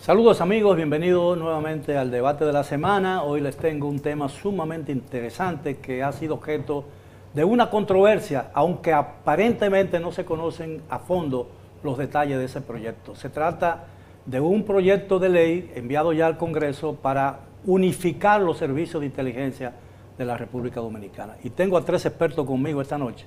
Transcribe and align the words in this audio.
Saludos 0.00 0.40
amigos, 0.40 0.76
bienvenidos 0.76 1.36
nuevamente 1.36 1.98
al 1.98 2.10
debate 2.10 2.46
de 2.46 2.54
la 2.54 2.64
semana. 2.64 3.22
Hoy 3.22 3.42
les 3.42 3.58
tengo 3.58 3.86
un 3.86 4.00
tema 4.00 4.30
sumamente 4.30 4.92
interesante 4.92 5.76
que 5.76 6.02
ha 6.02 6.10
sido 6.12 6.36
objeto 6.36 6.86
de 7.34 7.44
una 7.44 7.68
controversia, 7.68 8.50
aunque 8.54 8.94
aparentemente 8.94 10.00
no 10.00 10.10
se 10.10 10.24
conocen 10.24 10.80
a 10.88 11.00
fondo 11.00 11.50
los 11.82 11.98
detalles 11.98 12.38
de 12.38 12.46
ese 12.46 12.62
proyecto. 12.62 13.14
Se 13.14 13.28
trata 13.28 13.88
de 14.24 14.40
un 14.40 14.64
proyecto 14.64 15.18
de 15.18 15.28
ley 15.28 15.70
enviado 15.74 16.14
ya 16.14 16.28
al 16.28 16.38
Congreso 16.38 16.94
para 16.94 17.40
unificar 17.66 18.40
los 18.40 18.56
servicios 18.56 19.00
de 19.00 19.06
inteligencia 19.06 19.74
de 20.16 20.24
la 20.24 20.38
República 20.38 20.80
Dominicana. 20.80 21.36
Y 21.44 21.50
tengo 21.50 21.76
a 21.76 21.84
tres 21.84 22.06
expertos 22.06 22.46
conmigo 22.46 22.80
esta 22.80 22.96
noche. 22.96 23.26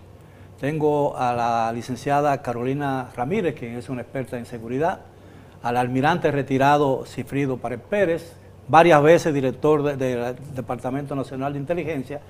Tengo 0.60 1.16
a 1.16 1.36
la 1.36 1.72
licenciada 1.72 2.42
Carolina 2.42 3.12
Ramírez, 3.16 3.54
quien 3.54 3.78
es 3.78 3.90
una 3.90 4.02
experta 4.02 4.40
en 4.40 4.48
seguridad, 4.48 5.02
al 5.64 5.78
almirante 5.78 6.30
retirado 6.30 7.06
Cifrido 7.06 7.58
Párez 7.58 7.80
Pérez, 7.90 8.34
varias 8.68 9.02
veces 9.02 9.34
director 9.34 9.98
del 9.98 10.36
Departamento 10.54 11.16
Nacional 11.16 11.54
de 11.54 11.60
Inteligencia, 11.60 12.22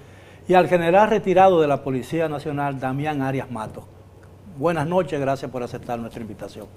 y 0.47 0.53
al 0.53 0.67
general 0.67 1.09
retirado 1.09 1.59
de 1.59 1.67
la 1.67 1.83
Policía 1.83 2.29
Nacional, 2.29 2.79
Damián 2.79 3.21
Arias 3.21 3.49
Mato. 3.49 3.85
Buenas 4.57 4.87
noches, 4.87 5.19
gracias 5.19 5.49
por 5.49 5.63
aceptar 5.63 5.97
nuestra 5.97 6.21
invitación. 6.21 6.67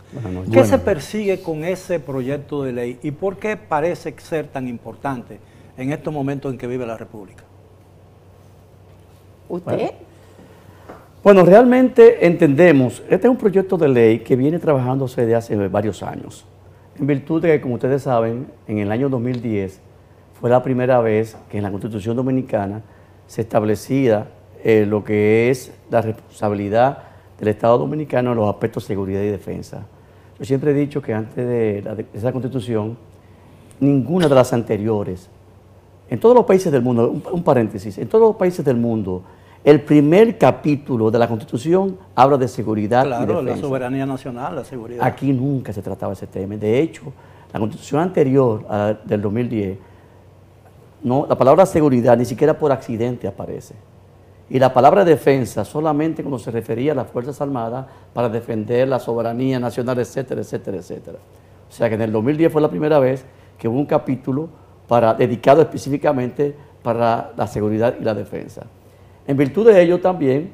¿Qué 0.50 0.64
se 0.64 0.78
persigue 0.78 1.42
con 1.42 1.62
ese 1.62 2.00
proyecto 2.00 2.62
de 2.62 2.73
ley 2.73 2.98
y 3.02 3.11
por 3.11 3.36
qué 3.36 3.59
parece 3.59 4.14
ser 4.19 4.48
tan 4.48 4.66
importante 4.66 5.38
en 5.77 5.92
estos 5.92 6.12
momentos 6.12 6.50
en 6.50 6.59
que 6.59 6.66
vive 6.66 6.86
la 6.86 6.97
República? 6.97 7.45
¿Usted? 9.48 9.77
Bueno, 9.77 9.92
realmente 11.34 12.24
entendemos, 12.24 13.02
este 13.10 13.26
es 13.26 13.30
un 13.30 13.36
proyecto 13.36 13.76
de 13.76 13.88
ley 13.88 14.18
que 14.20 14.36
viene 14.36 14.60
trabajándose 14.60 15.22
desde 15.22 15.34
hace 15.34 15.68
varios 15.68 16.02
años, 16.02 16.44
en 16.98 17.06
virtud 17.06 17.42
de 17.42 17.48
que, 17.48 17.60
como 17.60 17.74
ustedes 17.74 18.02
saben, 18.02 18.46
en 18.68 18.78
el 18.78 18.92
año 18.92 19.08
2010 19.08 19.80
fue 20.41 20.50
la 20.50 20.62
primera 20.62 21.00
vez 21.00 21.36
que 21.50 21.56
en 21.56 21.64
la 21.64 21.70
Constitución 21.70 22.16
Dominicana 22.16 22.83
se 23.27 23.41
establecía 23.41 24.28
eh, 24.62 24.86
lo 24.86 25.02
que 25.02 25.50
es 25.50 25.72
la 25.91 26.00
responsabilidad 26.00 26.98
del 27.38 27.48
Estado 27.48 27.78
Dominicano 27.78 28.30
en 28.30 28.36
los 28.36 28.48
aspectos 28.48 28.84
de 28.84 28.94
seguridad 28.94 29.20
y 29.20 29.28
defensa. 29.28 29.84
Yo 30.38 30.44
siempre 30.44 30.70
he 30.70 30.74
dicho 30.74 31.02
que 31.02 31.12
antes 31.12 31.44
de, 31.44 32.06
esa 32.14 32.30
Constitución, 32.30 32.96
ninguna 33.80 34.28
de 34.28 34.34
las 34.34 34.52
anteriores, 34.52 35.28
en 36.08 36.20
todos 36.20 36.36
los 36.36 36.44
países 36.44 36.70
del 36.70 36.83
mundo, 36.83 37.11
un, 37.11 37.22
un 37.33 37.42
paréntesis, 37.42 37.98
en 37.98 38.06
todos 38.08 38.28
los 38.28 38.36
países 38.36 38.64
del 38.64 38.77
mundo, 38.77 39.24
el 39.67 39.81
primer 39.81 40.39
capítulo 40.39 41.11
de 41.11 41.19
la 41.19 41.27
Constitución 41.27 41.98
habla 42.14 42.36
de 42.36 42.47
seguridad 42.47 43.05
y 43.05 43.27
defensa. 43.27 43.42
la 43.42 43.56
soberanía 43.56 44.06
nacional, 44.06 44.55
la 44.55 44.64
seguridad. 44.64 45.05
Aquí 45.05 45.33
nunca 45.33 45.73
se 45.73 45.83
trataba 45.83 46.12
ese 46.12 46.28
tema. 46.28 46.55
De 46.55 46.78
hecho, 46.78 47.12
la 47.53 47.58
Constitución 47.58 48.00
anterior 48.00 48.64
a, 48.69 48.95
del 49.05 49.20
2010, 49.20 49.77
no, 51.03 51.27
la 51.28 51.36
palabra 51.36 51.67
seguridad 51.67 52.17
ni 52.17 52.25
siquiera 52.25 52.56
por 52.56 52.70
accidente 52.70 53.27
aparece. 53.27 53.75
Y 54.48 54.61
la 54.61 54.73
palabra 54.73 55.05
defensa 55.05 55.64
solamente 55.64 56.23
cuando 56.23 56.39
se 56.39 56.53
refería 56.53 56.92
a 56.92 56.95
las 56.95 57.11
Fuerzas 57.11 57.41
Armadas 57.41 57.86
para 58.14 58.28
defender 58.28 58.86
la 58.86 59.01
soberanía 59.01 59.58
nacional, 59.58 59.98
etcétera, 59.98 60.42
etcétera, 60.42 60.77
etcétera. 60.77 61.19
O 61.69 61.73
sea 61.73 61.89
que 61.89 61.97
en 61.97 62.03
el 62.03 62.12
2010 62.12 62.53
fue 62.53 62.62
la 62.62 62.70
primera 62.70 63.01
vez 63.01 63.25
que 63.58 63.67
hubo 63.67 63.80
un 63.80 63.86
capítulo 63.86 64.48
para, 64.86 65.12
dedicado 65.12 65.61
específicamente 65.61 66.55
para 66.84 67.33
la 67.36 67.48
seguridad 67.48 67.97
y 68.01 68.05
la 68.05 68.14
defensa. 68.14 68.64
En 69.27 69.36
virtud 69.36 69.66
de 69.66 69.82
ello 69.82 70.00
también, 70.00 70.50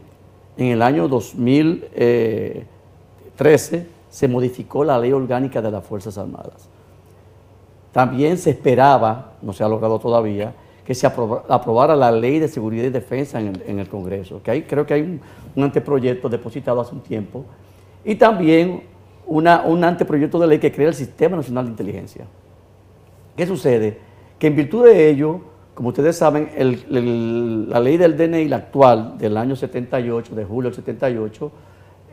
en 0.56 0.68
el 0.68 0.80
año 0.82 1.08
2013 1.08 3.86
se 4.08 4.28
modificó 4.28 4.84
la 4.84 4.98
ley 4.98 5.12
orgánica 5.12 5.60
de 5.62 5.70
las 5.70 5.84
Fuerzas 5.84 6.18
Armadas. 6.18 6.68
También 7.92 8.38
se 8.38 8.50
esperaba, 8.50 9.32
no 9.42 9.52
se 9.52 9.64
ha 9.64 9.68
logrado 9.68 9.98
todavía, 9.98 10.54
que 10.84 10.94
se 10.94 11.06
aprobara 11.06 11.94
la 11.94 12.10
ley 12.10 12.38
de 12.38 12.48
seguridad 12.48 12.84
y 12.84 12.90
defensa 12.90 13.40
en 13.40 13.78
el, 13.78 13.88
Congreso, 13.88 14.42
que 14.42 14.50
hay, 14.50 14.62
creo 14.62 14.84
que 14.84 14.94
hay 14.94 15.02
un, 15.02 15.20
anteproyecto 15.62 16.28
depositado 16.28 16.80
hace 16.80 16.94
un 16.94 17.02
tiempo, 17.02 17.44
y 18.04 18.16
también 18.16 18.82
un 19.26 19.46
anteproyecto 19.46 20.38
de 20.38 20.46
ley 20.46 20.58
que 20.58 20.72
crea 20.72 20.88
el 20.88 20.94
Sistema 20.94 21.36
Nacional 21.36 21.66
de 21.66 21.70
Inteligencia. 21.70 22.26
¿Qué 23.36 23.46
sucede? 23.46 23.98
Que 24.38 24.48
en 24.48 24.56
virtud 24.56 24.86
de 24.86 25.08
ello, 25.08 25.40
como 25.74 25.88
ustedes 25.88 26.16
saben, 26.16 26.50
la 27.70 27.80
ley 27.80 27.96
del 27.96 28.16
DNI, 28.16 28.48
la 28.48 28.56
actual, 28.56 29.16
del 29.16 29.36
año 29.36 29.56
78, 29.56 30.34
de 30.34 30.44
julio 30.44 30.70
del 30.70 30.76
78, 30.76 31.52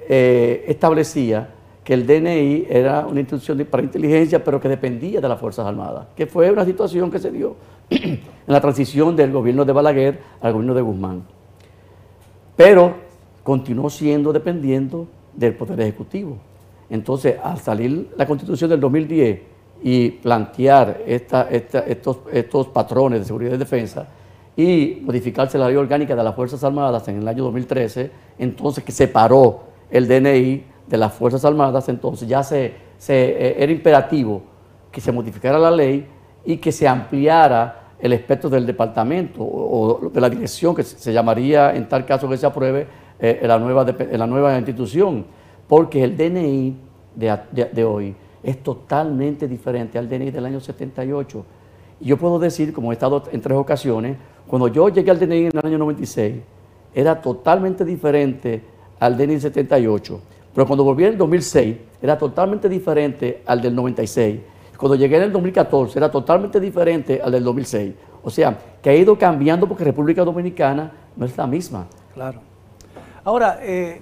eh, 0.08 0.66
establecía 0.68 1.50
que 1.84 1.94
el 1.94 2.06
DNI 2.06 2.68
era 2.70 3.06
una 3.06 3.20
institución 3.20 3.66
para 3.70 3.84
inteligencia, 3.84 4.44
pero 4.44 4.62
que 4.62 4.70
dependía 4.70 5.20
de 5.20 5.28
las 5.28 5.40
Fuerzas 5.40 5.66
Armadas, 5.66 6.08
que 6.16 6.25
fue 6.25 6.50
una 6.52 6.64
situación 6.64 7.12
que 7.12 7.20
se 7.20 7.31
dio 7.31 7.56
en 7.90 8.22
la 8.46 8.62
transición 8.62 9.16
del 9.16 9.31
gobierno 9.31 9.66
de 9.66 9.74
Balaguer 9.74 10.20
al 10.40 10.53
gobierno 10.53 10.74
de 10.74 10.81
Guzmán. 10.81 11.24
Pero 12.56 12.94
continuó 13.44 13.90
siendo 13.90 14.31
dependiendo 14.31 15.08
del 15.34 15.56
Poder 15.56 15.81
Ejecutivo. 15.81 16.38
Entonces, 16.90 17.36
al 17.44 17.58
salir 17.59 18.09
la 18.16 18.26
Constitución 18.26 18.70
del 18.70 18.80
2010 18.80 19.40
y 19.81 20.09
plantear 20.09 21.01
estos, 21.06 22.67
patrones 22.67 23.19
de 23.19 23.25
seguridad 23.25 23.53
y 23.53 23.57
defensa 23.57 24.07
y 24.56 25.01
modificarse 25.03 25.57
la 25.57 25.67
ley 25.67 25.78
orgánica 25.78 26.16
de 26.16 26.23
las 26.23 26.35
Fuerzas 26.35 26.63
Armadas 26.63 27.07
en 27.07 27.19
el 27.19 27.28
año 27.28 27.45
2013, 27.45 28.12
entonces 28.40 28.84
que 28.84 28.91
separó 28.91 29.62
el 29.90 30.07
DNI 30.07 30.63
de 30.85 30.97
las 30.97 31.13
Fuerzas 31.13 31.45
Armadas, 31.45 31.88
entonces 31.88 32.28
ya 32.28 32.44
se, 32.44 32.73
eh, 33.07 33.56
era 33.57 33.72
imperativo 33.72 34.41
que 34.91 35.00
se 35.00 35.12
modificara 35.12 35.57
la 35.57 35.72
ley 35.72 36.06
y 36.46 36.57
que 36.57 36.72
se 36.72 36.88
ampliara 36.88 37.94
el 38.00 38.11
espectro 38.13 38.50
del 38.50 38.66
departamento 38.66 39.44
o, 39.44 40.09
de 40.11 40.19
la 40.22 40.29
dirección, 40.29 40.75
que 40.75 40.84
se 40.84 41.13
llamaría 41.13 41.73
en 41.75 41.88
tal 41.88 42.06
caso 42.06 42.28
que 42.28 42.38
se 42.38 42.46
apruebe 42.46 42.88
eh, 43.19 43.40
la, 43.44 43.57
nueva, 43.59 43.85
la 44.11 44.28
nueva 44.28 44.57
institución, 44.57 45.25
porque 45.67 46.03
el 46.03 46.17
DNI 46.17 46.75
de 47.16 47.84
hoy 47.84 48.16
es 48.44 48.63
totalmente 48.63 49.47
diferente 49.47 49.97
al 49.97 50.09
DNI 50.09 50.31
del 50.31 50.45
año 50.45 50.59
78. 50.59 51.45
Y 52.01 52.05
yo 52.05 52.17
puedo 52.17 52.39
decir, 52.39 52.73
como 52.73 52.91
he 52.91 52.94
estado 52.94 53.23
en 53.31 53.41
tres 53.41 53.57
ocasiones, 53.57 54.17
cuando 54.47 54.67
yo 54.67 54.89
llegué 54.89 55.11
al 55.11 55.19
DNI 55.19 55.45
en 55.45 55.57
el 55.57 55.66
año 55.66 55.77
96, 55.77 56.35
era 56.94 57.22
totalmente 57.22 57.85
diferente 57.85 58.61
al 58.99 59.17
DNI 59.17 59.39
78. 59.39 60.22
Pero 60.53 60.67
cuando 60.67 60.83
volví 60.83 61.03
en 61.03 61.11
el 61.13 61.17
2006, 61.17 61.78
era 62.01 62.17
totalmente 62.17 62.67
diferente 62.67 63.44
al 63.45 63.61
del 63.61 63.75
96. 63.75 64.39
Cuando 64.78 64.95
llegué 64.95 65.17
en 65.17 65.23
el 65.23 65.31
2014, 65.31 65.99
era 65.99 66.09
totalmente 66.09 66.59
diferente 66.59 67.22
al 67.22 67.31
del 67.31 67.44
2006. 67.44 67.94
O 68.23 68.29
sea, 68.29 68.57
que 68.81 68.89
ha 68.89 68.95
ido 68.95 69.17
cambiando 69.17 69.67
porque 69.67 69.83
República 69.83 70.23
Dominicana 70.23 70.91
no 71.16 71.25
es 71.25 71.38
la 71.38 71.45
misma. 71.45 71.88
Claro. 72.13 72.39
Ahora, 73.23 73.59
eh, 73.61 74.01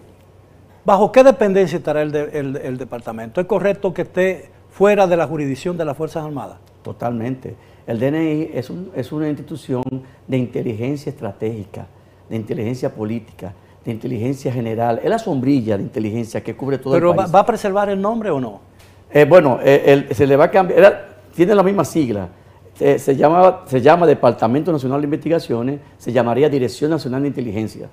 ¿Bajo 0.88 1.12
qué 1.12 1.22
dependencia 1.22 1.78
estará 1.80 2.02
el, 2.02 2.78
departamento? 2.78 3.42
¿Es 3.42 3.48
correcto 3.48 3.94
que 3.94 4.04
esté 4.04 4.50
fuera 4.70 5.06
de 5.06 5.18
la 5.18 5.28
jurisdicción 5.28 5.76
de 5.76 5.84
las 5.84 5.98
Fuerzas 5.98 6.24
Armadas? 6.24 6.60
Totalmente. 6.82 7.58
El 7.86 8.00
DNI 8.00 8.52
es, 8.54 8.72
es 8.96 9.12
una 9.12 9.28
institución 9.28 9.84
de 10.26 10.38
inteligencia 10.38 11.10
estratégica, 11.10 11.88
de 12.30 12.38
inteligencia 12.38 12.90
política, 12.90 13.54
de 13.84 13.92
inteligencia 13.92 14.50
general. 14.50 15.02
Es 15.04 15.10
la 15.10 15.20
sombrilla 15.20 15.76
de 15.76 15.84
inteligencia 15.84 16.42
que 16.42 16.56
cubre 16.56 16.78
todo 16.78 16.96
el 16.96 17.02
país. 17.02 17.16
¿Pero 17.18 17.32
va 17.34 17.40
a 17.42 17.46
preservar 17.46 17.90
el 17.90 18.02
nombre 18.02 18.30
o 18.30 18.40
no? 18.40 18.62
Eh, 19.12 19.26
bueno, 19.26 19.60
eh, 19.62 20.08
se 20.12 20.26
le 20.26 20.38
va 20.38 20.46
a 20.46 20.52
cambiar, 20.52 21.18
tiene 21.36 21.54
la 21.54 21.64
misma 21.64 21.84
sigla. 21.84 22.30
Eh, 22.80 22.98
se, 22.98 23.14
llama, 23.14 23.64
se 23.66 23.82
llama 23.82 24.08
Departamento 24.08 24.72
Nacional 24.72 25.02
de 25.02 25.08
Investigaciones, 25.08 25.82
se 25.98 26.14
llamaría 26.14 26.48
Dirección 26.48 26.92
Nacional 26.92 27.24
de 27.24 27.28
Inteligencia. 27.28 27.90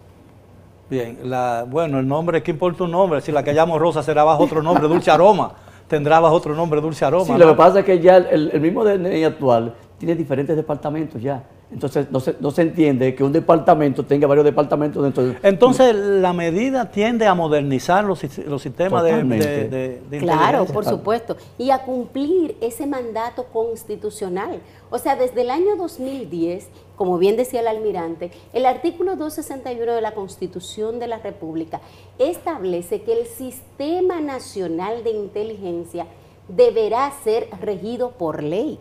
Bien, 0.90 1.18
la, 1.24 1.64
bueno, 1.68 1.98
el 1.98 2.06
nombre, 2.06 2.42
¿qué 2.42 2.50
importa 2.50 2.84
un 2.84 2.90
nombre? 2.90 3.20
Si 3.20 3.32
la 3.32 3.42
que 3.42 3.52
llamo 3.52 3.78
Rosa 3.78 4.02
será 4.02 4.22
bajo 4.22 4.44
otro 4.44 4.62
nombre, 4.62 4.86
Dulce 4.86 5.10
Aroma, 5.10 5.52
tendrá 5.88 6.20
bajo 6.20 6.34
otro 6.34 6.54
nombre, 6.54 6.80
Dulce 6.80 7.04
Aroma. 7.04 7.24
Sí, 7.24 7.32
lo 7.36 7.48
que 7.48 7.54
pasa 7.54 7.80
es 7.80 7.84
que 7.84 8.00
ya 8.00 8.18
el, 8.18 8.50
el 8.52 8.60
mismo 8.60 8.84
DNI 8.84 9.24
actual 9.24 9.74
tiene 9.98 10.14
diferentes 10.14 10.54
departamentos 10.54 11.22
ya. 11.22 11.42
Entonces 11.74 12.06
no 12.12 12.20
se, 12.20 12.36
no 12.38 12.52
se 12.52 12.62
entiende 12.62 13.16
que 13.16 13.24
un 13.24 13.32
departamento 13.32 14.04
tenga 14.04 14.28
varios 14.28 14.44
departamentos 14.44 15.02
dentro 15.02 15.26
de... 15.26 15.36
Entonces 15.42 15.92
la 15.94 16.32
medida 16.32 16.88
tiende 16.88 17.26
a 17.26 17.34
modernizar 17.34 18.04
los, 18.04 18.22
los 18.46 18.62
sistemas 18.62 19.02
de, 19.02 20.00
de, 20.08 20.18
Claro, 20.18 20.66
por 20.66 20.84
supuesto. 20.84 21.36
Y 21.58 21.70
a 21.70 21.82
cumplir 21.82 22.56
ese 22.60 22.86
mandato 22.86 23.46
constitucional. 23.52 24.60
O 24.88 24.98
sea, 24.98 25.16
desde 25.16 25.40
el 25.40 25.50
año 25.50 25.74
2010, 25.76 26.68
como 26.94 27.18
bien 27.18 27.36
decía 27.36 27.60
el 27.60 27.66
almirante, 27.66 28.30
el 28.52 28.66
artículo 28.66 29.16
261 29.16 29.94
de 29.94 30.00
la 30.00 30.12
Constitución 30.12 31.00
de 31.00 31.08
la 31.08 31.18
República 31.18 31.80
establece 32.20 33.02
que 33.02 33.20
el 33.20 33.26
Sistema 33.26 34.20
Nacional 34.20 35.02
de 35.02 35.10
Inteligencia 35.10 36.06
deberá 36.46 37.12
ser 37.24 37.48
regido 37.60 38.12
por 38.12 38.44
ley. 38.44 38.78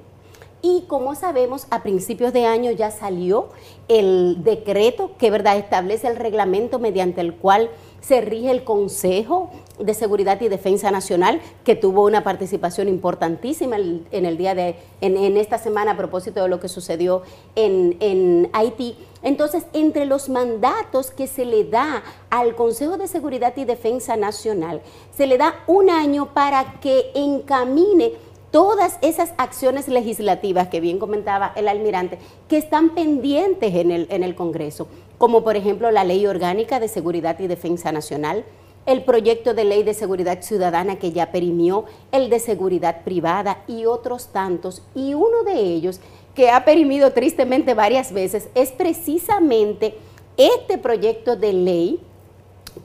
Y 0.65 0.85
como 0.87 1.13
sabemos, 1.13 1.67
a 1.71 1.83
principios 1.83 2.31
de 2.31 2.45
año 2.45 2.71
ya 2.71 2.89
salió 2.89 3.49
el 3.89 4.45
decreto 4.45 5.11
que 5.19 5.29
¿verdad? 5.29 5.57
establece 5.57 6.07
el 6.07 6.15
reglamento 6.15 6.79
mediante 6.79 7.19
el 7.19 7.35
cual 7.35 7.69
se 7.99 8.21
rige 8.21 8.49
el 8.49 8.63
Consejo 8.63 9.51
de 9.77 9.93
Seguridad 9.93 10.39
y 10.39 10.47
Defensa 10.47 10.89
Nacional, 10.89 11.41
que 11.65 11.75
tuvo 11.75 12.05
una 12.05 12.23
participación 12.23 12.87
importantísima 12.87 13.75
en 13.75 14.25
el 14.25 14.37
día 14.37 14.55
de, 14.55 14.77
en, 15.01 15.35
esta 15.35 15.57
semana 15.57 15.91
a 15.91 15.97
propósito 15.97 16.41
de 16.41 16.47
lo 16.47 16.61
que 16.61 16.69
sucedió 16.69 17.23
en, 17.55 17.97
en, 17.99 18.49
Haití. 18.53 18.95
Entonces, 19.21 19.65
entre 19.73 20.05
los 20.05 20.29
mandatos 20.29 21.11
que 21.11 21.27
se 21.27 21.43
le 21.43 21.65
da 21.65 22.03
al 22.29 22.55
Consejo 22.55 22.97
de 22.97 23.09
Seguridad 23.09 23.53
y 23.57 23.65
Defensa 23.65 24.15
Nacional, 24.15 24.81
se 25.13 25.27
le 25.27 25.37
da 25.37 25.55
un 25.67 25.89
año 25.89 26.33
para 26.33 26.79
que 26.79 27.11
encamine 27.15 28.13
todas 28.53 28.99
esas 29.01 29.33
acciones 29.37 29.87
legislativas 29.87 30.67
que 30.67 30.79
bien 30.79 30.99
comentaba 30.99 31.53
el 31.55 31.67
almirante, 31.67 32.19
que 32.47 32.57
están 32.57 32.93
pendientes 32.93 33.73
en 33.73 33.89
el, 33.89 34.35
Congreso, 34.35 34.87
como 35.17 35.43
por 35.43 35.55
ejemplo 35.55 35.89
la 35.89 36.03
Ley 36.03 36.27
Orgánica 36.27 36.79
de 36.79 36.87
Seguridad 36.87 37.39
y 37.39 37.47
Defensa 37.47 37.91
Nacional, 37.91 38.45
el 38.85 39.03
proyecto 39.05 39.55
de 39.55 39.63
ley 39.63 39.81
de 39.81 39.95
seguridad 39.95 40.43
ciudadana 40.43 40.99
que 40.99 41.11
ya 41.11 41.31
perimió, 41.31 41.85
el 42.11 42.29
de 42.29 42.37
seguridad 42.37 43.03
privada 43.03 43.63
y 43.67 43.85
otros 43.85 44.27
tantos. 44.27 44.83
Y 44.93 45.15
uno 45.15 45.41
de 45.43 45.59
ellos, 45.59 45.99
que 46.35 46.51
ha 46.51 46.63
perimido 46.63 47.11
tristemente 47.11 47.73
varias 47.73 48.13
veces, 48.13 48.49
es 48.53 48.71
precisamente 48.71 49.95
este 50.37 50.77
proyecto 50.77 51.35
de 51.35 51.53
ley 51.53 51.99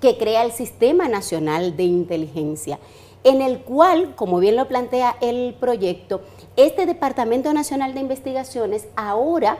que 0.00 0.16
crea 0.16 0.44
el 0.44 0.52
Sistema 0.52 1.08
Nacional 1.08 1.76
de 1.76 1.82
Inteligencia, 1.82 2.78
en 3.28 3.42
el 3.42 3.58
cual, 3.58 4.14
como 4.14 4.38
bien 4.38 4.56
lo 4.56 4.68
plantea 4.68 5.16
el 5.20 5.54
proyecto, 5.60 6.22
este 6.56 6.86
Departamento 6.86 7.52
Nacional 7.52 7.92
de 7.92 8.00
Investigaciones 8.00 8.88
ahora 8.96 9.58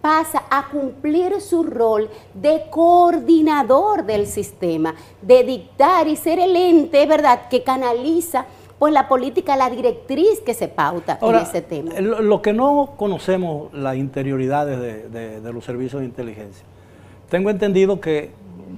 pasa 0.00 0.44
a 0.50 0.68
cumplir 0.70 1.40
su 1.42 1.62
rol 1.62 2.08
de 2.32 2.62
coordinador 2.70 4.04
del 4.04 4.26
sistema, 4.26 4.94
de 5.20 5.44
dictar 5.44 6.08
y 6.08 6.16
ser 6.16 6.38
el 6.38 6.56
ente, 6.56 7.04
¿verdad?, 7.04 7.48
que 7.48 7.62
canaliza 7.62 8.46
pues 8.78 8.94
la 8.94 9.08
política, 9.08 9.56
la 9.56 9.68
directriz 9.68 10.40
que 10.40 10.54
se 10.54 10.68
pauta 10.68 11.18
en 11.20 11.34
ese 11.34 11.60
tema. 11.60 12.00
Lo 12.00 12.40
que 12.40 12.54
no 12.54 12.94
conocemos 12.96 13.70
las 13.74 13.96
interioridades 13.96 14.80
de, 15.12 15.52
los 15.52 15.66
servicios 15.66 16.00
de 16.00 16.06
inteligencia. 16.06 16.64
Tengo 17.28 17.50
entendido 17.50 18.00
que 18.00 18.30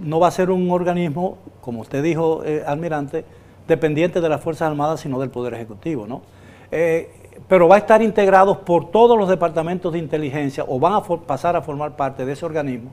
no 0.02 0.18
va 0.18 0.26
a 0.26 0.32
ser 0.32 0.50
un 0.50 0.68
organismo, 0.72 1.38
como 1.60 1.82
usted 1.82 2.02
dijo, 2.02 2.42
eh, 2.44 2.64
almirante, 2.66 3.24
dependiente 3.66 4.20
de 4.20 4.28
las 4.28 4.40
Fuerzas 4.40 4.70
Armadas, 4.70 5.00
sino 5.00 5.18
del 5.20 5.30
Poder 5.30 5.54
Ejecutivo, 5.54 6.06
¿no? 6.06 6.22
Eh, 6.70 7.10
pero 7.48 7.68
va 7.68 7.76
a 7.76 7.78
estar 7.78 8.02
integrado 8.02 8.60
por 8.60 8.90
todos 8.90 9.18
los 9.18 9.28
departamentos 9.28 9.92
de 9.92 9.98
inteligencia 9.98 10.64
o 10.66 10.78
van 10.78 10.94
a 10.94 11.02
pasar 11.02 11.56
a 11.56 11.62
formar 11.62 11.96
parte 11.96 12.24
de 12.24 12.32
ese 12.32 12.44
organismo 12.44 12.90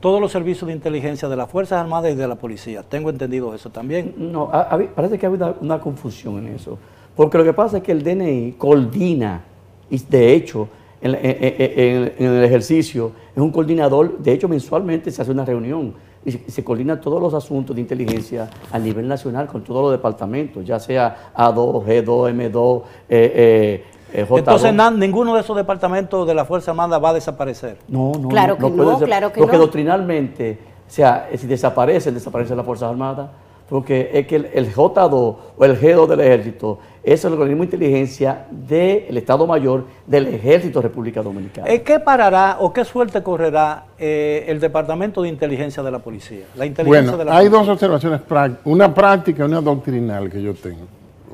todos 0.00 0.20
los 0.20 0.32
servicios 0.32 0.66
de 0.66 0.72
inteligencia 0.72 1.28
de 1.28 1.36
las 1.36 1.48
Fuerzas 1.50 1.80
Armadas 1.80 2.12
y 2.12 2.14
de 2.14 2.26
la 2.26 2.34
Policía. 2.34 2.82
Tengo 2.82 3.10
entendido 3.10 3.54
eso 3.54 3.70
también. 3.70 4.14
No, 4.16 4.50
parece 4.94 5.18
que 5.18 5.26
hay 5.26 5.32
una, 5.60 5.78
confusión 5.78 6.38
en 6.38 6.54
eso. 6.54 6.78
Porque 7.14 7.36
lo 7.36 7.44
que 7.44 7.52
pasa 7.52 7.78
es 7.78 7.82
que 7.82 7.92
el 7.92 8.02
DNI 8.02 8.52
coordina, 8.52 9.42
y 9.90 9.98
de 9.98 10.32
hecho, 10.32 10.68
en, 11.02 11.14
el 11.14 12.44
ejercicio, 12.44 13.12
es 13.34 13.42
un 13.42 13.50
coordinador, 13.50 14.18
de 14.18 14.32
hecho 14.32 14.48
mensualmente 14.48 15.10
se 15.10 15.20
hace 15.20 15.30
una 15.30 15.44
reunión 15.44 15.94
y 16.24 16.32
se, 16.32 16.62
coordina 16.62 17.00
todos 17.00 17.20
los 17.20 17.32
asuntos 17.32 17.74
de 17.74 17.80
inteligencia 17.80 18.48
a 18.70 18.78
nivel 18.78 19.08
nacional 19.08 19.46
con 19.46 19.62
todos 19.64 19.82
los 19.82 19.92
departamentos, 19.92 20.64
ya 20.66 20.78
sea 20.78 21.32
A2, 21.34 21.84
G2, 21.84 22.52
M2, 22.52 22.82
eh, 23.08 23.84
eh, 24.12 24.26
Entonces 24.28 24.74
ninguno 24.96 25.34
de 25.34 25.40
esos 25.40 25.56
departamentos 25.56 26.26
de 26.26 26.34
la 26.34 26.44
Fuerza 26.44 26.72
Armada 26.72 26.98
va 26.98 27.10
a 27.10 27.14
desaparecer. 27.14 27.78
No, 27.88 28.12
no. 28.20 28.28
Claro 28.28 28.58
que 28.58 28.70
no, 28.70 28.98
claro 28.98 29.32
que 29.32 29.40
Porque 29.40 29.56
doctrinalmente, 29.56 30.58
o 30.86 30.90
sea, 30.90 31.30
si 31.34 31.46
desaparecen, 31.46 32.12
desaparecen 32.12 32.56
las 32.56 32.66
Fuerzas 32.66 32.90
Armadas, 32.90 33.30
porque 33.70 34.10
es 34.12 34.26
que 34.26 34.36
el, 34.36 34.74
J2 34.74 35.36
o 35.56 35.64
el 35.64 35.80
G2 35.80 36.08
del 36.08 36.20
Ejército 36.20 36.80
es 37.04 37.24
el 37.24 37.32
organismo 37.32 37.62
de 37.62 37.66
inteligencia 37.66 38.46
del 38.50 39.16
Estado 39.16 39.46
Mayor 39.46 39.86
del 40.08 40.26
Ejército 40.26 40.80
de 40.80 40.88
República 40.88 41.22
Dominicana. 41.22 41.68
¿Qué 41.78 42.00
parará 42.00 42.56
o 42.58 42.72
qué 42.72 42.84
suerte 42.84 43.22
correrá 43.22 43.84
eh, 43.96 44.44
el 44.48 44.58
Departamento 44.58 45.22
de 45.22 45.28
Inteligencia 45.28 45.84
de 45.84 45.90
la 45.92 46.00
Policía? 46.00 46.46
La 46.56 46.66
inteligencia 46.66 47.14
bueno, 47.14 47.32
hay 47.32 47.48
dos 47.48 47.68
observaciones, 47.68 48.20
una 48.64 48.92
práctica 48.92 49.44
y 49.44 49.46
una 49.46 49.60
doctrinal 49.60 50.28
que 50.28 50.42
yo 50.42 50.52
tengo, 50.52 50.88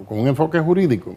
con 0.06 0.20
un 0.20 0.28
enfoque 0.28 0.60
jurídico. 0.60 1.16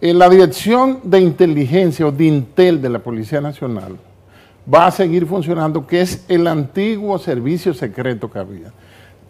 En 0.00 0.16
la 0.16 0.28
Dirección 0.28 1.00
de 1.02 1.20
Inteligencia 1.20 2.06
o 2.06 2.12
DINTEL 2.12 2.80
de 2.80 2.88
la 2.88 3.00
Policía 3.00 3.40
Nacional 3.40 3.96
va 4.72 4.86
a 4.86 4.90
seguir 4.92 5.26
funcionando, 5.26 5.84
que 5.84 6.02
es 6.02 6.24
el 6.28 6.46
antiguo 6.46 7.18
servicio 7.18 7.74
secreto 7.74 8.30
que 8.30 8.38
había. 8.38 8.72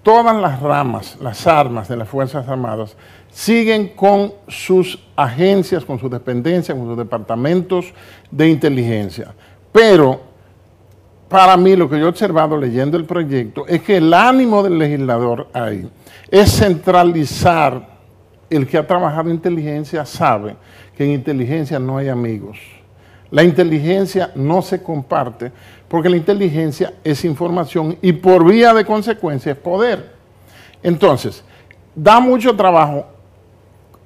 Todas 0.06 0.36
las 0.36 0.60
ramas, 0.60 1.18
las 1.20 1.48
armas 1.48 1.88
de 1.88 1.96
las 1.96 2.08
Fuerzas 2.08 2.46
Armadas 2.46 2.94
siguen 3.28 3.88
con 3.88 4.34
sus 4.46 5.04
agencias, 5.16 5.84
con 5.84 5.98
sus 5.98 6.08
dependencias, 6.08 6.78
con 6.78 6.86
sus 6.86 6.96
departamentos 6.96 7.86
de 8.30 8.48
inteligencia. 8.48 9.34
Pero 9.72 10.20
para 11.28 11.56
mí 11.56 11.74
lo 11.74 11.90
que 11.90 11.98
yo 11.98 12.06
he 12.06 12.08
observado 12.08 12.56
leyendo 12.56 12.96
el 12.96 13.04
proyecto 13.04 13.66
es 13.66 13.82
que 13.82 13.96
el 13.96 14.14
ánimo 14.14 14.62
del 14.62 14.78
legislador 14.78 15.48
ahí 15.52 15.90
es 16.30 16.52
centralizar 16.56 17.84
el 18.48 18.64
que 18.64 18.78
ha 18.78 18.86
trabajado 18.86 19.28
en 19.28 19.34
inteligencia 19.34 20.06
sabe 20.06 20.54
que 20.96 21.02
en 21.02 21.10
inteligencia 21.10 21.80
no 21.80 21.98
hay 21.98 22.10
amigos. 22.10 22.58
La 23.32 23.42
inteligencia 23.42 24.30
no 24.36 24.62
se 24.62 24.80
comparte 24.84 25.50
porque 25.88 26.08
la 26.08 26.16
inteligencia 26.16 26.94
es 27.04 27.24
información 27.24 27.96
y 28.02 28.12
por 28.12 28.44
vía 28.44 28.74
de 28.74 28.84
consecuencia 28.84 29.52
es 29.52 29.58
poder. 29.58 30.12
Entonces, 30.82 31.42
da 31.94 32.20
mucho 32.20 32.54
trabajo 32.56 33.06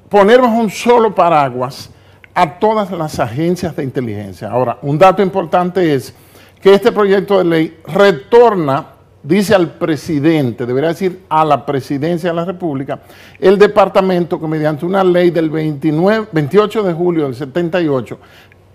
poner 0.08 0.40
un 0.40 0.70
solo 0.70 1.14
paraguas 1.14 1.90
a 2.34 2.58
todas 2.58 2.90
las 2.90 3.18
agencias 3.18 3.74
de 3.76 3.84
inteligencia. 3.84 4.50
Ahora, 4.50 4.78
un 4.82 4.98
dato 4.98 5.22
importante 5.22 5.94
es 5.94 6.14
que 6.60 6.74
este 6.74 6.92
proyecto 6.92 7.38
de 7.38 7.44
ley 7.44 7.78
retorna 7.86 8.86
dice 9.22 9.54
al 9.54 9.72
presidente, 9.72 10.64
debería 10.64 10.90
decir 10.90 11.20
a 11.28 11.44
la 11.44 11.66
presidencia 11.66 12.30
de 12.30 12.36
la 12.36 12.44
República, 12.44 13.00
el 13.38 13.58
departamento 13.58 14.40
que 14.40 14.46
mediante 14.46 14.86
una 14.86 15.04
ley 15.04 15.30
del 15.30 15.50
29, 15.50 16.28
28 16.32 16.82
de 16.82 16.92
julio 16.92 17.24
del 17.24 17.34
78 17.34 18.18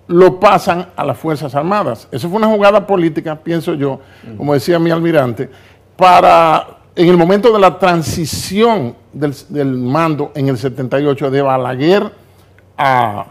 lo 0.08 0.40
pasan 0.40 0.88
a 0.96 1.04
las 1.04 1.18
Fuerzas 1.18 1.54
Armadas. 1.56 2.08
Eso 2.12 2.30
fue 2.30 2.38
una 2.38 2.48
jugada 2.48 2.86
política, 2.86 3.36
pienso 3.36 3.74
yo, 3.74 4.00
como 4.38 4.54
decía 4.54 4.80
mi 4.80 4.92
almirante, 4.92 5.50
para 5.96 6.68
en 6.96 7.10
el 7.10 7.18
momento 7.18 7.52
de 7.52 7.60
la 7.60 7.78
transición 7.78 8.96
del, 9.12 9.34
del 9.50 9.68
mando 9.68 10.32
en 10.36 10.48
el 10.48 10.58
78 10.58 11.30
de 11.30 11.42
Balaguer 11.42 12.12
a 12.78 13.26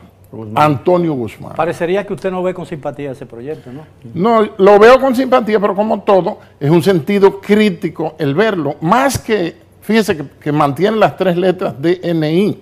Antonio 0.55 1.14
Guzmán. 1.14 1.54
Parecería 1.54 2.07
que 2.07 2.12
usted 2.12 2.31
no 2.31 2.43
ve 2.43 2.54
con 2.54 2.66
simpatía 2.66 3.12
ese 3.12 3.26
proyecto, 3.26 3.71
¿no? 3.73 3.87
No, 4.14 4.49
lo 4.59 4.78
veo 4.78 5.00
con 5.00 5.14
simpatía, 5.14 5.61
pero 5.61 5.75
como 5.75 6.02
todo, 6.02 6.38
es 6.59 6.71
un 6.71 6.83
sentido 6.83 7.40
crítico 7.40 8.14
el 8.19 8.35
verlo. 8.35 8.76
Más 8.81 9.19
que, 9.19 9.57
fíjese 9.81 10.26
que, 10.40 10.52
mantiene 10.52 10.97
las 10.97 11.16
tres 11.16 11.37
letras 11.37 11.81
de 11.81 12.00
NI. 12.14 12.61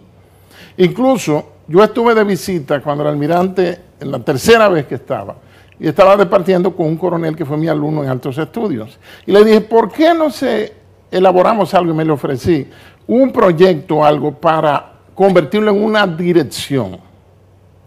Incluso 0.78 1.52
yo 1.66 1.82
estuve 1.82 2.14
de 2.14 2.24
visita 2.24 2.80
cuando 2.80 3.04
el 3.04 3.10
almirante, 3.10 3.80
en 4.02 4.10
la 4.10 4.18
tercera 4.18 4.68
vez 4.68 4.86
que 4.86 4.96
estaba, 4.96 5.36
y 5.78 5.88
estaba 5.88 6.16
departiendo 6.16 6.74
con 6.76 6.86
un 6.86 6.96
coronel 6.96 7.34
que 7.34 7.44
fue 7.44 7.56
mi 7.56 7.68
alumno 7.68 8.04
en 8.04 8.10
altos 8.10 8.36
estudios. 8.38 8.98
Y 9.26 9.32
le 9.32 9.44
dije, 9.44 9.60
¿por 9.62 9.90
qué 9.90 10.14
no 10.14 10.30
se 10.30 10.72
elaboramos 11.10 11.72
algo? 11.74 11.92
Y 11.92 11.96
me 11.96 12.04
le 12.04 12.12
ofrecí 12.12 12.68
un 13.06 13.32
proyecto, 13.32 14.04
algo 14.04 14.32
para 14.32 14.92
convertirlo 15.14 15.70
en 15.70 15.82
una 15.82 16.06
dirección 16.06 16.98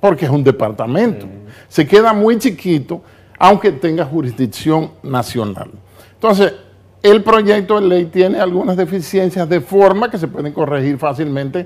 porque 0.06 0.26
es 0.26 0.32
un 0.32 0.44
departamento. 0.44 1.26
Se 1.68 1.88
queda 1.88 2.14
muy 2.14 2.38
chiquito, 2.38 3.02
aunque 3.40 3.72
tenga 3.72 4.06
jurisdicción 4.06 4.92
nacional. 5.02 5.72
Entonces, 6.14 6.54
el 7.02 7.24
proyecto 7.24 7.80
de 7.80 7.88
ley 7.88 8.06
tiene 8.06 8.40
algunas 8.40 8.78
deficiencias 8.78 9.50
de 9.50 9.62
forma 9.62 10.10
que 10.12 10.20
se 10.20 10.28
pueden 10.28 10.54
corregir 10.54 11.00
fácilmente 11.00 11.66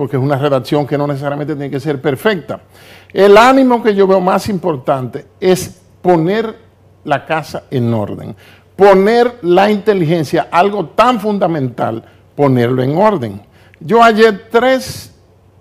porque 0.00 0.16
es 0.16 0.22
una 0.22 0.38
redacción 0.38 0.86
que 0.86 0.96
no 0.96 1.06
necesariamente 1.06 1.54
tiene 1.54 1.70
que 1.70 1.78
ser 1.78 2.00
perfecta. 2.00 2.62
El 3.12 3.36
ánimo 3.36 3.82
que 3.82 3.94
yo 3.94 4.06
veo 4.06 4.18
más 4.18 4.48
importante 4.48 5.26
es 5.38 5.78
poner 6.00 6.56
la 7.04 7.26
casa 7.26 7.64
en 7.70 7.92
orden, 7.92 8.34
poner 8.76 9.34
la 9.42 9.70
inteligencia, 9.70 10.48
algo 10.50 10.86
tan 10.86 11.20
fundamental, 11.20 12.02
ponerlo 12.34 12.82
en 12.82 12.96
orden. 12.96 13.42
Yo 13.78 14.00
hallé 14.00 14.32
tres 14.32 15.14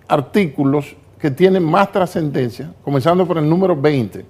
artículos 0.08 0.96
que 1.20 1.32
tienen 1.32 1.66
más 1.66 1.92
trascendencia, 1.92 2.72
comenzando 2.82 3.28
por 3.28 3.40
el 3.40 3.50
número 3.50 3.76
20, 3.76 4.26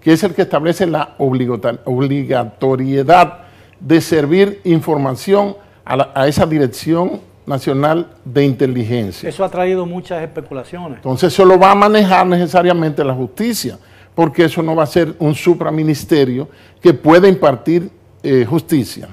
que 0.00 0.12
es 0.12 0.24
el 0.24 0.34
que 0.34 0.42
establece 0.42 0.84
la 0.84 1.14
obligatoriedad 1.18 3.38
de 3.78 4.00
servir 4.00 4.60
información 4.64 5.54
a, 5.84 6.26
esa 6.26 6.44
Dirección 6.44 7.30
Nacional 7.46 8.08
de 8.24 8.44
Inteligencia. 8.44 9.28
Eso 9.28 9.44
ha 9.44 9.48
traído 9.48 9.84
muchas 9.86 10.22
especulaciones. 10.22 10.98
Entonces 10.98 11.32
eso 11.32 11.44
lo 11.44 11.58
va 11.58 11.72
a 11.72 11.74
manejar 11.74 12.26
necesariamente 12.26 13.02
la 13.04 13.14
justicia, 13.14 13.78
porque 14.14 14.44
eso 14.44 14.62
no 14.62 14.76
va 14.76 14.84
a 14.84 14.86
ser 14.86 15.14
un 15.18 15.34
supraministerio 15.34 16.48
que 16.80 16.94
pueda 16.94 17.26
impartir 17.28 17.90
eh, 18.22 18.44
justicia. 18.48 19.08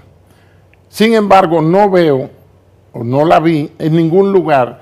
Sin 0.89 1.13
embargo, 1.13 1.61
no 1.61 1.89
veo 1.89 2.29
o 2.93 3.03
no 3.03 3.25
la 3.25 3.39
vi 3.39 3.71
en 3.79 3.95
ningún 3.95 4.31
lugar, 4.31 4.81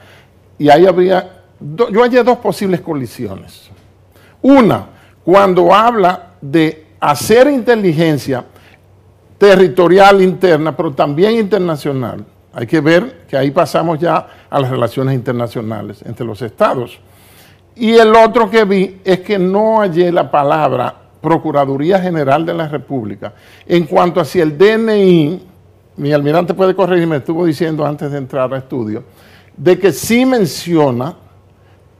y 0.57 0.69
ahí 0.69 0.85
habría, 0.85 1.43
do- 1.59 1.89
yo 1.89 2.01
hallé 2.01 2.23
dos 2.23 2.37
posibles 2.39 2.81
colisiones. 2.81 3.69
Una, 4.41 4.87
cuando 5.23 5.73
habla 5.73 6.33
de 6.41 6.85
hacer 6.99 7.47
inteligencia 7.47 8.43
territorial 9.37 10.21
interna, 10.21 10.75
pero 10.75 10.91
también 10.93 11.33
internacional. 11.33 12.25
Hay 12.57 12.65
que 12.65 12.81
ver 12.81 13.27
que 13.29 13.37
ahí 13.37 13.51
pasamos 13.51 13.99
ya 13.99 14.25
a 14.49 14.59
las 14.59 14.71
relaciones 14.71 15.13
internacionales 15.13 16.01
entre 16.03 16.25
los 16.25 16.41
estados. 16.41 16.97
Y 17.75 17.93
el 17.93 18.15
otro 18.15 18.49
que 18.49 18.65
vi 18.65 18.99
es 19.03 19.19
que 19.19 19.37
no 19.37 19.77
hallé 19.77 20.11
la 20.11 20.31
palabra 20.31 20.91
Procuraduría 21.21 21.99
General 21.99 22.43
de 22.47 22.55
la 22.55 22.67
República 22.67 23.33
en 23.67 23.85
cuanto 23.85 24.19
a 24.19 24.25
si 24.25 24.39
el 24.39 24.57
DNI, 24.57 25.39
mi 25.97 26.11
almirante 26.11 26.55
puede 26.55 26.73
corregirme, 26.73 27.17
estuvo 27.17 27.45
diciendo 27.45 27.85
antes 27.85 28.11
de 28.11 28.17
entrar 28.17 28.51
a 28.51 28.57
estudio, 28.57 29.03
de 29.55 29.77
que 29.77 29.91
sí 29.91 30.25
menciona 30.25 31.13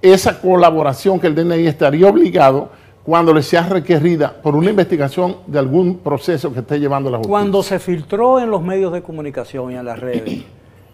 esa 0.02 0.42
colaboración 0.42 1.20
que 1.20 1.28
el 1.28 1.36
DNI 1.36 1.68
estaría 1.68 2.08
obligado 2.08 2.72
cuando 3.08 3.34
le 3.34 3.42
sea 3.42 3.64
requerida 3.64 4.34
por 4.44 4.54
una 4.54 4.70
investigación 4.70 5.38
de 5.48 5.58
algún 5.60 6.00
proceso 6.00 6.52
que 6.54 6.60
esté 6.60 6.78
llevando 6.78 7.10
la 7.10 7.20
justicia. 7.20 7.32
Cuando 7.32 7.64
se 7.64 7.80
filtró 7.80 8.38
en 8.38 8.52
los 8.52 8.62
medios 8.62 8.92
de 8.92 9.02
comunicación 9.02 9.72
y 9.72 9.76
en 9.78 9.86
las 9.86 9.98
redes 9.98 10.44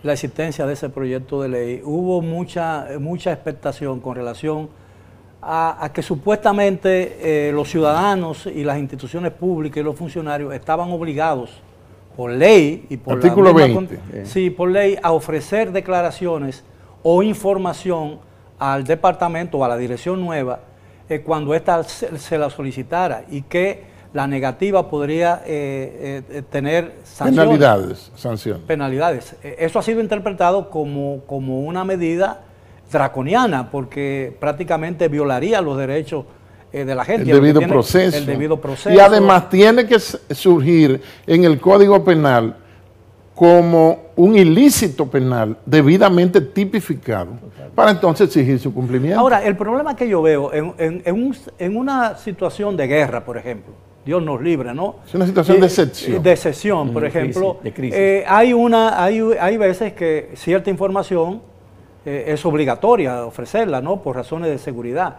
la 0.03 0.13
existencia 0.13 0.67
de 0.67 0.73
ese 0.73 0.89
proyecto 0.89 1.41
de 1.41 1.49
ley, 1.49 1.81
hubo 1.83 2.21
mucha, 2.21 2.85
mucha 2.99 3.31
expectación 3.33 3.99
con 3.99 4.15
relación 4.15 4.69
a, 5.41 5.83
a 5.83 5.91
que 5.91 6.03
supuestamente 6.03 7.47
eh, 7.49 7.51
los 7.51 7.67
ciudadanos 7.69 8.45
y 8.45 8.63
las 8.63 8.77
instituciones 8.77 9.31
públicas 9.31 9.77
y 9.77 9.83
los 9.83 9.95
funcionarios 9.97 10.53
estaban 10.53 10.91
obligados 10.91 11.49
por 12.15 12.29
ley 12.29 12.85
y 12.91 12.97
por 12.97 13.15
la 13.15 13.23
Artículo 13.23 13.53
misma 13.55 13.79
20. 13.87 13.95
con- 13.95 14.25
sí, 14.27 14.51
por 14.51 14.69
ley 14.69 14.97
a 15.01 15.11
ofrecer 15.13 15.71
declaraciones 15.71 16.63
o 17.01 17.23
información 17.23 18.19
al 18.59 18.83
departamento 18.83 19.57
o 19.57 19.65
a 19.65 19.67
la 19.67 19.77
dirección 19.77 20.21
nueva 20.23 20.59
eh, 21.15 21.21
cuando 21.21 21.53
ésta 21.53 21.83
se, 21.83 22.17
se 22.17 22.37
la 22.37 22.49
solicitara 22.49 23.23
y 23.29 23.41
que 23.43 23.83
la 24.13 24.27
negativa 24.27 24.89
podría 24.89 25.41
eh, 25.45 26.21
eh, 26.29 26.41
tener 26.49 26.97
sanciones 27.03 27.45
Penalidades, 27.45 28.11
sanciones. 28.15 28.61
penalidades. 28.67 29.35
Eso 29.41 29.79
ha 29.79 29.81
sido 29.81 30.01
interpretado 30.01 30.69
como, 30.69 31.21
como 31.25 31.61
una 31.61 31.83
medida 31.83 32.41
draconiana, 32.91 33.71
porque 33.71 34.35
prácticamente 34.39 35.07
violaría 35.07 35.61
los 35.61 35.77
derechos 35.77 36.25
de 36.71 36.95
la 36.95 37.05
gente. 37.05 37.23
el 37.29 37.37
debido 37.37 37.59
tiene- 37.59 37.73
proceso. 37.73 38.17
El 38.17 38.25
debido 38.25 38.59
proceso. 38.61 38.91
Y 38.91 38.99
además 38.99 39.49
tiene 39.49 39.85
que 39.87 39.99
surgir 39.99 41.01
en 41.25 41.43
el 41.43 41.59
Código 41.59 42.03
Penal 42.03 42.55
como 43.35 43.99
un 44.15 44.35
ilícito 44.35 45.07
penal 45.07 45.57
debidamente 45.65 46.39
tipificado 46.41 47.31
para 47.73 47.91
entonces 47.91 48.27
exigir 48.27 48.59
su 48.59 48.73
cumplimiento. 48.73 49.19
Ahora, 49.19 49.43
el 49.43 49.55
problema 49.57 49.95
que 49.95 50.07
yo 50.07 50.21
veo 50.21 50.53
en, 50.53 50.73
en- 50.77 51.01
en 51.05 51.15
un- 51.15 51.35
en 51.57 51.75
una 51.77 52.15
situación 52.17 52.77
de 52.77 52.85
guerra, 52.87 53.25
por 53.25 53.37
ejemplo, 53.37 53.73
Dios 54.05 54.21
nos 54.21 54.41
libre, 54.41 54.73
¿no? 54.73 54.97
Es 55.07 55.15
una 55.15 55.25
situación 55.25 55.57
de 55.59 55.63
Eh, 55.63 55.69
excepción. 55.69 56.21
De 56.23 56.31
excepción, 56.31 56.93
por 56.93 57.05
ejemplo. 57.05 57.57
crisis, 57.61 57.63
de 57.63 57.73
crisis. 57.73 57.95
eh, 57.97 58.23
hay, 58.27 58.53
una, 58.53 59.01
hay, 59.03 59.19
hay 59.39 59.57
veces 59.57 59.93
que 59.93 60.31
cierta 60.35 60.69
información 60.69 61.41
eh, 62.05 62.25
es 62.27 62.45
obligatoria 62.45 63.25
ofrecerla, 63.25 63.81
¿no? 63.81 64.01
Por 64.03 64.15
razones 64.17 64.49
de 64.51 64.57
seguridad. 64.59 65.15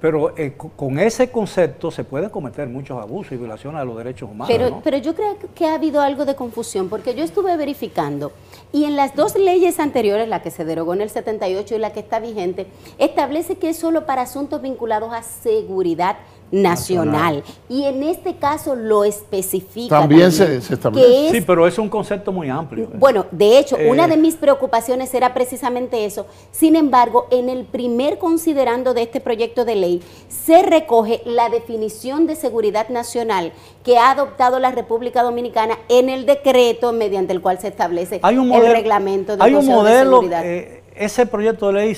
Pero 0.00 0.36
eh, 0.36 0.54
co- 0.56 0.70
con 0.76 0.98
ese 0.98 1.30
concepto 1.30 1.90
se 1.90 2.04
pueden 2.04 2.30
cometer 2.30 2.68
muchos 2.68 3.00
abusos 3.02 3.32
y 3.32 3.36
violaciones 3.36 3.80
a 3.80 3.84
los 3.84 3.96
derechos 3.96 4.30
humanos. 4.30 4.48
Pero, 4.48 4.70
¿no? 4.70 4.80
pero 4.84 4.96
yo 4.98 5.14
creo 5.14 5.36
que 5.54 5.66
ha 5.66 5.74
habido 5.74 6.00
algo 6.00 6.24
de 6.24 6.36
confusión, 6.36 6.88
porque 6.88 7.14
yo 7.14 7.24
estuve 7.24 7.56
verificando 7.56 8.30
y 8.72 8.84
en 8.84 8.94
las 8.96 9.16
dos 9.16 9.34
leyes 9.36 9.80
anteriores, 9.80 10.28
la 10.28 10.40
que 10.42 10.50
se 10.52 10.64
derogó 10.64 10.94
en 10.94 11.00
el 11.00 11.10
78 11.10 11.74
y 11.74 11.78
la 11.78 11.92
que 11.92 12.00
está 12.00 12.20
vigente, 12.20 12.66
establece 12.98 13.56
que 13.56 13.70
es 13.70 13.76
solo 13.78 14.06
para 14.06 14.22
asuntos 14.22 14.62
vinculados 14.62 15.12
a 15.12 15.22
seguridad 15.22 16.16
nacional. 16.50 17.42
Y 17.68 17.84
en 17.84 18.02
este 18.02 18.36
caso 18.36 18.74
lo 18.74 19.04
especifica. 19.04 20.00
También 20.00 20.32
se- 20.32 20.60
se 20.60 20.74
establece. 20.74 21.26
es 21.26 21.32
Sí, 21.32 21.40
pero 21.40 21.66
es 21.66 21.78
un 21.78 21.88
concepto 21.88 22.32
muy 22.32 22.48
amplio. 22.48 22.88
bueno, 22.94 23.26
de 23.30 23.58
hecho, 23.58 23.76
Eh. 23.78 23.90
una 23.90 24.06
de 24.08 24.16
mis 24.16 24.34
preocupaciones 24.36 25.12
era 25.14 25.34
precisamente 25.34 26.04
eso. 26.04 26.26
Sin 26.50 26.76
embargo, 26.76 27.26
en 27.30 27.48
el 27.48 27.64
primer 27.64 28.18
considerando 28.18 28.94
de 28.94 29.02
este 29.02 29.20
proyecto 29.20 29.64
de 29.64 29.76
ley, 29.76 30.02
se 30.28 30.62
recoge 30.62 31.22
la 31.24 31.48
definición 31.50 32.26
de 32.26 32.36
seguridad 32.36 32.88
nacional 32.88 33.52
que 33.84 33.98
ha 33.98 34.10
adoptado 34.10 34.58
la 34.58 34.70
República 34.70 35.22
Dominicana 35.22 35.78
en 35.88 36.08
el 36.08 36.26
decreto 36.26 36.92
mediante 36.92 37.32
el 37.32 37.40
cual 37.40 37.58
se 37.60 37.68
establece 37.68 38.20
hay 38.22 38.36
un 38.38 38.48
modelo, 38.48 38.66
el 38.66 38.72
reglamento 38.72 39.32
del 39.32 39.42
hay 39.42 39.54
un 39.54 39.66
de 39.66 39.72
modelo, 39.72 40.10
Seguridad. 40.16 40.44
eh, 40.44 40.82
ese 40.96 41.26
proyecto 41.26 41.68
de 41.68 41.72
ley, 41.74 41.96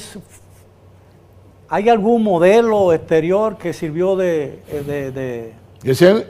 ¿hay 1.71 1.89
algún 1.89 2.23
modelo 2.25 2.93
exterior 2.93 3.57
que 3.57 3.73
sirvió 3.73 4.17
de, 4.17 4.61
de- 4.87 5.11
de- 5.13 5.55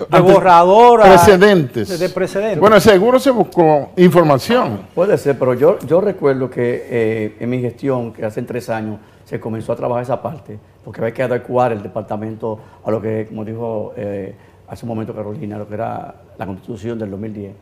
de 0.09 0.21
borrador 0.21 1.01
a- 1.01 1.05
Precedentes. 1.07 1.89
de- 1.89 1.99
de 1.99 2.09
precedentes? 2.11 2.61
Bueno, 2.61 2.79
seguro 2.79 3.19
se 3.19 3.31
buscó 3.31 3.89
información. 3.97 4.83
Puede 4.95 5.17
ser, 5.19 5.39
pero 5.39 5.55
yo, 5.55 5.79
yo 5.81 6.01
recuerdo 6.01 6.49
que 6.51 6.87
eh, 6.89 7.37
en 7.41 7.51
mi 7.51 7.61
gestión, 7.61 8.13
que 8.13 8.25
hace 8.25 8.43
tres 8.43 8.69
años, 8.71 8.99
se 9.25 9.41
comenzó 9.41 9.73
a 9.73 9.77
trabajar 9.77 10.03
esa 10.03 10.21
parte, 10.23 10.59
porque 10.85 11.01
había 11.01 11.15
que 11.15 11.23
adecuar 11.23 11.73
el 11.73 11.83
departamento 11.83 12.59
a 12.85 12.91
lo 12.91 13.01
que, 13.01 13.27
como 13.29 13.45
dijo 13.45 13.93
eh, 13.97 14.35
hace 14.69 14.85
un 14.85 14.91
momento 14.91 15.15
Carolina, 15.15 15.57
lo 15.59 15.67
que 15.67 15.75
era 15.75 16.15
la 16.37 16.47
constitución 16.47 16.99
del 16.99 17.11
2010. 17.11 17.53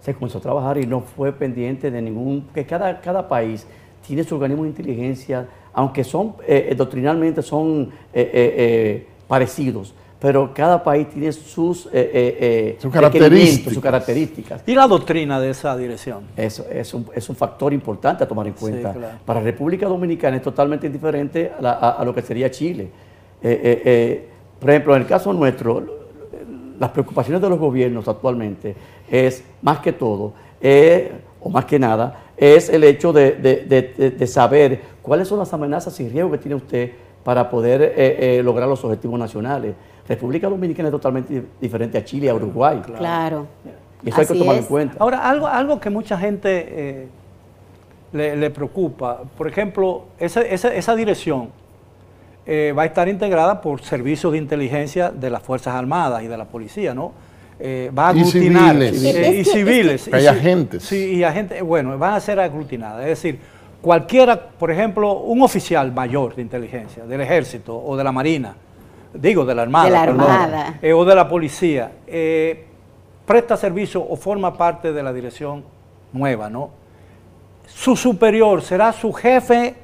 Se 0.00 0.12
comenzó 0.14 0.38
a 0.38 0.40
trabajar 0.40 0.76
y 0.78 0.86
no 0.86 1.00
fue 1.00 1.32
pendiente 1.32 1.90
de 1.90 2.02
ningún, 2.02 2.48
que 2.54 2.66
cada, 2.66 3.00
cada 3.00 3.26
país 3.28 3.66
tiene 4.06 4.22
su 4.24 4.34
organismo 4.34 4.64
de 4.64 4.70
inteligencia, 4.70 5.46
aunque 5.78 6.02
son 6.02 6.34
eh, 6.46 6.70
eh, 6.70 6.74
doctrinalmente 6.74 7.40
son 7.40 7.88
eh, 8.12 9.06
parecidos, 9.28 9.94
pero 10.18 10.52
cada 10.52 10.82
país 10.82 11.08
tiene 11.08 11.30
sus, 11.30 11.86
eh, 11.86 11.90
eh, 11.92 12.38
eh, 12.40 12.76
Sus 12.80 12.92
requerimientos, 12.92 13.12
características. 13.12 13.74
sus 13.74 13.82
características. 13.82 14.62
y 14.66 14.74
la 14.74 14.88
doctrina 14.88 15.38
de 15.40 15.50
esa 15.50 15.76
dirección. 15.76 16.24
Eso 16.36 16.64
es 16.68 16.92
un, 16.92 17.06
es 17.14 17.28
un 17.28 17.36
factor 17.36 17.72
importante 17.72 18.24
a 18.24 18.26
tomar 18.26 18.48
en 18.48 18.54
cuenta. 18.54 18.92
claro. 18.92 19.18
Para 19.24 19.38
República 19.40 19.86
Dominicana 19.86 20.36
es 20.38 20.42
totalmente 20.42 20.88
indiferente 20.88 21.52
a, 21.56 21.62
la- 21.62 21.72
a- 21.74 21.90
a 22.00 22.04
lo 22.04 22.12
que 22.12 22.22
sería 22.22 22.50
Chile. 22.50 22.88
Eh, 23.40 23.60
eh, 23.62 23.82
eh, 23.84 24.28
por 24.58 24.70
ejemplo, 24.70 24.96
en 24.96 25.02
el 25.02 25.06
caso 25.06 25.32
nuestro, 25.32 25.84
las 26.80 26.90
preocupaciones 26.90 27.40
de 27.40 27.48
los 27.50 27.58
gobiernos 27.60 28.08
actualmente 28.08 28.74
es, 29.08 29.44
más 29.62 29.78
que 29.78 29.92
todo, 29.92 30.32
eh, 30.60 31.12
o 31.40 31.48
más 31.50 31.64
que 31.66 31.78
nada, 31.78 32.24
es 32.38 32.68
el 32.68 32.84
hecho 32.84 33.12
de, 33.12 33.32
de- 33.32 33.56
de- 33.66 33.94
de- 33.96 34.10
de 34.12 34.26
saber 34.26 34.80
cuáles 35.02 35.28
son 35.28 35.38
las 35.38 35.52
amenazas 35.52 35.98
y 36.00 36.08
riesgos 36.08 36.32
que 36.32 36.38
tiene 36.38 36.54
usted 36.54 36.92
para 37.24 37.50
poder 37.50 37.82
eh, 37.82 38.38
eh, 38.38 38.42
lograr 38.42 38.68
los 38.68 38.82
objetivos 38.84 39.18
nacionales. 39.18 39.74
República 40.08 40.48
Dominicana 40.48 40.88
es 40.88 40.92
totalmente 40.92 41.34
di- 41.34 41.46
diferente 41.60 41.98
a 41.98 42.04
Chile 42.04 42.26
y 42.26 42.28
a 42.28 42.34
Uruguay. 42.34 42.80
Claro. 42.96 43.46
Y 44.02 44.08
eso 44.10 44.20
hay 44.20 44.26
que 44.26 44.34
tomarlo 44.34 44.60
en 44.62 44.66
cuenta. 44.66 44.96
Ahora, 45.00 45.28
algo, 45.28 45.46
algo 45.46 45.80
que 45.80 45.90
mucha 45.90 46.16
gente 46.16 46.66
eh, 46.70 47.08
le, 48.12 48.36
le 48.36 48.50
preocupa, 48.50 49.22
por 49.36 49.48
ejemplo, 49.48 50.04
esa, 50.18 50.40
esa- 50.42 50.72
esa 50.72 50.94
dirección 50.94 51.50
eh, 52.46 52.72
va 52.76 52.82
a 52.82 52.86
estar 52.86 53.08
integrada 53.08 53.60
por 53.60 53.82
servicios 53.82 54.32
de 54.32 54.38
inteligencia 54.38 55.10
de 55.10 55.28
las 55.28 55.42
Fuerzas 55.42 55.74
Armadas 55.74 56.22
y 56.22 56.28
de 56.28 56.36
la 56.38 56.46
policía, 56.46 56.94
¿no? 56.94 57.12
Eh, 57.60 57.90
va 57.96 58.10
a 58.10 58.14
Y 58.16 58.20
aglutinar. 58.20 58.70
civiles. 58.76 59.04
eh, 59.04 59.36
y 59.40 59.44
civiles. 59.44 60.10
Hay 60.12 60.22
y 60.22 60.26
ci- 60.26 60.30
agentes. 60.30 60.82
Sí, 60.84 61.14
y 61.16 61.24
agentes, 61.24 61.60
bueno, 61.62 61.96
van 61.98 62.14
a 62.14 62.20
ser 62.20 62.38
aglutinadas. 62.38 63.02
Es 63.02 63.08
decir, 63.08 63.38
cualquiera, 63.82 64.40
por 64.50 64.70
ejemplo, 64.70 65.12
un 65.20 65.42
oficial 65.42 65.90
mayor 65.92 66.36
de 66.36 66.42
inteligencia, 66.42 67.04
del 67.04 67.20
ejército 67.20 67.76
o 67.76 67.96
de 67.96 68.04
la 68.04 68.12
marina, 68.12 68.54
digo, 69.12 69.44
de 69.44 69.54
la 69.54 69.62
armada, 69.62 69.86
De 69.86 69.90
la 69.90 70.04
perdón, 70.04 70.30
Armada. 70.30 70.78
eh, 70.80 70.92
o 70.92 71.04
de 71.04 71.14
la 71.14 71.28
policía, 71.28 71.90
eh, 72.06 72.64
presta 73.26 73.56
servicio 73.56 74.06
o 74.08 74.14
forma 74.16 74.56
parte 74.56 74.92
de 74.92 75.02
la 75.02 75.12
dirección 75.12 75.64
nueva, 76.12 76.48
¿no? 76.48 76.70
Su 77.66 77.96
superior 77.96 78.62
será 78.62 78.92
su 78.92 79.12
jefe 79.12 79.74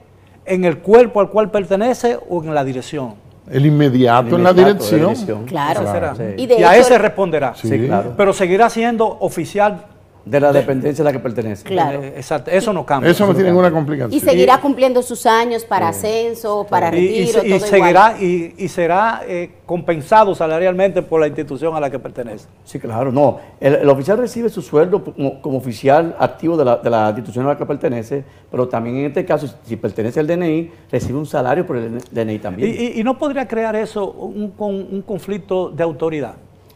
en 0.47 0.65
el 0.65 0.79
cuerpo 0.79 1.21
al 1.21 1.29
cual 1.29 1.51
pertenece 1.51 2.19
o 2.29 2.43
en 2.43 2.55
la 2.55 2.65
dirección. 2.65 3.15
El 3.51 3.67
inmediato, 3.67 4.37
en 4.37 4.43
la 4.43 4.53
dirección. 4.53 5.45
Claro. 5.47 6.15
Sí. 6.17 6.47
Y 6.59 6.63
a 6.63 6.77
ese 6.77 6.99
responderá. 6.99 7.55
Sí. 7.55 7.69
Sí, 7.69 7.87
claro. 7.87 8.15
Pero 8.17 8.33
seguirá 8.33 8.71
siendo 8.71 9.07
oficial. 9.07 9.85
De 10.25 10.41
la 10.41 10.53
dependencia 10.53 11.03
a 11.03 11.05
la 11.05 11.13
que 11.13 11.19
pertenece. 11.19 11.65
Claro. 11.65 12.03
Eh, 12.03 12.15
exacto, 12.17 12.51
eso 12.51 12.73
no 12.73 12.87
cambia. 12.87 13.11
Eso 13.11 13.27
no 13.27 13.35
tiene 13.35 13.51
ninguna 13.51 13.71
complicación. 13.71 14.13
Y 14.15 14.21
seguirá 14.21 14.59
cumpliendo 14.59 15.03
sus 15.03 15.27
años 15.27 15.65
para 15.67 15.89
ascenso, 15.89 16.67
para 16.69 16.97
Y- 16.97 16.99
y, 17.05 17.27
retiro, 17.33 17.45
y 17.45 17.59
todo 17.59 17.67
seguirá 17.69 18.17
y, 18.19 18.55
y 18.57 18.69
será 18.69 19.21
eh, 19.29 19.51
compensado 19.67 20.35
salarialmente 20.35 21.03
por 21.03 21.21
la 21.21 21.27
institución 21.27 21.77
a 21.77 21.81
la 21.81 21.91
que 21.91 21.99
pertenece. 21.99 22.47
Sí, 22.65 22.79
claro, 22.79 23.13
no. 23.13 23.39
El, 23.61 23.75
el 23.75 23.89
oficial 23.91 24.17
recibe 24.17 24.49
su 24.49 24.63
sueldo 24.63 25.05
como, 25.05 25.43
como 25.43 25.59
oficial 25.59 26.17
activo 26.19 26.57
de 26.57 26.65
la, 26.65 26.77
de 26.79 26.89
la 26.89 27.09
institución 27.09 27.45
a 27.45 27.49
la 27.51 27.57
que 27.59 27.67
pertenece, 27.67 28.25
pero 28.51 28.67
también 28.67 28.97
en 28.97 29.05
este 29.07 29.27
caso, 29.27 29.47
si 29.65 29.77
pertenece 29.77 30.21
al 30.21 30.27
DNI, 30.27 30.71
recibe 30.91 31.19
un 31.19 31.27
salario 31.27 31.67
por 31.67 31.77
el 31.77 31.99
DNI 32.11 32.35
Y, 32.35 32.39
también. 32.39 32.75
y- 32.79 32.99
y 33.01 33.05
no 33.05 33.19
podría 33.19 33.47
crear 33.47 33.77
eso 33.77 34.11
un, 34.11 34.53
con- 34.53 34.75
un 34.91 35.03
conflicto 35.03 35.69
de 35.69 35.83
autoridad. 35.83 36.35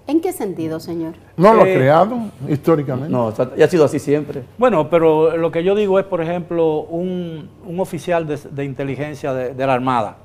¿En 0.08 0.22
qué 0.22 0.32
sentido, 0.32 0.80
señor? 0.80 1.12
No 1.36 1.52
lo 1.52 1.62
ha 1.62 1.68
Eh, 1.68 1.74
creado 1.74 2.18
históricamente. 2.48 3.10
No, 3.10 3.30
ya 3.54 3.66
ha 3.66 3.68
sido 3.68 3.84
así 3.84 3.98
siempre. 3.98 4.42
Bueno, 4.56 4.88
pero 4.88 5.36
lo 5.36 5.50
que 5.52 5.62
yo 5.62 5.74
digo 5.74 5.98
es, 5.98 6.06
por 6.06 6.22
ejemplo, 6.22 6.80
un, 6.80 7.50
un 7.66 7.78
oficial 7.78 8.26
de, 8.26 8.38
de 8.50 8.64
inteligencia 8.64 9.34
de, 9.34 9.52
de 9.54 9.66
la 9.66 9.74
Armada 9.74 10.16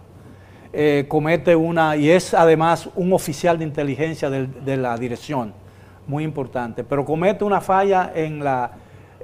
eh, 0.71 1.05
comete 1.09 1.53
una, 1.55 1.97
y 1.97 2.09
es 2.09 2.33
además 2.33 2.89
un 2.95 3.11
oficial 3.11 3.59
de 3.59 3.65
inteligencia 3.65 4.29
de 4.29 4.77
la 4.77 4.97
dirección, 4.97 5.53
muy 6.07 6.23
importante, 6.23 6.83
pero 6.85 7.03
comete 7.05 7.43
una 7.43 7.59
falla 7.61 8.11
en 8.15 8.41
la, 8.43 8.71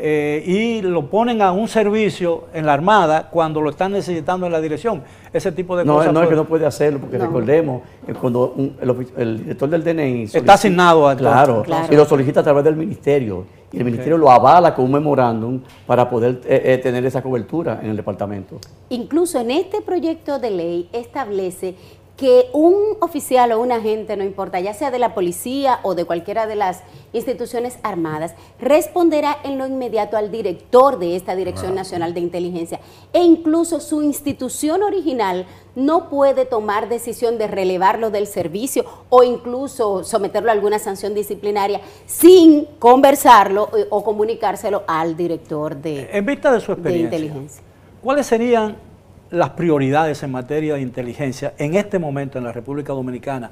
eh, 0.01 0.41
y 0.45 0.81
lo 0.81 1.07
ponen 1.09 1.41
a 1.41 1.51
un 1.51 1.67
servicio 1.67 2.45
en 2.53 2.65
la 2.65 2.73
Armada 2.73 3.29
cuando 3.29 3.59
lo 3.61 3.69
están 3.69 3.91
necesitando 3.91 4.45
en 4.45 4.51
la 4.53 4.61
dirección. 4.61 5.03
Ese 5.33 5.51
tipo 5.51 5.75
de 5.75 5.83
No, 5.83 5.95
cosas. 5.95 6.13
no 6.13 6.21
es 6.21 6.27
que 6.29 6.35
pues, 6.35 6.37
no 6.37 6.45
puede 6.49 6.65
hacerlo, 6.65 6.99
porque 6.99 7.17
No. 7.17 7.25
recordemos 7.25 7.81
que 8.05 8.13
cuando 8.13 8.53
un- 8.55 8.75
el, 9.17 9.37
director 9.39 9.69
del 9.69 9.83
DNI... 9.83 10.23
Está 10.33 10.53
asignado 10.53 11.07
a- 11.07 11.15
Claro, 11.15 11.63
Claro. 11.63 11.93
y 11.93 11.95
lo 11.97 12.05
solicita 12.05 12.39
a 12.39 12.43
través 12.43 12.63
del 12.63 12.75
ministerio. 12.77 13.45
Y 13.71 13.77
el 13.77 13.85
ministerio 13.85 14.17
lo 14.17 14.31
avala 14.31 14.73
con 14.73 14.85
un 14.85 14.91
memorándum 14.93 15.61
para 15.85 16.09
poder 16.09 16.41
eh, 16.45 16.61
eh, 16.65 16.77
tener 16.79 17.05
esa 17.05 17.21
cobertura 17.21 17.79
en 17.83 17.91
el 17.91 17.97
departamento. 17.97 18.57
Incluso 18.89 19.39
en 19.39 19.51
este 19.51 19.81
proyecto 19.81 20.39
de 20.39 20.49
ley 20.49 20.89
establece 20.91 21.75
que 22.19 22.49
un 22.51 22.97
oficial 22.99 23.53
o 23.53 23.61
un 23.61 23.71
agente, 23.71 24.17
no 24.17 24.25
importa, 24.25 24.59
ya 24.59 24.73
sea 24.73 24.91
de 24.91 24.99
la 24.99 25.13
policía 25.15 25.79
o 25.83 25.95
de 25.95 26.03
cualquiera 26.03 26.47
de 26.47 26.55
las 26.57 26.81
instituciones 27.13 27.79
armadas, 27.81 28.35
responderá 28.59 29.37
en 29.45 29.57
lo 29.57 29.65
inmediato 29.65 30.17
al 30.17 30.29
director 30.29 30.99
de 30.99 31.15
esta 31.15 31.37
Dirección 31.37 31.75
Nacional 31.75 32.13
de 32.13 32.19
Inteligencia. 32.19 32.81
E 33.13 33.23
incluso 33.23 33.79
su 33.79 34.03
institución 34.03 34.83
original 34.83 35.45
no 35.75 36.09
puede 36.09 36.43
tomar 36.43 36.89
decisión 36.89 37.37
de 37.37 37.47
relevarlo 37.47 38.11
del 38.11 38.27
servicio 38.27 38.83
o 39.07 39.23
incluso 39.23 40.03
someterlo 40.03 40.49
a 40.49 40.53
alguna 40.53 40.77
sanción 40.77 41.13
disciplinaria 41.13 41.79
sin 42.05 42.65
conversarlo 42.79 43.69
eh, 43.77 43.87
o 43.89 44.03
comunicárselo 44.03 44.83
al 44.87 45.15
director 45.15 45.77
de, 45.77 46.09
En 46.11 46.25
vista 46.25 46.51
de 46.51 46.59
su 46.59 46.73
de 46.73 46.79
experiencia, 46.79 47.17
inteligencia. 47.17 47.63
¿cuáles 48.03 48.27
serían 48.27 48.88
las 49.31 49.51
prioridades 49.51 50.23
en 50.23 50.31
materia 50.31 50.75
de 50.75 50.81
inteligencia 50.81 51.53
en 51.57 51.75
este 51.75 51.99
momento 51.99 52.37
en 52.37 52.43
la 52.43 52.51
República 52.51 52.93
Dominicana? 52.93 53.51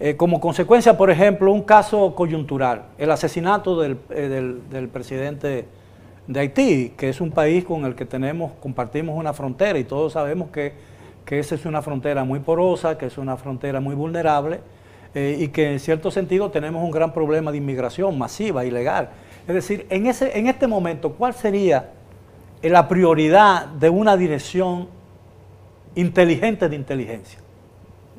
Eh, 0.00 0.16
como 0.16 0.40
consecuencia, 0.40 0.96
por 0.96 1.10
ejemplo, 1.10 1.52
un 1.52 1.62
caso 1.62 2.14
coyuntural, 2.14 2.82
el 2.98 3.10
asesinato 3.10 3.80
del, 3.80 3.98
eh, 4.10 4.28
del- 4.28 4.68
del 4.70 4.88
presidente 4.88 5.66
de 6.26 6.40
Haití, 6.40 6.94
que 6.96 7.08
es 7.08 7.20
un 7.20 7.30
país 7.30 7.64
con 7.64 7.84
el 7.84 7.94
que 7.94 8.04
tenemos, 8.04 8.52
compartimos 8.60 9.16
una 9.16 9.32
frontera 9.32 9.78
y 9.78 9.84
todos 9.84 10.14
sabemos 10.14 10.50
que, 10.50 10.72
que 11.24 11.38
esa 11.38 11.54
es 11.54 11.66
una 11.66 11.82
frontera 11.82 12.24
muy 12.24 12.40
porosa, 12.40 12.98
que 12.98 13.06
es 13.06 13.18
una 13.18 13.36
frontera 13.36 13.78
muy 13.80 13.94
vulnerable 13.94 14.60
eh, 15.14 15.36
y 15.38 15.48
que 15.48 15.72
en 15.72 15.78
cierto 15.78 16.10
sentido 16.10 16.50
tenemos 16.50 16.82
un 16.82 16.90
gran 16.90 17.12
problema 17.12 17.52
de 17.52 17.58
inmigración 17.58 18.16
masiva, 18.18 18.64
ilegal. 18.64 19.10
Es 19.46 19.54
decir, 19.54 19.86
en, 19.90 20.06
ese, 20.06 20.36
en 20.38 20.46
este 20.48 20.66
momento, 20.66 21.12
¿cuál 21.12 21.34
sería 21.34 21.90
la 22.62 22.88
prioridad 22.88 23.66
de 23.66 23.88
una 23.90 24.16
dirección 24.16 24.88
inteligente 25.94 26.68
de 26.68 26.76
inteligencia? 26.76 27.38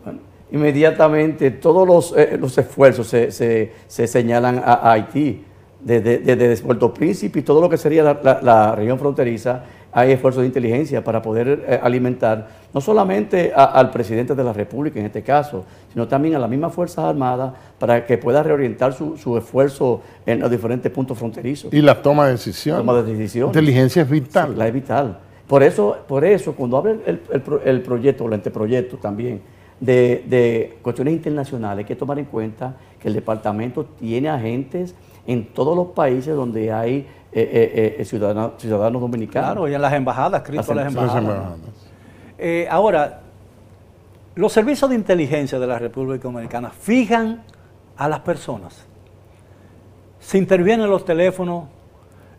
Bueno, 0.03 0.19
inmediatamente 0.51 1.51
todos 1.51 1.87
los, 1.87 2.13
eh, 2.17 2.37
los 2.39 2.57
esfuerzos 2.57 3.07
se, 3.07 3.31
se- 3.31 3.71
se 3.87 4.07
señalan 4.07 4.59
a, 4.59 4.73
a 4.73 4.91
Haití. 4.93 5.45
Desde, 5.85 6.19
desde 6.19 6.63
Puerto 6.63 6.93
Príncipe 6.93 7.39
y 7.39 7.41
todo 7.41 7.59
lo 7.59 7.67
que 7.67 7.75
sería 7.77 8.03
la, 8.03 8.17
la- 8.23 8.39
la 8.41 8.73
región 8.73 8.97
fronteriza, 8.97 9.63
hay 9.91 10.13
esfuerzos 10.13 10.39
de 10.39 10.47
inteligencia 10.47 11.03
para 11.03 11.21
poder 11.21 11.65
eh, 11.67 11.77
alimentar 11.83 12.47
no 12.73 12.79
solamente 12.79 13.51
a- 13.53 13.65
al 13.65 13.91
presidente 13.91 14.33
de 14.33 14.43
la 14.45 14.53
República 14.53 14.97
en 15.01 15.07
este 15.07 15.21
caso, 15.23 15.65
sino 15.91 16.07
también 16.07 16.35
a 16.35 16.39
las 16.39 16.49
mismas 16.49 16.73
Fuerzas 16.73 17.03
Armadas 17.03 17.51
para 17.77 18.05
que 18.05 18.17
pueda 18.17 18.41
reorientar 18.41 18.93
su, 18.93 19.17
su 19.17 19.37
esfuerzo 19.37 20.01
en 20.25 20.39
los 20.39 20.49
diferentes 20.49 20.89
puntos 20.89 21.17
fronterizos. 21.17 21.73
Y 21.73 21.81
la 21.81 22.01
toma 22.01 22.27
de 22.27 22.31
decisiones. 22.31 22.79
Toma 22.85 23.01
de 23.01 23.03
decisiones. 23.13 23.49
Inteligencia 23.53 24.03
es 24.03 24.09
vital. 24.09 24.57
La 24.57 24.67
es 24.69 24.73
vital. 24.73 25.19
Por 25.47 25.61
eso, 25.63 25.97
por 26.07 26.23
eso 26.25 26.53
cuando 26.53 26.77
habla 26.77 26.91
el, 27.05 27.21
el 27.31 27.43
el 27.65 27.81
proyecto 27.81 28.23
o 28.23 28.27
el 28.27 28.33
anteproyecto 28.33 28.97
también 28.97 29.41
de, 29.79 30.23
de 30.27 30.77
cuestiones 30.81 31.13
internacionales, 31.13 31.83
hay 31.83 31.87
que 31.87 31.95
tomar 31.95 32.17
en 32.19 32.25
cuenta 32.25 32.75
que 32.99 33.09
el 33.09 33.13
departamento 33.13 33.85
tiene 33.99 34.29
agentes 34.29 34.95
en 35.27 35.45
todos 35.53 35.75
los 35.75 35.87
países 35.87 36.33
donde 36.35 36.71
hay 36.71 36.99
eh, 36.99 37.05
eh, 37.33 37.95
eh, 37.99 38.05
ciudadanos, 38.05 38.53
ciudadanos 38.57 39.01
dominicanos. 39.01 39.51
Claro, 39.51 39.67
y 39.67 39.73
en 39.73 39.81
las 39.81 39.93
embajadas, 39.93 40.41
escrito 40.41 40.71
a 40.71 40.75
las 40.75 40.85
Las 40.85 40.93
Las 40.93 41.03
embajadas. 41.15 41.23
embajadas. 41.23 41.59
Eh, 42.37 42.67
ahora, 42.69 43.21
los 44.35 44.51
servicios 44.53 44.89
de 44.89 44.95
inteligencia 44.95 45.59
de 45.59 45.67
la 45.67 45.77
República 45.79 46.23
Dominicana 46.23 46.69
fijan 46.69 47.43
a 47.97 48.07
las 48.07 48.19
personas. 48.21 48.85
Se 50.19 50.37
intervienen 50.37 50.89
los 50.89 51.03
teléfonos, 51.05 51.65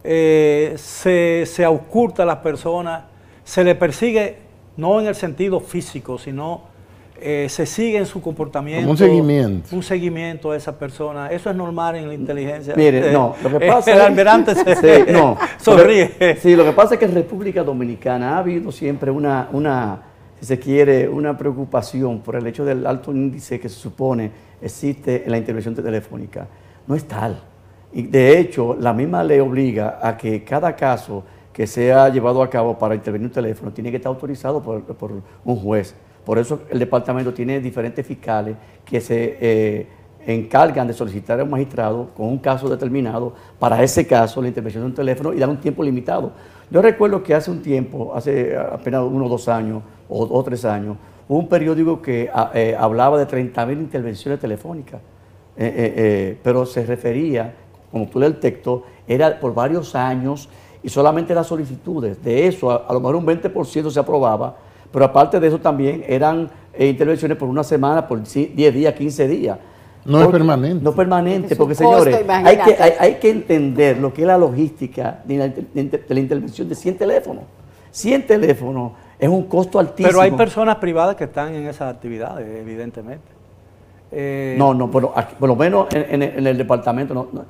eh, 0.05 0.75
se, 0.77 1.45
se 1.47 1.64
ausculta 1.64 2.23
a 2.23 2.27
las 2.27 2.38
personas, 2.38 3.05
se 3.43 3.64
le 3.64 3.75
persigue 3.75 4.37
no 4.77 5.01
en 5.01 5.07
el 5.07 5.14
sentido 5.14 5.61
físico, 5.61 6.19
sino 6.19 6.75
eh, 7.21 7.47
se 7.49 7.64
sigue 7.64 7.97
en 7.97 8.07
su 8.07 8.21
comportamiento. 8.21 8.83
Como 8.83 8.90
un 8.93 8.99
seguimiento. 8.99 9.77
Un 9.77 9.83
seguimiento 9.83 10.51
a 10.51 10.57
esa 10.57 10.79
persona. 10.79 11.29
Eso 11.29 11.49
es 11.49 11.57
normal 11.57 11.97
en 11.97 12.09
la 12.09 12.14
inteligencia. 12.14 12.75
Mire, 12.77 13.09
Eh, 13.09 13.12
no, 13.12 13.35
lo 13.43 13.59
que 13.59 13.64
eh, 13.64 13.69
pasa 13.69 13.93
el 13.93 14.01
almirante 14.01 14.55
se 14.55 14.77
Sí, 15.07 15.12
no. 15.12 15.38
sonríe. 15.59 16.37
Sí, 16.40 16.57
lo 16.57 16.64
que 16.64 16.73
pasa 16.73 16.95
es 16.95 17.01
que 17.01 17.07
en 17.07 17.14
República 17.14 17.62
Dominicana 17.62 18.35
ha 18.35 18.38
habido 18.40 18.73
siempre 18.73 19.11
una, 19.11 19.49
una, 19.53 20.03
si 20.40 20.47
se 20.47 20.59
quiere, 20.59 21.09
una 21.09 21.38
preocupación 21.38 22.21
por 22.21 22.37
el 22.37 22.47
hecho 22.47 22.64
del 22.64 22.87
alto 22.87 23.12
índice 23.12 23.61
que 23.61 23.69
se 23.69 23.77
supone 23.77 24.31
existe 24.61 25.25
en 25.25 25.31
la 25.31 25.38
intervención 25.38 25.75
telefónica. 25.75 26.49
No 26.87 26.95
es 26.95 27.05
tal. 27.05 27.40
Y 27.94 28.02
de 28.02 28.38
hecho, 28.38 28.76
la 28.78 28.92
misma 28.92 29.22
ley 29.22 29.38
obliga 29.40 29.98
a 30.02 30.16
que 30.16 30.42
cada 30.44 30.74
caso 30.74 31.22
que 31.52 31.66
sea 31.66 32.09
llevado 32.09 32.42
a 32.42 32.50
cabo 32.50 32.76
para 32.76 32.94
intervenir 32.96 33.28
un 33.28 33.33
teléfono 33.33 33.72
tiene 33.72 33.90
que 33.90 33.98
estar 33.98 34.11
autorizado 34.11 34.61
por, 34.61 34.83
por 34.83 35.12
un 35.44 35.57
juez. 35.57 35.94
Por 36.24 36.38
eso 36.38 36.61
el 36.70 36.78
departamento 36.80 37.33
tiene 37.33 37.61
diferentes 37.61 38.04
fiscales 38.04 38.57
que 38.85 39.00
se 39.00 39.38
eh, 39.40 39.87
encargan 40.26 40.88
de 40.88 40.92
solicitar 40.94 41.38
a 41.38 41.44
un 41.44 41.50
magistrado 41.50 42.09
con 42.16 42.26
un 42.26 42.38
caso 42.38 42.68
determinado 42.68 43.33
para 43.59 43.80
ese 43.83 44.04
caso 44.07 44.42
la 44.42 44.48
intervención 44.48 44.83
de 44.83 44.87
un 44.88 44.94
teléfono 44.94 45.33
y 45.33 45.38
dar 45.38 45.48
un 45.48 45.59
tiempo 45.61 45.85
limitado. 45.85 46.33
Yo 46.70 46.83
recuerdo 46.83 47.22
que 47.22 47.35
hace 47.35 47.50
un 47.52 47.62
tiempo, 47.62 48.12
hace 48.16 48.57
apenas 48.57 49.02
uno 49.04 49.26
o 49.26 49.28
dos 49.28 49.48
años 49.48 49.83
o, 50.09 50.24
o 50.24 50.42
tres 50.42 50.64
años, 50.64 50.96
hubo 51.28 51.38
un 51.38 51.48
periódico 51.48 52.02
que 52.02 52.28
a- 52.35 52.50
eh, 52.54 52.74
hablaba 52.76 53.18
de 53.18 53.26
30.000 53.26 53.78
intervenciones 53.78 54.40
telefónicas, 54.40 55.00
eh, 55.57 56.38
pero 56.42 56.66
se 56.66 56.85
refería, 56.85 57.54
como 57.94 58.09
tú 58.09 58.18
lees 58.18 58.33
el 58.35 58.40
texto, 58.40 58.83
era 59.07 59.38
por 59.38 59.54
varios 59.54 59.94
años 59.94 60.48
y 60.83 60.88
solamente 60.88 61.33
las 61.33 61.46
solicitudes. 61.46 62.20
De 62.24 62.48
eso, 62.48 62.68
a, 62.72 62.87
a 62.88 62.92
lo 62.92 62.98
mejor 62.98 63.14
un 63.14 63.24
20% 63.24 63.88
se 63.88 64.00
aprobaba, 64.00 64.57
pero 64.90 65.04
aparte 65.04 65.38
de 65.38 65.46
eso 65.46 65.61
también 65.61 66.04
eran 66.09 66.50
eh, 66.72 66.88
intervenciones 66.88 67.38
por 67.38 67.48
una 67.48 67.62
semana, 67.62 68.09
por 68.09 68.18
ci- 68.22 68.52
10 68.52 68.74
días, 68.74 68.94
15 68.94 69.28
días. 69.28 69.59
No 70.04 70.20
es 70.22 70.26
permanente. 70.26 70.83
No 70.85 70.92
permanente, 70.92 71.46
Es 71.46 71.52
un 71.52 71.59
porque 71.68 71.76
costo, 71.85 72.04
señores, 72.04 72.28
hay 72.44 72.57
que, 72.59 72.83
hay, 72.83 72.92
hay 72.98 73.14
que 73.14 73.30
entender 73.30 73.98
lo 73.98 74.12
que 74.12 74.22
es 74.22 74.26
la 74.26 74.37
logística 74.37 75.20
de 75.24 75.37
la, 75.38 75.48
de 75.48 76.20
intervención 76.20 76.68
de 76.68 76.74
100 76.74 76.98
teléfonos. 76.98 77.44
100 77.92 78.26
teléfonos 78.26 78.90
es 79.20 79.28
un 79.28 79.44
costo 79.44 79.78
altísimo. 79.78 80.09
Pero 80.09 80.20
hay 80.20 80.33
personas 80.33 80.76
privadas 80.76 81.14
que 81.14 81.24
están 81.24 81.54
en 81.54 81.68
esas 81.68 81.94
actividades, 81.94 82.44
evidentemente. 82.61 83.28
Eh, 84.12 84.57
No, 84.59 84.74
no, 84.74 84.90
pero 84.90 85.12
aquí- 85.16 85.35
por 85.38 85.48
lo 85.48 85.57
menos 85.57 85.87
en, 85.94 86.22
en- 86.22 86.38
en 86.38 86.46
el 86.48 86.59
departamento, 86.59 87.14
no- 87.14 87.28
no, 87.33 87.44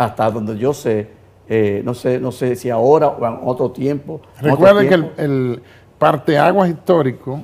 hasta 0.00 0.30
donde 0.30 0.56
yo 0.56 0.72
sé, 0.72 1.08
eh, 1.46 1.82
no 1.84 1.92
sé, 1.92 2.18
no 2.18 2.32
sé 2.32 2.56
si 2.56 2.70
ahora 2.70 3.08
o 3.08 3.26
en 3.26 3.38
otro 3.44 3.70
tiempo. 3.70 4.22
Recuerde 4.40 4.88
que 4.88 4.94
el, 4.94 5.10
el 5.18 5.62
parteaguas 5.98 6.70
histórico 6.70 7.40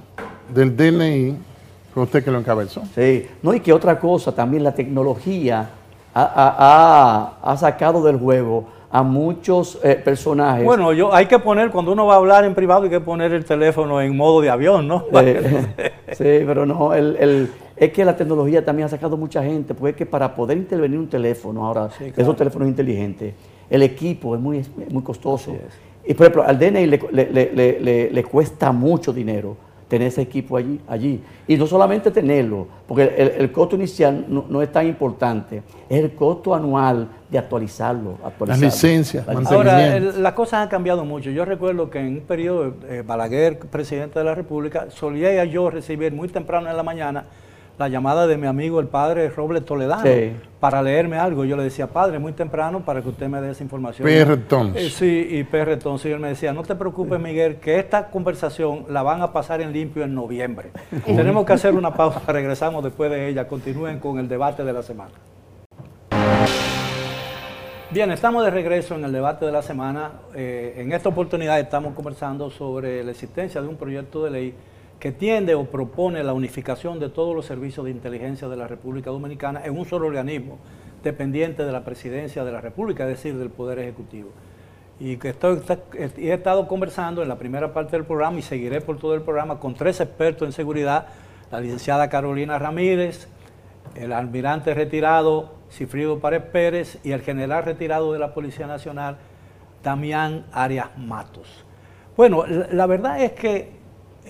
del 0.54 0.74
DNI 0.74 1.36
fue 1.92 2.04
usted 2.04 2.24
que 2.24 2.30
lo 2.30 2.38
encabezó. 2.38 2.82
Sí, 2.94 3.26
no, 3.42 3.52
y 3.52 3.60
que 3.60 3.74
otra 3.74 3.98
cosa, 4.00 4.34
también 4.34 4.64
la 4.64 4.72
tecnología 4.72 5.68
ha, 6.14 6.22
ha- 6.22 6.56
ha- 7.42 7.52
ha 7.52 7.56
sacado 7.58 8.02
del 8.02 8.18
juego 8.18 8.64
a 8.90 9.02
muchos 9.02 9.78
eh, 9.82 10.00
personajes. 10.02 10.64
Bueno, 10.64 10.94
yo 10.94 11.14
hay 11.14 11.26
que 11.26 11.38
poner, 11.38 11.70
cuando 11.70 11.92
uno 11.92 12.06
va 12.06 12.14
a 12.14 12.16
hablar 12.16 12.46
en 12.46 12.54
privado, 12.54 12.84
hay 12.84 12.88
que 12.90 13.00
poner 13.00 13.34
el 13.34 13.44
teléfono 13.44 14.00
en 14.00 14.16
modo 14.16 14.40
de 14.40 14.48
avión, 14.48 14.88
¿no? 14.88 15.04
Eh, 15.12 15.92
sí, 16.12 16.42
pero 16.46 16.64
no, 16.64 16.94
el, 16.94 17.16
el- 17.20 17.50
es 17.76 17.92
que 17.92 18.04
la 18.04 18.16
tecnología 18.16 18.64
también 18.64 18.86
ha 18.86 18.88
sacado 18.88 19.16
mucha 19.16 19.42
gente, 19.42 19.74
porque 19.74 19.90
es 19.90 19.96
que 19.96 20.06
para 20.06 20.34
poder 20.34 20.56
intervenir 20.56 20.98
un 20.98 21.08
teléfono 21.08 21.66
ahora, 21.66 21.90
Sí, 21.90 22.04
claro. 22.04 22.22
esos 22.22 22.36
teléfonos 22.36 22.68
inteligentes, 22.68 23.34
el 23.68 23.82
equipo 23.82 24.34
es 24.34 24.40
muy, 24.40 24.58
es 24.58 24.70
muy 24.90 25.02
costoso. 25.02 25.54
Y 26.06 26.14
por 26.14 26.26
ejemplo, 26.26 26.44
al 26.44 26.58
DNI 26.58 26.86
le, 26.86 27.00
le- 27.12 27.30
le- 27.32 27.52
le- 27.52 27.80
le- 27.80 28.10
le 28.10 28.24
cuesta 28.24 28.72
mucho 28.72 29.12
dinero 29.12 29.56
tener 29.88 30.08
ese 30.08 30.22
equipo 30.22 30.56
allí, 30.56 30.80
allí. 30.88 31.20
Y 31.46 31.56
no 31.56 31.66
solamente 31.66 32.10
tenerlo, 32.10 32.66
porque 32.88 33.02
el, 33.16 33.28
el 33.42 33.52
costo 33.52 33.76
inicial 33.76 34.24
no, 34.28 34.44
no 34.48 34.60
es 34.62 34.72
tan 34.72 34.86
importante, 34.86 35.62
es 35.88 36.02
el 36.02 36.12
costo 36.12 36.54
anual 36.54 37.08
de 37.30 37.38
actualizarlo. 37.38 38.18
actualizarlo. 38.24 38.66
licencias, 38.66 39.26
Las 39.26 39.34
mantenimiento. 39.36 39.70
Ahora, 39.72 39.96
el- 39.96 40.22
las 40.22 40.32
cosas 40.32 40.54
han 40.62 40.68
cambiado 40.68 41.04
mucho. 41.04 41.30
Yo 41.30 41.44
recuerdo 41.44 41.88
que 41.90 42.00
en 42.00 42.06
un 42.08 42.20
periodo, 42.20 42.74
eh, 42.88 43.02
Balaguer, 43.06 43.58
presidente 43.58 44.18
de 44.18 44.24
la 44.24 44.34
República, 44.34 44.86
solía 44.90 45.44
yo 45.44 45.70
recibir 45.70 46.12
muy 46.12 46.28
temprano 46.28 46.68
en 46.70 46.76
la 46.76 46.82
mañana 46.82 47.24
la 47.78 47.88
llamada 47.88 48.26
de 48.26 48.36
mi 48.38 48.46
amigo 48.46 48.80
el 48.80 48.86
padre 48.86 49.28
Robles 49.28 49.64
Toledano 49.64 50.02
Sí. 50.02 50.32
para 50.60 50.82
leerme 50.82 51.18
algo. 51.18 51.44
Yo 51.44 51.56
le 51.56 51.62
decía, 51.64 51.86
padre, 51.88 52.18
muy 52.18 52.32
temprano 52.32 52.80
para 52.80 53.02
que 53.02 53.08
usted 53.08 53.28
me 53.28 53.40
dé 53.40 53.50
esa 53.50 53.62
información. 53.62 54.06
Perretón. 54.08 54.72
Eh, 54.74 54.88
sí, 54.88 55.26
y 55.30 55.44
Perretón, 55.44 55.98
sí, 55.98 56.08
él 56.10 56.18
me 56.18 56.28
decía, 56.28 56.52
no 56.52 56.62
te 56.62 56.74
preocupes, 56.74 57.20
Miguel, 57.20 57.56
que 57.56 57.78
esta 57.78 58.08
conversación 58.10 58.86
la 58.88 59.02
van 59.02 59.20
a 59.20 59.32
pasar 59.32 59.60
en 59.60 59.72
limpio 59.72 60.04
en 60.04 60.14
noviembre. 60.14 60.70
Tenemos 61.04 61.44
que 61.44 61.52
hacer 61.52 61.74
una 61.74 61.92
pausa, 61.92 62.20
regresamos 62.32 62.82
después 62.82 63.10
de 63.10 63.28
ella. 63.28 63.46
Continúen 63.46 63.98
con 63.98 64.18
el 64.18 64.28
debate 64.28 64.64
de 64.64 64.72
la 64.72 64.82
semana. 64.82 65.10
Bien, 67.90 68.10
estamos 68.10 68.44
de 68.44 68.50
regreso 68.50 68.94
en 68.94 69.04
el 69.04 69.12
debate 69.12 69.46
de 69.46 69.52
la 69.52 69.62
semana. 69.62 70.10
Eh, 70.34 70.74
en 70.78 70.92
esta 70.92 71.08
oportunidad 71.08 71.58
estamos 71.60 71.94
conversando 71.94 72.50
sobre 72.50 73.04
la 73.04 73.12
existencia 73.12 73.62
de 73.62 73.68
un 73.68 73.76
proyecto 73.76 74.24
de 74.24 74.30
ley 74.30 74.54
que 75.00 75.12
tiende 75.12 75.54
o 75.54 75.64
propone 75.64 76.24
la 76.24 76.32
unificación 76.32 76.98
de 76.98 77.08
todos 77.08 77.34
los 77.34 77.46
servicios 77.46 77.84
de 77.84 77.90
inteligencia 77.90 78.48
de 78.48 78.56
la 78.56 78.66
República 78.66 79.10
Dominicana 79.10 79.62
en 79.64 79.78
un 79.78 79.84
solo 79.84 80.06
organismo 80.06 80.58
dependiente 81.04 81.64
de 81.64 81.72
la 81.72 81.84
presidencia 81.84 82.44
de 82.44 82.52
la 82.52 82.60
República, 82.60 83.04
es 83.04 83.10
decir, 83.10 83.36
del 83.36 83.50
Poder 83.50 83.78
Ejecutivo. 83.78 84.30
Y 84.98 85.18
que 85.18 85.30
estoy, 85.30 85.60
y 86.16 86.28
he 86.28 86.34
estado 86.34 86.66
conversando 86.66 87.22
en 87.22 87.28
la 87.28 87.36
primera 87.36 87.72
parte 87.74 87.92
del 87.92 88.06
programa 88.06 88.38
y 88.38 88.42
seguiré 88.42 88.80
por 88.80 88.98
todo 88.98 89.14
el 89.14 89.20
programa 89.20 89.60
con 89.60 89.74
tres 89.74 90.00
expertos 90.00 90.46
en 90.46 90.52
seguridad, 90.52 91.08
la 91.50 91.60
licenciada 91.60 92.08
Carolina 92.08 92.58
Ramírez, 92.58 93.28
el 93.94 94.12
almirante 94.12 94.74
retirado 94.74 95.50
Cifrido 95.70 96.18
Párez 96.18 96.42
Pérez 96.42 96.98
y 97.04 97.12
el 97.12 97.22
general 97.22 97.64
retirado 97.64 98.12
de 98.12 98.18
la 98.18 98.32
Policía 98.32 98.66
Nacional, 98.66 99.18
Damián 99.82 100.46
Arias 100.52 100.88
Matos. 100.96 101.64
Bueno, 102.16 102.44
la, 102.46 102.86
verdad 102.86 103.22
es 103.22 103.32
que 103.32 103.56
eh, 103.56 103.75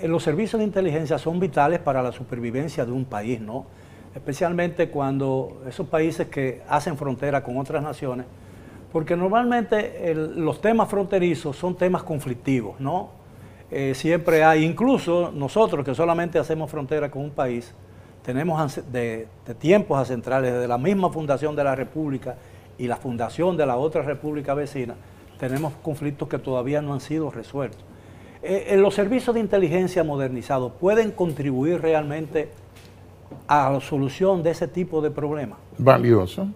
los 0.04 0.22
servicios 0.22 0.58
de 0.58 0.64
inteligencia 0.64 1.18
son 1.18 1.40
vitales 1.40 1.78
para 1.78 2.02
la 2.02 2.12
supervivencia 2.12 2.84
de 2.84 2.92
un 2.92 3.04
país, 3.04 3.40
¿no? 3.40 3.66
Especialmente 4.14 4.88
cuando 4.88 5.62
esos 5.68 5.86
países 5.88 6.28
que 6.28 6.62
hacen 6.68 6.96
frontera 6.96 7.42
con 7.42 7.58
otras 7.58 7.82
naciones, 7.82 8.26
porque 8.92 9.16
normalmente 9.16 10.14
los 10.14 10.60
temas 10.60 10.88
fronterizos 10.88 11.56
son 11.56 11.76
temas 11.76 12.02
conflictivos, 12.02 12.80
¿no? 12.80 13.10
Eh, 13.70 13.92
siempre 13.94 14.44
hay, 14.44 14.64
incluso 14.64 15.32
nosotros 15.34 15.84
que 15.84 15.94
solamente 15.94 16.38
hacemos 16.38 16.70
frontera 16.70 17.10
con 17.10 17.22
un 17.22 17.30
país, 17.30 17.74
tenemos 18.24 18.80
de, 18.90 19.28
de 19.46 19.54
tiempos 19.54 19.98
ancestrales, 19.98 20.52
desde 20.52 20.68
la 20.68 20.78
misma 20.78 21.10
fundación 21.10 21.54
de 21.56 21.64
la 21.64 21.74
República 21.74 22.36
y 22.78 22.86
la 22.86 22.96
fundación 22.96 23.56
de 23.56 23.66
la 23.66 23.76
otra 23.76 24.02
República 24.02 24.54
vecina, 24.54 24.94
tenemos 25.38 25.72
conflictos 25.82 26.28
que 26.28 26.38
todavía 26.38 26.80
no 26.80 26.94
han 26.94 27.00
sido 27.00 27.30
resueltos. 27.30 27.84
Eh, 28.48 28.74
eh, 28.74 28.76
los 28.76 28.94
servicios 28.94 29.34
de 29.34 29.40
inteligencia 29.40 30.04
modernizados 30.04 30.72
pueden 30.78 31.10
contribuir 31.10 31.80
realmente 31.80 32.48
a 33.48 33.70
la 33.70 33.80
solución 33.80 34.44
de 34.44 34.50
ese 34.50 34.68
tipo 34.68 35.00
de 35.00 35.10
problemas. 35.10 35.58
Valioso. 35.78 36.46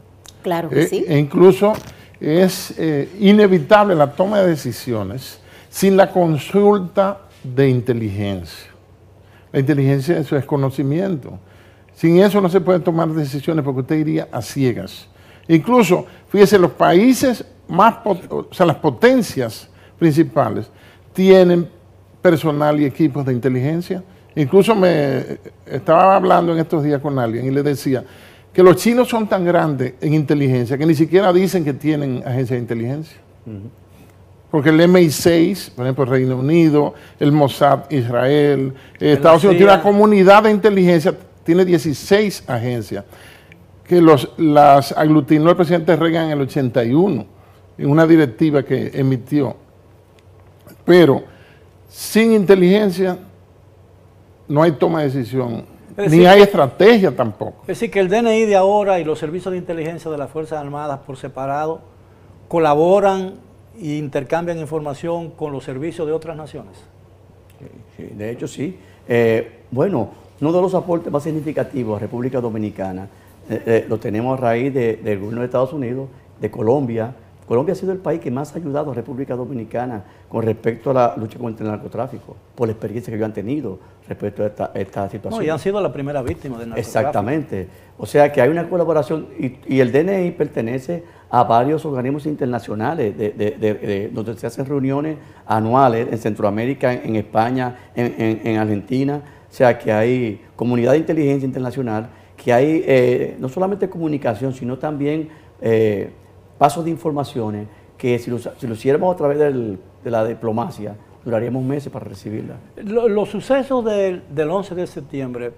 Claro 0.40 0.68
que 0.68 0.82
Eh, 0.82 0.86
sí. 0.86 1.04
E 1.08 1.18
incluso 1.18 1.72
es 2.20 2.74
eh, 2.78 3.08
inevitable 3.18 3.96
la 3.96 4.12
toma 4.12 4.40
de 4.40 4.50
decisiones 4.50 5.40
sin 5.68 5.96
la 5.96 6.12
consulta 6.12 7.22
de 7.42 7.68
inteligencia. 7.68 8.70
La 9.50 9.58
inteligencia 9.58 10.16
eso 10.16 10.36
es 10.36 10.44
conocimiento. 10.44 11.40
Sin 11.94 12.20
eso 12.20 12.40
no 12.40 12.48
se 12.48 12.60
pueden 12.60 12.82
tomar 12.82 13.08
decisiones 13.08 13.64
porque 13.64 13.80
usted 13.80 13.96
iría 13.96 14.28
a 14.30 14.40
ciegas. 14.42 15.08
Incluso, 15.48 16.06
fíjese, 16.28 16.56
los 16.56 16.70
países 16.70 17.44
más, 17.66 17.96
o 18.04 18.46
sea, 18.52 18.64
las 18.64 18.76
potencias 18.76 19.68
principales 19.98 20.70
tienen 21.12 21.68
personal 22.20 22.80
y 22.80 22.84
equipos 22.84 23.24
de 23.24 23.32
inteligencia. 23.32 24.02
Incluso 24.34 24.74
me 24.74 25.38
estaba 25.66 26.16
hablando 26.16 26.52
en 26.52 26.58
estos 26.58 26.84
días 26.84 27.00
con 27.00 27.18
alguien 27.18 27.46
y 27.46 27.50
le 27.50 27.62
decía 27.62 28.04
que 28.52 28.62
los 28.62 28.76
chinos 28.76 29.08
son 29.08 29.28
tan 29.28 29.44
grandes 29.44 29.94
en 30.00 30.14
inteligencia 30.14 30.76
que 30.76 30.86
ni 30.86 30.94
siquiera 30.94 31.32
dicen 31.32 31.64
que 31.64 31.72
tienen 31.72 32.22
agencia 32.24 32.56
de 32.56 32.62
inteligencia. 32.62 33.16
Porque 34.50 34.70
el 34.70 34.80
MI6, 34.80 35.70
por 35.72 35.84
ejemplo, 35.84 36.04
Reino 36.04 36.36
Unido, 36.36 36.94
el 37.20 37.30
Mossad 37.30 37.90
Israel, 37.90 38.74
eh, 38.98 39.12
Estados 39.12 39.44
Unidos 39.44 39.58
tiene 39.58 39.72
una 39.72 39.82
comunidad 39.82 40.42
de 40.42 40.50
inteligencia, 40.50 41.14
tiene 41.44 41.64
16 41.64 42.44
agencias, 42.48 43.04
que 43.84 44.00
los, 44.00 44.32
las 44.38 44.92
aglutinó 44.92 45.50
el 45.50 45.56
presidente 45.56 45.94
Reagan 45.94 46.26
en 46.26 46.32
el 46.32 46.40
81, 46.42 47.26
en 47.78 47.90
una 47.90 48.06
directiva 48.06 48.64
que 48.64 48.90
emitió. 48.94 49.56
Pero 50.84 51.22
sin 51.90 52.32
inteligencia 52.32 53.18
no 54.48 54.62
hay 54.62 54.72
toma 54.72 55.00
de 55.02 55.10
decisión, 55.10 55.64
Es 55.96 56.10
ni 56.10 56.18
decir, 56.18 56.28
hay 56.28 56.40
estrategia 56.42 57.14
tampoco. 57.14 57.62
Es 57.62 57.66
decir, 57.68 57.90
que 57.90 58.00
el 58.00 58.08
DNI 58.08 58.46
de 58.46 58.56
ahora 58.56 58.98
y 59.00 59.04
los 59.04 59.18
servicios 59.18 59.52
de 59.52 59.58
inteligencia 59.58 60.10
de 60.10 60.16
las 60.18 60.30
Fuerzas 60.30 60.60
Armadas 60.60 61.00
por 61.06 61.16
separado 61.16 61.80
colaboran 62.48 63.34
e 63.80 63.96
intercambian 63.96 64.58
información 64.58 65.30
con 65.30 65.52
los 65.52 65.64
servicios 65.64 66.06
de 66.06 66.12
otras 66.12 66.36
naciones. 66.36 66.72
Sí, 67.96 68.04
de 68.16 68.30
hecho, 68.30 68.48
sí. 68.48 68.78
Eh, 69.08 69.60
bueno, 69.70 70.08
uno 70.40 70.52
de 70.52 70.62
los 70.62 70.74
aportes 70.74 71.12
más 71.12 71.22
significativos 71.22 71.96
a 71.96 72.00
República 72.00 72.40
Dominicana 72.40 73.08
eh, 73.48 73.62
eh, 73.66 73.86
lo 73.88 73.98
tenemos 73.98 74.38
a 74.38 74.40
raíz 74.40 74.72
de- 74.72 74.96
del 74.96 75.18
gobierno 75.18 75.40
de 75.40 75.46
Estados 75.46 75.72
Unidos, 75.72 76.08
de 76.40 76.50
Colombia. 76.50 77.14
Colombia 77.50 77.72
ha 77.72 77.74
sido 77.74 77.90
el 77.90 77.98
país 77.98 78.20
que 78.20 78.30
más 78.30 78.54
ha 78.54 78.58
ayudado 78.58 78.92
a 78.92 78.94
República 78.94 79.34
Dominicana 79.34 80.04
con 80.28 80.44
respecto 80.44 80.92
a 80.92 80.94
la 80.94 81.14
lucha 81.16 81.36
contra 81.36 81.66
el 81.66 81.72
narcotráfico, 81.72 82.36
por 82.54 82.68
la 82.68 82.72
experiencia 82.74 83.10
que 83.10 83.16
ellos 83.16 83.26
han 83.26 83.32
tenido 83.34 83.76
respecto 84.06 84.44
a 84.44 84.46
esta, 84.46 84.70
esta 84.72 85.04
No, 85.06 85.10
situación. 85.10 85.44
y 85.44 85.48
han 85.48 85.58
sido 85.58 85.80
la 85.80 85.92
primera 85.92 86.22
víctima 86.22 86.58
del 86.60 86.68
narcotráfico. 86.68 86.98
Exactamente. 87.00 87.66
O 87.98 88.06
sea 88.06 88.30
que 88.30 88.40
hay 88.40 88.48
una 88.50 88.68
colaboración 88.68 89.26
y, 89.36 89.56
y 89.66 89.80
el 89.80 89.90
DNI 89.90 90.30
pertenece 90.30 91.02
a 91.28 91.42
varios 91.42 91.84
organismos 91.84 92.24
internacionales 92.26 93.18
de, 93.18 93.30
de- 93.32 93.50
de- 93.50 93.74
de- 93.74 94.08
donde 94.12 94.36
se 94.36 94.46
hacen 94.46 94.64
reuniones 94.64 95.16
anuales 95.44 96.06
en 96.12 96.18
Centroamérica, 96.18 96.92
en, 96.92 97.00
en 97.08 97.16
España, 97.16 97.76
en, 97.96 98.14
en- 98.16 98.40
en 98.46 98.56
Argentina. 98.58 99.22
O 99.50 99.52
sea 99.52 99.76
que 99.76 99.90
hay 99.92 100.40
comunidad 100.54 100.92
de 100.92 100.98
inteligencia 100.98 101.46
internacional, 101.46 102.10
que 102.36 102.52
hay 102.52 102.84
eh, 102.86 103.36
no 103.40 103.48
solamente 103.48 103.90
comunicación, 103.90 104.54
sino 104.54 104.78
también 104.78 105.28
eh, 105.60 106.10
pasos 106.60 106.84
de 106.84 106.90
informaciones 106.90 107.66
que 107.96 108.18
si 108.18 108.30
lo, 108.30 108.38
si 108.38 108.66
lo 108.66 108.74
hiciéramos 108.74 109.14
a 109.14 109.16
través 109.16 109.38
del- 109.38 109.78
de 110.04 110.10
la 110.10 110.26
diplomacia, 110.26 110.94
duraríamos 111.24 111.62
meses 111.64 111.90
para 111.90 112.04
recibirla. 112.04 112.56
Lo- 112.84 113.08
los 113.08 113.30
sucesos 113.30 113.82
del, 113.82 114.22
del 114.28 114.50
11 114.50 114.74
de 114.74 114.86
septiembre 114.86 115.52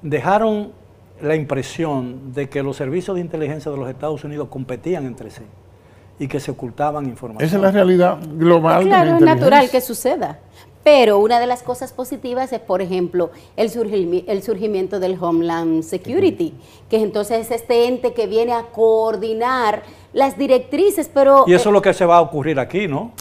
dejaron 0.00 0.72
la 1.20 1.36
impresión 1.36 2.32
de 2.32 2.48
que 2.48 2.62
los 2.62 2.76
servicios 2.78 3.14
de 3.14 3.20
inteligencia 3.20 3.70
de 3.70 3.76
los 3.76 3.88
Estados 3.90 4.24
Unidos 4.24 4.48
competían 4.50 5.04
entre 5.04 5.30
sí 5.30 5.42
y 6.18 6.26
que 6.28 6.40
se 6.40 6.50
ocultaban 6.50 7.04
información. 7.06 7.46
Esa 7.46 7.56
es 7.56 7.62
la 7.62 7.70
realidad 7.70 8.18
global 8.36 8.84
de 8.84 8.90
la 8.90 9.02
Claro, 9.02 9.16
es 9.18 9.22
natural 9.22 9.70
que 9.70 9.80
suceda. 9.82 10.38
Pero 10.84 11.20
una 11.20 11.38
de 11.38 11.46
las 11.46 11.62
cosas 11.62 11.92
positivas 11.92 12.52
es, 12.52 12.58
por 12.58 12.82
ejemplo, 12.82 13.30
el, 13.56 13.70
surgimi- 13.70 14.24
el 14.26 14.42
surgimiento 14.42 14.98
del 14.98 15.16
Homeland 15.20 15.84
Security, 15.84 16.54
que 16.90 17.00
entonces 17.00 17.38
es 17.46 17.50
este 17.60 17.86
ente 17.86 18.14
que 18.14 18.26
viene 18.26 18.52
a 18.52 18.62
coordinar 18.72 19.82
las 20.12 20.36
directrices, 20.36 21.10
pero... 21.12 21.44
Y 21.46 21.54
eso 21.54 21.68
eh, 21.68 21.70
es 21.70 21.72
lo 21.72 21.82
que 21.82 21.94
se 21.94 22.04
va 22.04 22.18
a 22.18 22.20
ocurrir 22.20 22.58
aquí, 22.58 22.88
¿no? 22.88 23.12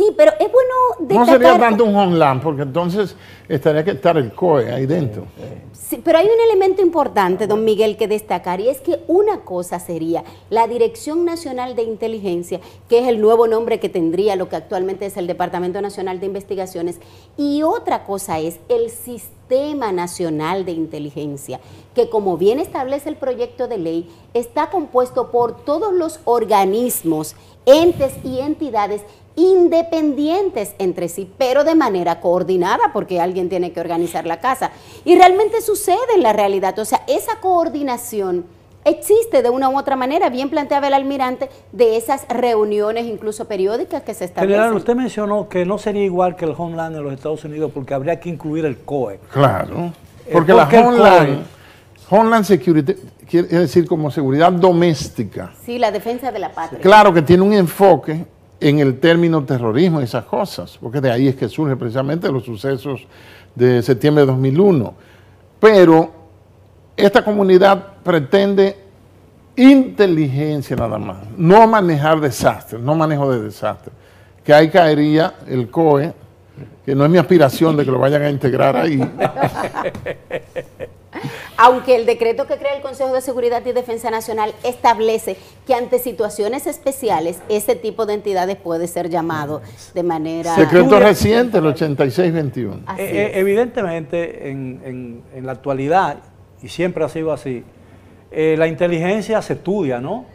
sí, 0.00 0.14
pero 0.16 0.32
es 0.38 0.50
bueno 0.50 0.74
No 1.00 1.06
destacar... 1.06 1.34
sería 1.34 1.58
tanto 1.58 1.84
un 1.84 1.94
homeland, 1.94 2.42
porque 2.42 2.62
entonces 2.62 3.16
estaría 3.48 3.84
que 3.84 3.92
estar 3.92 4.16
el 4.16 4.32
COE 4.32 4.72
ahí 4.72 4.86
dentro. 4.86 5.24
Sí, 5.72 6.00
pero 6.02 6.18
hay 6.18 6.26
un 6.26 6.40
elemento 6.50 6.82
importante, 6.82 7.46
don 7.46 7.64
Miguel, 7.64 7.96
que 7.96 8.08
destacar, 8.08 8.60
y 8.60 8.68
es 8.68 8.80
que 8.80 9.00
una 9.08 9.40
cosa 9.40 9.78
sería 9.78 10.24
la 10.48 10.66
Dirección 10.68 11.24
Nacional 11.24 11.74
de 11.74 11.82
Inteligencia, 11.82 12.60
que 12.88 13.00
es 13.00 13.08
el 13.08 13.20
nuevo 13.20 13.46
nombre 13.46 13.80
que 13.80 13.88
tendría 13.88 14.36
lo 14.36 14.48
que 14.48 14.56
actualmente 14.56 15.06
es 15.06 15.16
el 15.16 15.26
Departamento 15.26 15.82
Nacional 15.82 16.20
de 16.20 16.26
Investigaciones, 16.26 17.00
y 17.36 17.62
otra 17.62 18.04
cosa 18.04 18.38
es 18.38 18.60
el 18.68 18.90
Sistema 19.50 19.90
Nacional 19.90 20.64
de 20.64 20.70
Inteligencia, 20.70 21.58
que 21.92 22.08
como 22.08 22.36
bien 22.36 22.60
establece 22.60 23.08
el 23.08 23.16
proyecto 23.16 23.66
de 23.66 23.78
ley, 23.78 24.08
está 24.32 24.70
compuesto 24.70 25.32
por 25.32 25.64
todos 25.64 25.92
los 25.92 26.20
organismos, 26.24 27.34
entes 27.66 28.12
y 28.22 28.38
entidades 28.38 29.02
independientes 29.34 30.76
entre 30.78 31.08
sí, 31.08 31.28
pero 31.36 31.64
de 31.64 31.74
manera 31.74 32.20
coordinada, 32.20 32.92
porque 32.92 33.20
alguien 33.20 33.48
tiene 33.48 33.72
que 33.72 33.80
organizar 33.80 34.24
la 34.24 34.38
casa. 34.38 34.70
Y 35.04 35.16
realmente 35.16 35.60
sucede 35.62 36.14
en 36.14 36.22
la 36.22 36.32
realidad, 36.32 36.78
o 36.78 36.84
sea, 36.84 37.02
esa 37.08 37.40
coordinación 37.40 38.44
existe 38.84 39.42
de 39.42 39.50
una 39.50 39.68
u 39.68 39.78
otra 39.78 39.96
manera, 39.96 40.30
bien 40.30 40.50
planteaba 40.50 40.88
el 40.88 40.94
almirante, 40.94 41.48
de 41.72 41.96
esas 41.96 42.26
reuniones 42.28 43.06
incluso 43.06 43.46
periódicas 43.46 44.02
que 44.02 44.14
se 44.14 44.24
establecen. 44.24 44.56
General, 44.56 44.76
usted 44.76 44.94
mencionó 44.94 45.48
que 45.48 45.64
no 45.64 45.78
sería 45.78 46.04
igual 46.04 46.36
que 46.36 46.44
el 46.44 46.54
Homeland 46.56 46.96
de 46.96 47.02
los 47.02 47.12
Estados 47.12 47.44
Unidos 47.44 47.70
porque 47.74 47.94
habría 47.94 48.18
que 48.18 48.28
incluir 48.28 48.64
el 48.64 48.78
COE. 48.78 49.20
Claro. 49.32 49.92
Eh, 50.26 50.30
Porque 50.32 50.52
¿por 50.52 50.68
qué 50.68 50.76
la 50.76 50.80
el 50.80 50.86
Homeland, 50.86 51.46
Homeland 52.10 52.44
Security 52.44 52.94
quiere 53.28 53.48
decir 53.48 53.86
como 53.86 54.10
seguridad 54.10 54.50
doméstica. 54.50 55.52
Sí, 55.64 55.78
la 55.78 55.92
defensa 55.92 56.32
de 56.32 56.38
la 56.40 56.52
patria. 56.52 56.80
Claro 56.80 57.14
que 57.14 57.22
tiene 57.22 57.42
un 57.42 57.52
enfoque 57.52 58.24
en 58.58 58.78
el 58.80 58.98
término 58.98 59.44
terrorismo 59.44 60.00
y 60.00 60.04
esas 60.04 60.24
cosas, 60.24 60.76
porque 60.80 61.00
de 61.00 61.10
ahí 61.10 61.28
es 61.28 61.36
que 61.36 61.48
surgen 61.48 61.78
precisamente 61.78 62.30
los 62.30 62.44
sucesos 62.44 63.06
de 63.54 63.82
septiembre 63.82 64.22
de 64.22 64.32
2001. 64.32 64.94
Pero 65.60 66.19
esta 67.04 67.24
comunidad 67.24 67.94
pretende 68.02 68.76
inteligencia 69.56 70.76
nada 70.76 70.98
más, 70.98 71.18
no 71.36 71.66
manejar 71.66 72.20
desastres, 72.20 72.80
no 72.80 72.94
manejo 72.94 73.30
de 73.30 73.42
desastres. 73.42 73.94
Que 74.44 74.54
ahí 74.54 74.70
caería 74.70 75.34
el 75.46 75.70
COE, 75.70 76.14
que 76.84 76.94
no 76.94 77.04
es 77.04 77.10
mi 77.10 77.18
aspiración 77.18 77.76
de 77.76 77.84
que 77.84 77.90
lo 77.90 77.98
vayan 77.98 78.22
a 78.22 78.30
integrar 78.30 78.76
ahí. 78.76 79.00
Aunque 81.56 81.96
el 81.96 82.06
decreto 82.06 82.46
que 82.46 82.56
crea 82.56 82.74
el 82.74 82.82
Consejo 82.82 83.12
de 83.12 83.20
Seguridad 83.20 83.62
y 83.66 83.72
Defensa 83.72 84.10
Nacional 84.10 84.54
establece 84.64 85.36
que 85.66 85.74
ante 85.74 85.98
situaciones 85.98 86.66
especiales 86.66 87.40
ese 87.48 87.76
tipo 87.76 88.06
de 88.06 88.14
entidades 88.14 88.56
puede 88.56 88.86
ser 88.86 89.10
llamado 89.10 89.60
de 89.92 90.02
manera... 90.02 90.54
Secreto 90.54 90.98
reciente, 90.98 91.58
el 91.58 91.66
8621. 91.66 92.76
Eh, 92.76 92.82
eh, 92.98 93.32
evidentemente, 93.34 94.50
en, 94.50 95.22
la 95.42 95.52
actualidad, 95.52 96.18
y 96.62 96.68
siempre 96.68 97.04
ha 97.04 97.08
sido 97.08 97.32
así, 97.32 97.64
eh, 98.30 98.54
la 98.58 98.66
inteligencia 98.66 99.42
se 99.42 99.54
estudia, 99.54 100.00
¿no? 100.00 100.26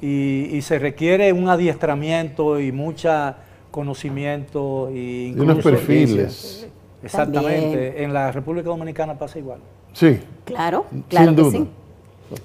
Y, 0.00 0.60
se 0.60 0.78
requiere 0.78 1.32
un 1.32 1.48
adiestramiento 1.48 2.60
y 2.60 2.72
mucha 2.72 3.36
conocimiento 3.70 4.90
y, 4.92 5.28
incluso, 5.28 5.52
unos 5.52 5.64
perfiles. 5.64 6.68
Exactamente. 7.02 8.02
En 8.02 8.12
la 8.12 8.30
República 8.30 8.68
Dominicana 8.68 9.18
pasa 9.18 9.38
igual. 9.38 9.60
Sí. 9.94 10.20
Claro, 10.44 10.86
claro 11.08 11.34
que 11.34 11.50
sí. 11.50 11.68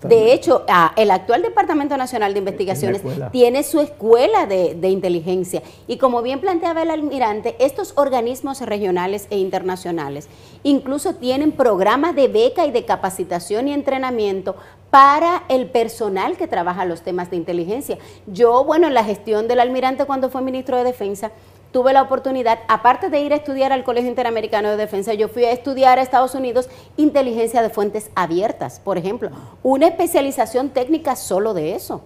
De 0.04 0.34
hecho, 0.34 0.66
ah, 0.68 0.94
el 0.96 1.12
actual 1.12 1.42
Departamento 1.42 1.98
Nacional 1.98 2.34
de 2.34 2.40
Investigaciones 2.40 3.02
tiene 3.32 3.64
su 3.64 3.80
escuela 3.80 4.46
de, 4.46 4.76
de, 4.76 4.90
inteligencia. 4.90 5.62
Y 5.88 5.98
como 5.98 6.22
bien 6.22 6.40
planteaba 6.40 6.84
el 6.84 6.92
almirante, 6.92 7.56
estos 7.60 7.94
organismos 7.96 8.62
regionales 8.62 9.28
e 9.30 9.38
internacionales 9.38 10.28
incluso 10.64 11.16
tienen 11.16 11.52
programas 11.52 12.16
de 12.16 12.28
beca 12.28 12.66
y 12.66 12.72
de 12.72 12.86
capacitación 12.86 13.68
y 13.68 13.74
entrenamiento 13.74 14.56
para 14.90 15.44
el 15.50 15.68
personal 15.68 16.38
que 16.38 16.48
trabaja 16.48 16.86
los 16.86 17.02
temas 17.02 17.30
de 17.30 17.38
inteligencia. 17.38 17.98
Yo, 18.28 18.64
bueno, 18.64 18.88
en 18.88 18.94
la 18.94 19.04
gestión 19.04 19.48
del 19.48 19.60
almirante 19.60 20.06
cuando 20.06 20.30
fue 20.30 20.42
ministro 20.42 20.78
de 20.78 20.84
Defensa, 20.84 21.32
tuve 21.72 21.94
la 21.94 22.02
oportunidad, 22.02 22.60
aparte 22.68 23.10
de 23.10 23.22
ir 23.22 23.34
a 23.34 23.38
estudiar 23.38 23.72
al 23.72 23.84
Colegio 23.84 24.10
Interamericano 24.10 24.70
de 24.70 24.78
Defensa, 24.78 25.14
yo 25.14 25.28
fui 25.28 25.46
a 25.46 25.52
estudiar 25.52 26.00
a 26.00 26.02
Estados 26.02 26.36
Unidos 26.36 26.70
inteligencia 26.98 27.62
de 27.62 27.70
fuentes 27.70 28.10
abiertas, 28.16 28.80
por 28.80 28.98
ejemplo, 28.98 29.30
una 29.64 29.88
especialización 29.88 30.70
técnica 30.70 31.16
solo 31.16 31.54
de 31.54 31.76
eso. 31.76 32.04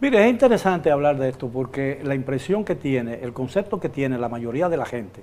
Mire, 0.00 0.24
es 0.24 0.30
interesante 0.30 0.90
hablar 0.90 1.16
de 1.16 1.28
esto 1.28 1.48
porque 1.48 2.00
la 2.02 2.16
impresión 2.16 2.64
que 2.64 2.74
tiene, 2.74 3.20
el 3.22 3.32
concepto 3.32 3.78
que 3.78 3.88
tiene 3.88 4.18
la 4.18 4.28
mayoría 4.28 4.68
de 4.68 4.76
la 4.76 4.84
gente, 4.84 5.22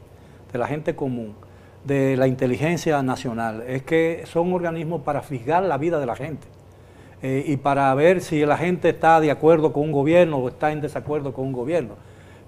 de 0.53 0.59
la 0.59 0.67
gente 0.67 0.95
común, 0.95 1.35
de 1.83 2.15
la 2.15 2.27
inteligencia 2.27 3.01
nacional, 3.03 3.63
es 3.67 3.83
que 3.83 4.23
son 4.25 4.53
organismos 4.53 5.01
para 5.01 5.21
fijar 5.21 5.63
la 5.63 5.77
vida 5.77 5.99
de 5.99 6.05
la 6.05 6.15
gente 6.15 6.47
eh, 7.21 7.43
y 7.45 7.57
para 7.57 7.93
ver 7.93 8.21
si 8.21 8.45
la 8.45 8.57
gente 8.57 8.89
está 8.89 9.19
de 9.19 9.31
acuerdo 9.31 9.73
con 9.73 9.83
un 9.83 9.91
gobierno 9.91 10.37
o 10.37 10.47
está 10.47 10.71
en 10.71 10.79
desacuerdo 10.79 11.33
con 11.33 11.47
un 11.47 11.53
gobierno 11.53 11.95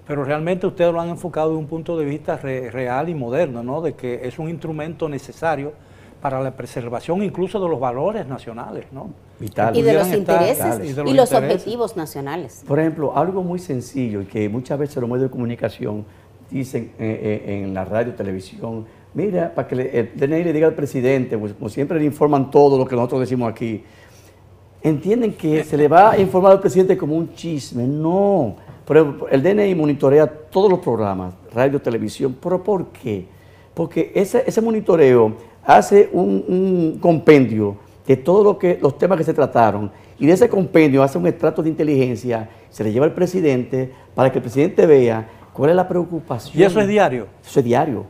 pero 0.06 0.24
realmente 0.24 0.66
ustedes 0.66 0.92
lo 0.92 1.00
han 1.00 1.08
enfocado 1.08 1.50
de 1.50 1.56
un 1.56 1.66
punto 1.66 1.96
de 1.96 2.04
vista 2.04 2.36
real 2.36 3.08
y 3.08 3.14
moderno, 3.14 3.62
¿no? 3.62 3.80
de 3.80 3.94
que 3.94 4.26
es 4.26 4.38
un 4.38 4.48
instrumento 4.48 5.08
necesario 5.08 5.72
para 6.22 6.40
la 6.40 6.52
preservación 6.52 7.22
incluso 7.22 7.60
de 7.60 7.68
los 7.68 7.80
valores 7.80 8.26
nacionales, 8.26 8.86
¿no? 8.92 9.10
Y 9.74 9.82
de 9.82 9.94
los 9.94 10.12
intereses 10.12 10.78
y, 10.88 11.12
los, 11.12 11.32
objetivos 11.32 11.96
nacionales. 11.96 12.62
Por 12.66 12.78
ejemplo, 12.78 13.16
algo 13.16 13.42
muy 13.42 13.58
sencillo 13.58 14.20
y 14.20 14.26
que 14.26 14.48
muchas 14.48 14.78
veces 14.78 14.96
los 14.98 15.10
medios 15.10 15.24
de 15.24 15.30
comunicación 15.30 16.04
dicen 16.48 16.92
eh, 16.96 17.42
eh, 17.44 17.62
en 17.64 17.74
la 17.74 17.84
radio, 17.84 18.14
televisión, 18.14 18.86
mira, 19.14 19.52
para 19.52 19.66
que 19.66 19.74
el 19.74 20.12
DNI 20.14 20.44
le 20.44 20.52
diga 20.52 20.68
al 20.68 20.74
presidente, 20.74 21.36
pues, 21.36 21.54
como 21.54 21.68
siempre 21.68 21.98
le 21.98 22.04
informan 22.04 22.52
todo 22.52 22.78
lo 22.78 22.86
que 22.86 22.94
nosotros 22.94 23.22
decimos 23.22 23.50
aquí, 23.50 23.82
entienden 24.80 25.32
que 25.32 25.64
se 25.64 25.76
le 25.76 25.88
va 25.88 26.12
a 26.12 26.18
informar 26.18 26.52
al 26.52 26.60
presidente 26.60 26.96
como 26.96 27.16
un 27.16 27.34
chisme. 27.34 27.84
No, 27.84 28.54
pero 28.86 29.28
el 29.30 29.42
DNI 29.42 29.74
monitorea 29.74 30.26
todos 30.26 30.70
los 30.70 30.80
programas, 30.80 31.34
radio, 31.54 31.80
televisión. 31.80 32.36
¿Pero 32.40 32.62
por 32.62 32.86
qué? 32.86 33.26
Porque 33.74 34.12
ese, 34.14 34.42
ese 34.46 34.60
monitoreo 34.60 35.34
hace 35.64 36.08
un, 36.12 36.98
compendio 37.00 37.76
de 38.06 38.16
todos 38.16 38.44
lo 38.44 38.58
que, 38.58 38.78
los 38.82 38.98
temas 38.98 39.16
que 39.18 39.24
se 39.24 39.32
trataron 39.32 39.90
y 40.18 40.26
de 40.26 40.32
ese 40.32 40.48
compendio 40.48 41.02
hace 41.02 41.18
un 41.18 41.26
extracto 41.26 41.62
de 41.62 41.68
inteligencia, 41.68 42.48
se 42.70 42.84
le 42.84 42.92
lleva 42.92 43.06
al 43.06 43.14
presidente 43.14 43.92
para 44.14 44.30
que 44.30 44.38
el 44.38 44.42
presidente 44.42 44.86
vea 44.86 45.28
cuál 45.52 45.70
es 45.70 45.76
la 45.76 45.86
preocupación. 45.86 46.60
¿Y 46.60 46.64
eso 46.64 46.80
es 46.80 46.88
diario? 46.88 47.26
Eso 47.44 47.60
es 47.60 47.64
diario. 47.64 48.04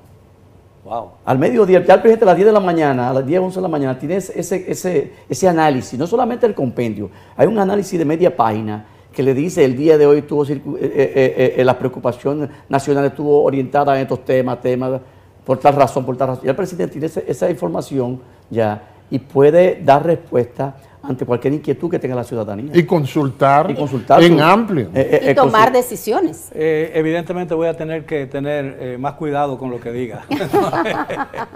Wow. 0.85 1.11
Al 1.25 1.39
mediodía, 1.39 1.85
ya 1.85 1.95
el 1.95 2.01
presidente 2.01 2.25
a 2.25 2.27
las 2.27 2.37
10 2.37 2.47
de 2.47 2.53
la 2.53 2.61
mañana, 2.61 3.11
a 3.11 3.13
las 3.13 3.25
10, 3.25 3.41
11 3.41 3.57
de 3.57 3.63
la 3.63 3.69
mañana, 3.69 3.99
tiene 3.99 4.17
ese, 4.17 4.65
ese, 4.69 5.13
ese 5.29 5.49
análisis, 5.49 5.97
no 5.99 6.07
solamente 6.07 6.45
el 6.45 6.55
compendio, 6.55 7.09
hay 7.37 7.47
un 7.47 7.59
análisis 7.59 7.97
de 7.99 8.05
media 8.05 8.35
página 8.35 8.87
que 9.13 9.23
le 9.23 9.35
dice 9.35 9.65
el 9.65 9.77
día 9.77 9.99
de 9.99 10.07
hoy 10.07 10.23
tuvo 10.23 10.45
eh, 10.45 10.61
eh, 10.81 11.55
eh, 11.59 11.75
preocupación 11.79 12.49
nacional 12.69 13.05
estuvo 13.05 13.43
orientada 13.45 13.95
en 13.97 14.03
estos 14.03 14.25
temas, 14.25 14.61
temas, 14.61 15.01
por 15.45 15.59
tal 15.59 15.75
razón, 15.75 16.05
por 16.05 16.17
tal 16.17 16.29
razón. 16.29 16.47
Y 16.47 16.49
el 16.49 16.57
presidente 16.57 16.99
tiene 16.99 17.07
esa, 17.27 17.51
información 17.51 18.21
ya 18.51 18.83
y 19.11 19.19
puede 19.19 19.81
dar 19.83 20.07
respuesta 20.07 20.77
ante 21.03 21.27
cualquier 21.27 21.55
inquietud 21.55 21.91
que 21.91 21.99
tenga 21.99 22.15
la 22.15 22.25
ciudadanía. 22.25 22.71
Y 22.75 22.85
consultar, 22.85 23.71
y 23.71 23.75
consultar 23.75 24.23
en 24.23 24.41
amplio. 24.41 24.91
y 24.95 25.35
tomar 25.35 25.73
decisiones. 25.73 26.51
evidentemente 26.55 27.55
voy 27.55 27.69
a 27.69 27.77
tener 27.77 28.05
que 28.05 28.27
tener 28.27 28.99
más 28.99 29.15
cuidado 29.15 29.59
con 29.59 29.71
lo 29.71 29.81
que 29.81 29.93
diga. 29.93 30.25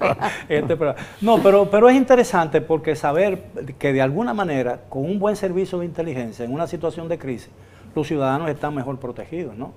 Este, 0.48 0.76
no, 1.20 1.38
pero, 1.42 1.68
pero 1.70 1.88
es 1.88 1.96
interesante 1.96 2.60
porque 2.60 2.94
saber 2.94 3.44
que 3.78 3.92
de 3.92 4.00
alguna 4.00 4.34
manera, 4.34 4.80
con 4.88 5.04
un 5.04 5.18
buen 5.18 5.36
servicio 5.36 5.78
de 5.78 5.86
inteligencia 5.86 6.44
en 6.44 6.52
una 6.52 6.66
situación 6.66 7.08
de 7.08 7.18
crisis, 7.18 7.50
los 7.94 8.06
ciudadanos 8.06 8.48
están 8.48 8.74
mejor 8.74 8.98
protegidos, 8.98 9.56
¿no? 9.56 9.72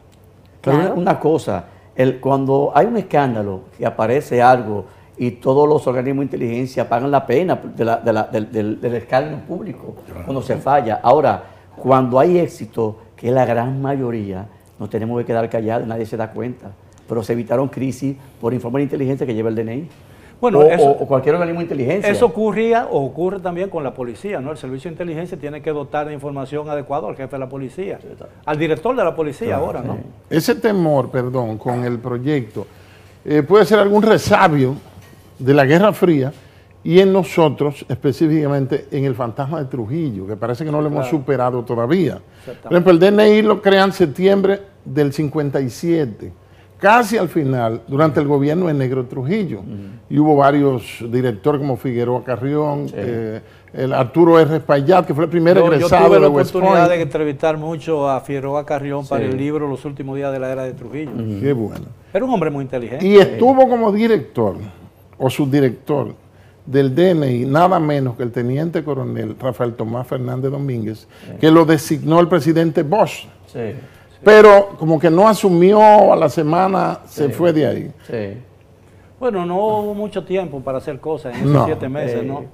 Pero 0.62 0.94
una 0.94 1.20
cosa, 1.20 1.66
el, 1.96 2.20
cuando 2.20 2.72
hay 2.76 2.86
un 2.86 2.98
escándalo 2.98 3.62
y 3.80 3.86
aparece 3.86 4.42
algo 4.42 4.86
y 5.20 5.32
todos 5.32 5.68
los 5.68 5.86
organismos 5.86 6.22
de 6.22 6.38
inteligencia 6.38 6.88
pagan 6.88 7.12
la 7.12 7.28
pena 7.28 7.60
del, 7.76 8.80
del, 8.80 8.96
escándalo 8.96 9.40
público 9.40 9.96
cuando 10.24 10.42
se 10.42 10.56
falla. 10.56 11.02
Ahora, 11.04 11.44
cuando 11.76 12.20
hay 12.20 12.40
éxito, 12.40 12.98
que 13.18 13.28
es 13.28 13.34
la 13.34 13.46
gran 13.46 13.82
mayoría, 13.82 14.48
no 14.80 14.88
tenemos 14.88 15.20
que 15.20 15.26
quedar 15.26 15.50
callados, 15.50 15.86
nadie 15.86 16.06
se 16.06 16.16
da 16.16 16.32
cuenta. 16.32 16.72
Pero 17.08 17.22
se 17.22 17.34
evitaron 17.34 17.68
crisis 17.68 18.16
por 18.40 18.54
informe 18.54 18.80
de 18.80 18.84
inteligencia 18.84 19.28
que 19.28 19.34
lleva 19.34 19.50
el 19.50 19.56
DNI. 19.56 19.90
Bueno, 20.40 20.62
o, 20.62 21.06
cualquier 21.06 21.36
organismo 21.36 21.60
de 21.60 21.66
inteligencia. 21.66 22.10
Eso 22.10 22.28
ocurría 22.28 22.88
o 22.90 23.04
ocurre 23.04 23.42
también 23.42 23.70
con 23.70 23.84
la 23.84 23.94
policía, 23.94 24.40
¿no? 24.40 24.52
El 24.52 24.58
servicio 24.58 24.90
de 24.90 24.94
inteligencia 24.94 25.38
tiene 25.38 25.62
que 25.62 25.72
dotar 25.72 26.08
de 26.08 26.14
información 26.14 26.70
adecuada 26.70 27.10
al 27.10 27.18
jefe 27.18 27.36
de 27.36 27.40
la 27.40 27.50
policía, 27.50 28.00
al 28.46 28.58
director 28.58 28.96
de 28.96 29.04
la 29.04 29.14
policía 29.14 29.58
ahora, 29.58 29.82
¿no? 29.82 29.98
Ese 30.30 30.56
temor, 30.56 31.12
perdón, 31.12 31.58
con 31.58 31.84
el 31.84 32.00
proyecto, 32.00 32.66
eh, 33.26 33.44
puede 33.44 33.66
ser 33.66 33.80
algún 33.80 34.02
resabio 34.02 34.76
de 35.40 35.54
la 35.54 35.66
Guerra 35.66 35.94
Fría 35.94 36.32
y 36.84 37.00
en 37.00 37.12
nosotros, 37.12 37.86
específicamente 37.90 38.88
en 38.92 39.06
el 39.06 39.16
fantasma 39.16 39.60
de 39.60 39.66
Trujillo, 39.66 40.28
que 40.28 40.36
parece 40.36 40.64
que 40.64 40.72
no 40.72 40.82
lo 40.82 40.88
hemos 40.88 41.08
superado 41.08 41.64
todavía. 41.64 42.20
Por 42.64 42.72
ejemplo, 42.72 42.92
el 42.92 43.00
DNI 43.00 43.42
lo 43.42 43.62
crea 43.62 43.84
en 43.84 43.92
septiembre 43.92 44.62
del 44.86 45.12
57 45.12 46.32
casi 46.80 47.18
al 47.18 47.30
final, 47.30 47.82
durante 47.88 48.20
el 48.20 48.28
gobierno 48.28 48.68
de 48.68 48.74
Negro 48.74 49.06
Trujillo. 49.06 49.62
Y 50.10 50.18
hubo 50.18 50.36
varios 50.36 51.04
directores 51.12 51.60
como 51.60 51.78
Figueroa 51.78 52.24
Carrión, 52.24 52.88
eh, 52.94 53.42
el 53.74 53.94
Arturo 53.94 54.40
R. 54.40 54.56
Espaillat, 54.56 55.06
que 55.06 55.14
fue 55.14 55.26
el 55.26 55.30
primer 55.30 55.58
egresado 55.58 56.04
yo 56.04 56.08
tuve 56.08 56.20
la 56.20 56.28
oportunidad 56.28 56.90
de 56.90 57.02
entrevistar 57.02 57.58
mucho 57.58 58.10
a 58.10 58.22
Figueroa 58.22 58.66
Carrión 58.66 59.06
para 59.06 59.26
el 59.26 59.38
libro 59.38 59.68
Los 59.68 59.86
últimos 59.86 60.16
días 60.16 60.32
de 60.32 60.40
la 60.40 60.52
era 60.52 60.64
de 60.64 60.74
Trujillo. 60.74 61.12
Qué 61.40 61.54
bueno. 61.54 61.86
Era 62.14 62.26
un 62.26 62.34
hombre 62.34 62.50
muy 62.50 62.64
inteligente. 62.64 63.06
Y 63.06 63.18
estuvo 63.18 63.68
como 63.70 63.92
director 63.92 64.56
o 65.20 65.30
subdirector 65.30 66.16
del 66.66 66.94
DNI, 66.96 67.46
nada 67.46 67.80
menos 67.80 68.16
que 68.16 68.24
el 68.24 68.32
teniente 68.32 68.84
coronel 68.84 69.36
Rafael 69.40 69.74
Tomás 69.74 70.08
Fernández 70.08 70.52
Domínguez, 70.52 71.08
que 71.40 71.52
lo 71.52 71.66
designó 71.66 72.20
el 72.20 72.28
presidente 72.28 72.84
Bosch. 72.84 73.28
Sí. 73.48 73.74
Pero 74.24 74.76
como 74.78 75.00
que 75.00 75.10
no 75.10 75.28
asumió 75.28 76.12
a 76.14 76.16
la 76.16 76.30
semana, 76.30 77.00
se 77.06 77.30
fue 77.30 77.54
de 77.54 77.66
ahí. 77.66 77.92
Sí. 78.08 78.42
Bueno, 79.20 79.46
no 79.46 79.56
hubo 79.58 79.94
mucho 79.94 80.24
tiempo 80.24 80.62
para 80.62 80.78
hacer 80.78 81.00
cosas 81.00 81.36
en 81.38 81.50
esos 81.50 81.66
siete 81.66 81.90
meses, 81.90 82.24
¿no? 82.24 82.46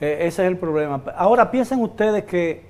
Eh, 0.00 0.26
ese 0.26 0.42
es 0.42 0.48
el 0.48 0.56
problema. 0.56 1.02
Ahora 1.16 1.50
piensen 1.50 1.80
ustedes 1.80 2.24
que 2.24 2.64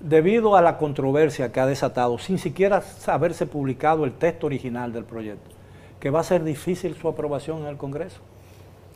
debido 0.00 0.56
a 0.56 0.62
la 0.62 0.78
controversia 0.78 1.52
que 1.52 1.60
ha 1.60 1.66
desatado, 1.66 2.18
sin 2.18 2.38
siquiera 2.38 2.82
haberse 3.06 3.46
publicado 3.46 4.04
el 4.04 4.12
texto 4.12 4.46
original 4.46 4.92
del 4.92 5.04
proyecto, 5.04 5.50
que 6.00 6.10
va 6.10 6.20
a 6.20 6.24
ser 6.24 6.44
difícil 6.44 6.94
su 6.94 7.08
aprobación 7.08 7.62
en 7.62 7.66
el 7.66 7.76
Congreso. 7.76 8.20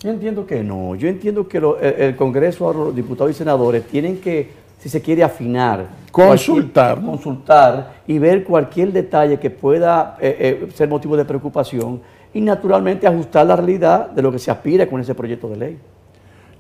Yo 0.00 0.10
entiendo 0.10 0.46
que 0.46 0.62
no. 0.62 0.94
Yo 0.94 1.08
entiendo 1.08 1.48
que 1.48 1.58
el 1.58 2.16
Congreso, 2.16 2.72
los 2.72 2.94
diputados 2.94 3.32
y 3.32 3.34
senadores 3.34 3.84
tienen 3.86 4.20
que 4.20 4.48
si 4.78 4.88
se 4.88 5.02
quiere 5.02 5.24
afinar. 5.24 5.86
Consultar. 6.12 7.00
consultar 7.04 7.94
y 8.06 8.18
ver 8.18 8.44
cualquier 8.44 8.92
detalle 8.92 9.38
que 9.38 9.50
pueda 9.50 10.16
eh, 10.20 10.36
eh, 10.66 10.68
ser 10.72 10.88
motivo 10.88 11.16
de 11.16 11.24
preocupación 11.24 12.00
y 12.32 12.40
naturalmente 12.40 13.06
ajustar 13.06 13.46
la 13.46 13.56
realidad 13.56 14.10
de 14.10 14.22
lo 14.22 14.30
que 14.30 14.38
se 14.38 14.50
aspira 14.50 14.86
con 14.86 15.00
ese 15.00 15.14
proyecto 15.16 15.48
de 15.48 15.56
ley. 15.56 15.78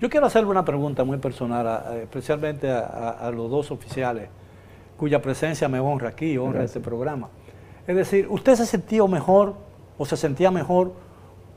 Yo 0.00 0.08
quiero 0.10 0.26
hacerle 0.26 0.50
una 0.50 0.64
pregunta 0.64 1.04
muy 1.04 1.18
personal, 1.18 1.66
a- 1.68 1.96
especialmente 2.02 2.68
a, 2.70 2.80
a- 2.80 3.10
a 3.28 3.30
los 3.30 3.48
dos 3.50 3.70
oficiales 3.70 4.28
cuya 4.96 5.22
presencia 5.22 5.68
me 5.68 5.78
honra 5.78 6.08
aquí, 6.08 6.36
honra 6.38 6.64
este 6.64 6.80
programa. 6.80 7.28
Es 7.86 7.94
decir, 7.94 8.26
¿usted 8.28 8.56
se 8.56 8.66
sentía 8.66 9.04
mejor 9.06 9.54
o 9.96 10.04
se 10.04 10.16
sentía 10.16 10.50
mejor 10.50 10.92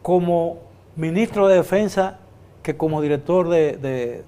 como 0.03 0.57
ministro 0.95 1.47
de 1.47 1.55
Defensa 1.55 2.19
que 2.63 2.75
como 2.77 3.01
director 3.01 3.49
de, 3.49 3.77
de- 3.77 4.23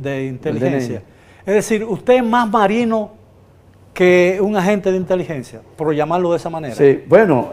de 0.00 0.24
inteligencia? 0.26 1.02
Es 1.46 1.54
decir, 1.54 1.84
¿usted 1.84 2.14
es 2.16 2.24
más 2.24 2.48
marino 2.50 3.12
que 3.94 4.38
un 4.40 4.54
agente 4.56 4.90
de 4.92 4.96
inteligencia, 4.98 5.60
por 5.76 5.92
llamarlo 5.94 6.30
de 6.30 6.36
esa 6.36 6.50
manera? 6.50 6.74
Sí, 6.74 7.02
bueno, 7.08 7.48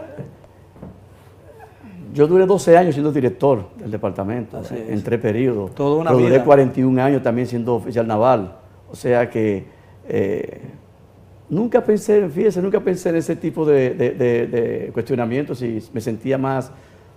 yo 2.14 2.26
duré 2.26 2.46
12 2.46 2.76
años 2.76 2.94
siendo 2.94 3.12
director 3.12 3.68
del 3.76 3.90
departamento, 3.90 4.58
en 4.70 4.94
es. 4.94 5.04
tres 5.04 5.20
periodos. 5.20 5.74
Toda 5.74 5.96
una 6.00 6.10
Pero 6.10 6.20
duré 6.22 6.34
vida. 6.36 6.44
41 6.44 7.02
años 7.02 7.22
también 7.22 7.46
siendo 7.46 7.74
oficial 7.74 8.06
naval. 8.06 8.56
O 8.90 8.96
sea 8.96 9.28
que 9.28 9.64
eh, 10.08 10.60
nunca 11.50 11.82
pensé, 11.84 12.26
fíjese, 12.28 12.62
nunca 12.62 12.80
pensé 12.80 13.10
en 13.10 13.16
ese 13.16 13.36
tipo 13.36 13.66
de, 13.66 13.90
de- 13.90 14.10
de- 14.12 14.46
de 14.46 14.90
cuestionamientos 14.92 15.60
y 15.62 15.82
me 15.92 16.00
sentía 16.00 16.38
más 16.38 16.70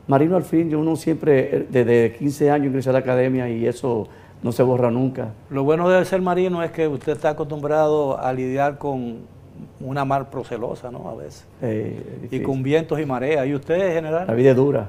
marino 0.09 0.35
al 0.35 0.43
fin. 0.43 0.69
Yo 0.69 0.79
uno 0.79 0.97
siempre, 0.97 1.55
eh, 1.55 1.67
desde 1.69 2.13
15 2.17 2.51
años 2.51 2.67
ingresé 2.67 2.89
a 2.89 2.93
la 2.93 2.99
academia 2.99 3.47
y 3.49 3.65
eso 3.65 4.09
no 4.43 4.51
se 4.51 4.63
borra 4.63 4.91
nunca. 4.91 5.29
Lo 5.49 5.63
bueno 5.63 5.87
de 5.87 6.03
ser 6.03 6.21
marino 6.21 6.61
es 6.61 6.71
que 6.71 6.87
usted 6.87 7.13
está 7.13 7.29
acostumbrado 7.29 8.19
a 8.19 8.33
lidiar 8.33 8.77
con 8.77 9.19
una 9.79 10.03
mar 10.05 10.29
procelosa, 10.29 10.89
¿no? 10.91 11.07
A 11.09 11.15
veces. 11.15 11.45
Eh, 11.61 12.27
Y 12.31 12.41
con 12.41 12.61
vientos 12.63 12.99
y 12.99 13.05
mareas. 13.05 13.45
¿Y 13.47 13.55
usted, 13.55 13.77
La 13.77 13.93
general? 13.93 14.35
vida 14.35 14.51
es 14.51 14.55
dura. 14.57 14.87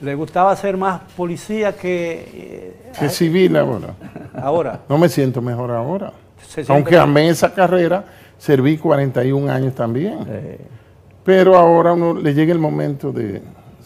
¿Le 0.00 0.14
gustaba 0.14 0.54
ser 0.56 0.78
más 0.78 1.02
policía 1.14 1.76
que 1.76 2.24
eh, 2.34 2.74
Que 2.98 3.08
civil 3.10 3.56
ahora. 3.56 3.88
ahora? 4.34 4.80
No 4.88 4.96
me 4.96 5.08
siento 5.10 5.42
mejor 5.42 5.70
ahora. 5.70 6.12
Se 6.46 6.64
Aunque 6.72 6.96
amé 6.96 7.28
esa 7.28 7.52
carrera, 7.52 8.04
serví 8.38 8.78
41 8.78 9.50
años 9.52 9.74
también. 9.74 10.18
Eh, 10.28 10.58
Pero 11.22 11.56
ahora 11.56 11.92
uno 11.92 12.14
le 12.14 12.32
llega 12.32 12.52
el 12.52 12.58
momento 12.58 13.12
de 13.12 13.42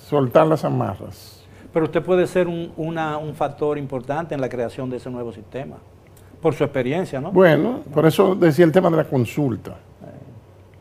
soltar 0.08 0.46
las 0.46 0.64
amarras. 0.64 1.42
Pero 1.72 1.86
usted 1.86 2.02
puede 2.02 2.26
ser 2.26 2.46
un, 2.46 2.72
una- 2.76 3.18
un 3.18 3.34
factor 3.34 3.78
importante 3.78 4.34
en 4.34 4.40
la 4.40 4.48
creación 4.48 4.88
de 4.90 4.98
ese 4.98 5.10
nuevo 5.10 5.32
sistema, 5.32 5.76
por 6.40 6.54
su 6.54 6.62
experiencia, 6.64 7.20
¿no? 7.20 7.32
Bueno, 7.32 7.80
por 7.92 8.06
eso 8.06 8.34
decía 8.34 8.64
el 8.64 8.72
tema 8.72 8.90
de 8.90 8.96
la 8.98 9.04
consulta. 9.04 9.76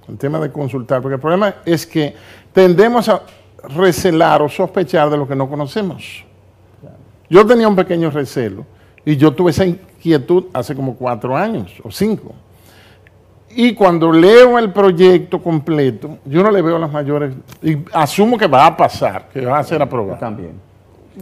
El 0.08 0.18
tema 0.18 0.38
de 0.40 0.52
consultar, 0.52 1.02
porque 1.02 1.16
el 1.16 1.22
problema 1.22 1.56
es 1.66 1.88
que 1.88 2.14
tendemos 2.52 3.08
a 3.08 3.22
recelar 3.70 4.42
o 4.42 4.50
sospechar 4.50 5.10
de 5.10 5.16
lo 5.18 5.26
que 5.26 5.36
no 5.36 5.48
conocemos. 5.50 6.26
Yo 7.30 7.46
tenía 7.48 7.68
un 7.70 7.76
pequeño 7.78 8.12
recelo 8.12 8.66
y 9.06 9.16
yo 9.16 9.34
tuve 9.34 9.52
esa 9.52 9.66
inquietud 9.66 10.46
hace 10.54 10.76
como 10.76 10.96
cuatro 10.96 11.36
años 11.38 11.72
o 11.84 11.90
cinco. 11.90 12.34
Y 13.56 13.74
cuando 13.74 14.12
leo 14.12 14.58
el 14.58 14.72
proyecto 14.72 15.42
completo, 15.42 16.18
yo 16.26 16.44
no 16.44 16.52
le 16.52 16.62
veo 16.62 16.78
las 16.80 16.92
mayores, 16.92 17.34
y 17.62 17.78
asumo 17.94 18.38
que 18.38 18.48
va 18.48 18.66
a 18.66 18.76
pasar, 18.78 19.30
que 19.32 19.46
va 19.46 19.60
a 19.60 19.64
ser 19.64 19.80
yo 19.80 19.84
aprobado. 19.84 20.20
también. 20.20 20.52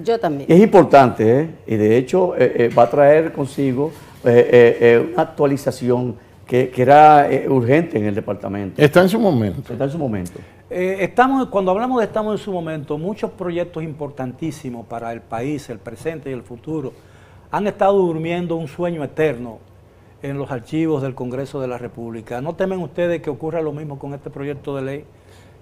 Yo 0.04 0.20
también. 0.20 0.50
Es 0.50 0.60
importante, 0.62 1.40
¿eh? 1.42 1.50
y 1.68 1.76
de 1.76 1.98
hecho 1.98 2.36
eh, 2.38 2.54
eh, 2.56 2.70
va 2.74 2.84
a 2.84 2.90
traer 2.90 3.34
consigo 3.34 3.92
eh, 4.24 4.50
eh, 4.52 4.78
eh, 4.80 5.10
una 5.14 5.24
actualización 5.24 6.16
que, 6.48 6.70
que 6.70 6.82
era 6.82 7.30
eh, 7.32 7.50
urgente 7.50 7.98
en 7.98 8.06
el 8.06 8.16
departamento. 8.16 8.82
Está 8.82 9.02
en 9.02 9.10
su 9.10 9.20
momento. 9.20 9.74
Está 9.74 9.84
en 9.84 9.90
su 9.90 9.98
momento. 9.98 10.40
Eh, 10.70 11.00
estamos, 11.02 11.48
cuando 11.48 11.72
hablamos 11.72 12.00
de 12.00 12.06
estamos 12.06 12.40
en 12.40 12.44
su 12.46 12.54
momento, 12.54 12.98
muchos 12.98 13.32
proyectos 13.32 13.84
importantísimos 13.84 14.86
para 14.86 15.12
el 15.12 15.20
país, 15.20 15.70
el 15.70 15.80
presente 15.80 16.30
y 16.30 16.34
el 16.34 16.44
futuro, 16.44 16.94
han 17.52 17.68
estado 17.68 17.98
durmiendo 17.98 18.56
un 18.56 18.70
sueño 18.70 19.04
eterno 19.04 19.60
en 20.22 20.38
los 20.38 20.52
archivos 20.52 21.02
del 21.02 21.16
Congreso 21.16 21.60
de 21.60 21.68
la 21.68 21.78
República. 21.78 22.42
¿No 22.42 22.56
temen 22.56 22.80
ustedes 22.80 23.22
que 23.22 23.30
ocurra 23.30 23.62
lo 23.62 23.72
mismo 23.72 23.98
con 23.98 24.14
este 24.14 24.30
proyecto 24.30 24.76
de 24.76 24.82
ley? 24.82 25.06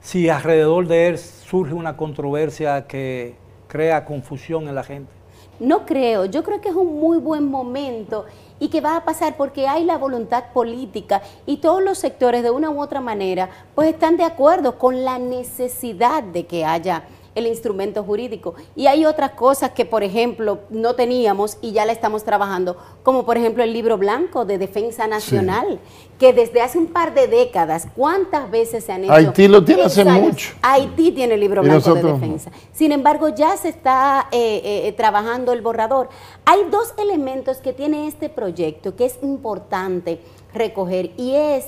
Si 0.01 0.29
alrededor 0.29 0.87
de 0.87 1.07
él 1.07 1.17
surge 1.17 1.73
una 1.73 1.97
controversia 1.97 2.87
que 2.87 3.35
crea 3.67 4.05
confusión 4.05 4.67
en 4.67 4.75
la 4.75 4.83
gente. 4.83 5.11
No 5.59 5.85
creo, 5.85 6.25
yo 6.25 6.41
creo 6.43 6.61
que 6.61 6.69
es 6.69 6.75
un 6.75 6.99
muy 6.99 7.17
buen 7.17 7.49
momento 7.49 8.25
y 8.59 8.69
que 8.69 8.79
va 8.79 8.95
a 8.95 9.03
pasar 9.03 9.35
porque 9.35 9.67
hay 9.67 9.83
la 9.83 9.97
voluntad 9.97 10.45
política 10.53 11.21
y 11.45 11.57
todos 11.57 11.83
los 11.83 11.97
sectores 11.97 12.43
de 12.43 12.49
una 12.49 12.69
u 12.69 12.81
otra 12.81 13.01
manera 13.01 13.49
pues 13.75 13.89
están 13.89 14.15
de 14.15 14.23
acuerdo 14.23 14.77
con 14.77 15.03
la 15.03 15.19
necesidad 15.19 16.23
de 16.23 16.45
que 16.45 16.63
haya 16.63 17.03
el 17.35 17.47
instrumento 17.47 18.03
jurídico. 18.03 18.55
Y 18.75 18.87
hay 18.87 19.05
otras 19.05 19.31
cosas 19.31 19.71
que, 19.71 19.85
por 19.85 20.03
ejemplo, 20.03 20.59
no 20.69 20.95
teníamos 20.95 21.57
y 21.61 21.71
ya 21.71 21.85
la 21.85 21.91
estamos 21.91 22.23
trabajando, 22.23 22.77
como 23.03 23.25
por 23.25 23.37
ejemplo 23.37 23.63
el 23.63 23.73
libro 23.73 23.97
blanco 23.97 24.45
de 24.45 24.57
defensa 24.57 25.07
nacional, 25.07 25.79
que 26.17 26.33
desde 26.33 26.61
hace 26.61 26.77
un 26.77 26.87
par 26.87 27.13
de 27.13 27.27
décadas, 27.27 27.87
¿cuántas 27.95 28.49
veces 28.51 28.83
se 28.83 28.91
han 28.91 29.03
hecho? 29.03 29.13
Haití 29.13 29.47
lo 29.47 29.63
tiene 29.63 29.83
hace 29.83 30.01
ensayos? 30.01 30.27
mucho. 30.27 30.53
Haití 30.61 31.11
tiene 31.11 31.35
el 31.35 31.39
libro 31.39 31.61
blanco 31.61 31.79
de 31.79 31.89
nosotros 31.89 32.19
defensa. 32.19 32.51
Sin 32.73 32.91
embargo, 32.91 33.29
ya 33.29 33.55
se 33.57 33.69
está 33.69 34.27
eh, 34.31 34.61
eh, 34.85 34.91
trabajando 34.93 35.53
el 35.53 35.61
borrador. 35.61 36.09
Hay 36.45 36.61
dos 36.69 36.93
elementos 36.97 37.57
que 37.57 37.73
tiene 37.73 38.07
este 38.07 38.29
proyecto 38.29 38.95
que 38.95 39.05
es 39.05 39.19
importante 39.21 40.19
recoger 40.53 41.11
y 41.17 41.35
es 41.35 41.65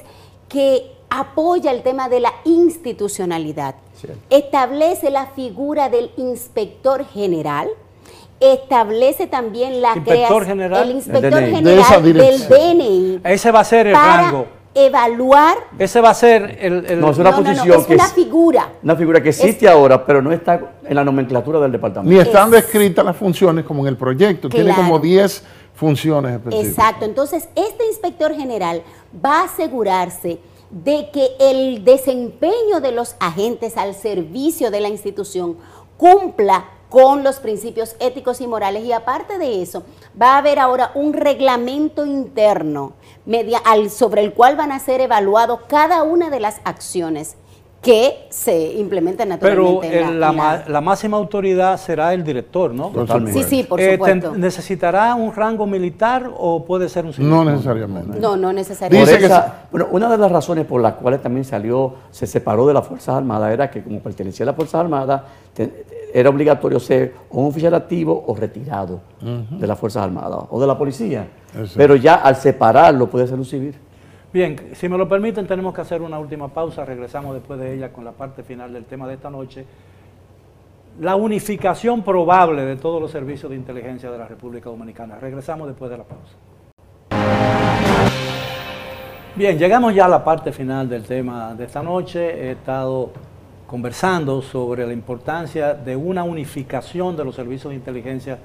que 0.50 0.92
apoya 1.10 1.72
el 1.72 1.84
tema 1.84 2.10
de 2.10 2.22
la 2.22 2.34
institucionalidad. 2.46 3.76
Establece 4.30 5.10
la 5.10 5.28
figura 5.28 5.90
del 5.90 6.12
inspector 6.18 7.06
general. 7.06 7.68
Establece 8.40 9.28
también 9.28 9.82
la 9.82 9.90
Inspector 9.96 10.14
creación 10.16 10.46
general. 10.46 10.90
el 10.90 10.96
inspector 10.96 11.32
DNI. 11.42 11.56
general 11.56 12.04
De 12.04 12.14
del. 12.14 12.48
DNI 12.48 13.22
Ese 13.24 13.52
va 13.52 13.60
a 13.60 13.64
ser 13.64 13.88
el 13.88 13.94
rango. 13.96 14.48
evaluar 14.74 15.58
Ese 15.78 16.02
va 16.02 16.10
a 16.10 16.14
ser 16.16 16.58
el... 16.60 16.86
el- 16.88 17.00
No, 17.00 17.12
es 17.12 17.18
una 17.20 17.30
no, 17.30 17.38
no, 17.38 17.44
no, 17.44 17.50
posición 17.50 17.80
es 17.82 17.86
que 17.86 17.94
una 17.94 18.06
es- 18.06 18.14
figura. 18.14 18.70
Una 18.82 18.96
figura 18.96 19.22
que 19.22 19.30
existe 19.30 19.70
ahora, 19.70 20.04
pero 20.04 20.24
no 20.24 20.32
está 20.32 20.60
en 20.84 20.96
la 20.96 21.04
nomenclatura 21.04 21.60
del 21.60 21.72
departamento. 21.72 22.12
Ni 22.12 22.20
están 22.20 22.46
Es- 22.48 22.52
descritas 22.64 23.06
las 23.06 23.16
funciones 23.16 23.64
como 23.64 23.82
en 23.84 23.90
el 23.90 23.98
proyecto. 23.98 24.50
Tiene 24.50 24.74
como 24.74 24.98
10 24.98 25.44
funciones 25.76 26.34
específicas. 26.34 26.68
Exacto, 26.70 27.06
entonces 27.06 27.48
este 27.56 27.86
inspector 27.86 28.34
general 28.34 28.82
va 29.24 29.42
a 29.42 29.44
asegurarse 29.44 30.40
de 30.72 31.10
que 31.12 31.32
el 31.40 31.84
desempeño 31.84 32.80
de 32.82 32.92
los 32.92 33.16
agentes 33.20 33.78
al 33.78 33.94
servicio 33.94 34.72
de 34.72 34.80
la 34.82 34.88
institución 34.88 35.58
cumpla 35.98 36.70
con 36.90 37.24
los 37.24 37.38
principios 37.40 37.96
éticos 38.00 38.42
y 38.42 38.48
morales. 38.48 38.84
Y 38.84 38.92
aparte 38.92 39.38
de 39.38 39.62
eso 39.62 39.84
va 40.20 40.34
a 40.34 40.38
haber 40.40 40.60
ahora 40.60 40.92
un 40.96 41.14
reglamento 41.14 42.06
interno 42.06 42.94
al- 43.64 43.90
sobre 43.90 44.24
el 44.24 44.34
cual 44.34 44.56
van 44.56 44.72
a 44.72 44.80
ser 44.80 45.00
evaluados 45.02 45.62
cada 45.68 46.04
una 46.04 46.30
de 46.30 46.40
las 46.40 46.60
acciones 46.66 47.36
que 47.82 48.28
se 48.30 48.74
implementan 48.74 49.30
Pero 49.40 49.64
naturalmente. 49.64 49.88
en 50.00 50.04
el- 50.08 50.14
en 50.14 50.20
la, 50.20 50.32
ma- 50.32 50.64
la 50.68 50.82
máxima 50.82 51.18
autoridad 51.18 51.78
será 51.78 52.14
el 52.14 52.24
director, 52.24 52.72
¿no? 52.74 52.90
Totalmente. 52.90 53.42
Sí, 53.42 53.50
sí, 53.50 53.64
por 53.64 53.80
Eh, 53.82 53.94
supuesto. 53.94 54.36
¿Necesitará 54.36 55.16
un 55.16 55.34
rango 55.34 55.66
militar 55.66 56.30
o 56.38 56.64
puede 56.64 56.88
ser 56.90 57.06
un 57.06 57.14
civil? 57.14 57.30
No 57.32 57.44
necesariamente. 57.44 58.20
No, 58.20 58.38
no 58.38 58.54
necesariamente. 58.54 59.14
Dice 59.14 59.26
esa- 59.26 59.66
bueno, 59.72 59.88
una 59.92 60.10
de 60.10 60.18
las 60.20 60.32
razones 60.32 60.66
por 60.68 60.80
las 60.80 60.94
cuales 60.94 61.24
también 61.24 61.44
salió, 61.44 61.96
se 62.12 62.28
separó 62.28 62.68
de 62.68 62.76
las 62.76 62.88
Fuerzas 62.88 63.16
Armadas 63.16 63.52
era 63.52 63.72
que 63.72 63.82
como 63.84 64.00
pertenecía 64.00 64.44
a 64.44 64.48
las 64.48 64.56
Fuerzas 64.56 64.80
Armadas, 64.82 65.22
te- 65.56 65.86
era 66.14 66.30
obligatorio 66.30 66.80
ser 66.80 67.16
o 67.32 67.42
un 67.42 67.48
oficial 67.48 67.74
activo 67.74 68.26
o 68.28 68.36
retirado 68.36 69.00
de 69.22 69.66
las 69.66 69.80
Fuerzas 69.80 70.04
Armadas 70.04 70.44
o 70.52 70.62
de 70.62 70.68
la 70.68 70.78
policía. 70.78 71.28
Eso. 71.60 71.74
Pero 71.78 71.96
ya 71.96 72.14
al 72.16 72.36
separarlo 72.36 73.10
puede 73.10 73.26
ser 73.26 73.40
un 73.40 73.46
civil. 73.46 73.74
Bien, 74.34 74.56
si 74.76 74.88
me 74.88 74.98
lo 74.98 75.10
permiten, 75.10 75.46
tenemos 75.46 75.74
que 75.74 75.82
hacer 75.82 76.02
una 76.02 76.18
última 76.18 76.48
pausa. 76.48 76.86
Regresamos 76.86 77.34
después 77.34 77.60
de 77.60 77.74
ella 77.74 77.92
con 77.92 78.06
la 78.06 78.14
parte 78.14 78.44
final 78.44 78.72
del 78.72 78.86
tema 78.86 79.06
de 79.06 79.16
esta 79.16 79.30
noche. 79.30 79.66
La 81.02 81.18
unificación 81.18 82.02
probable 82.02 82.64
de 82.64 82.78
todos 82.78 83.02
los 83.02 83.12
servicios 83.12 83.50
de 83.50 83.58
inteligencia 83.58 84.10
de 84.10 84.18
la 84.18 84.28
República 84.28 84.70
Dominicana. 84.70 85.18
Regresamos 85.20 85.68
después 85.68 85.92
de 85.92 85.98
la 85.98 86.04
pausa. 86.06 86.34
Bien, 89.36 89.58
llegamos 89.58 89.94
ya 89.94 90.06
a 90.06 90.10
la 90.10 90.24
parte 90.24 90.54
final 90.54 90.88
del 90.88 91.04
tema 91.04 91.54
de 91.54 91.66
esta 91.66 91.84
noche. 91.84 92.22
He 92.22 92.52
estado 92.52 93.12
conversando 93.68 94.42
sobre 94.42 94.88
la 94.88 94.94
importancia 94.94 95.74
de 95.74 95.96
una 95.98 96.24
unificación 96.24 97.18
de 97.18 97.26
los 97.26 97.36
servicios 97.36 97.72
de 97.72 97.76
inteligencia 97.76 98.38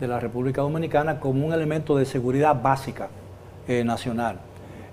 de 0.00 0.08
la 0.08 0.18
República 0.18 0.62
Dominicana 0.62 1.20
como 1.20 1.46
un 1.46 1.52
elemento 1.52 1.94
de 1.96 2.06
seguridad 2.06 2.60
básica 2.62 3.08
eh, 3.68 3.84
nacional. 3.84 4.38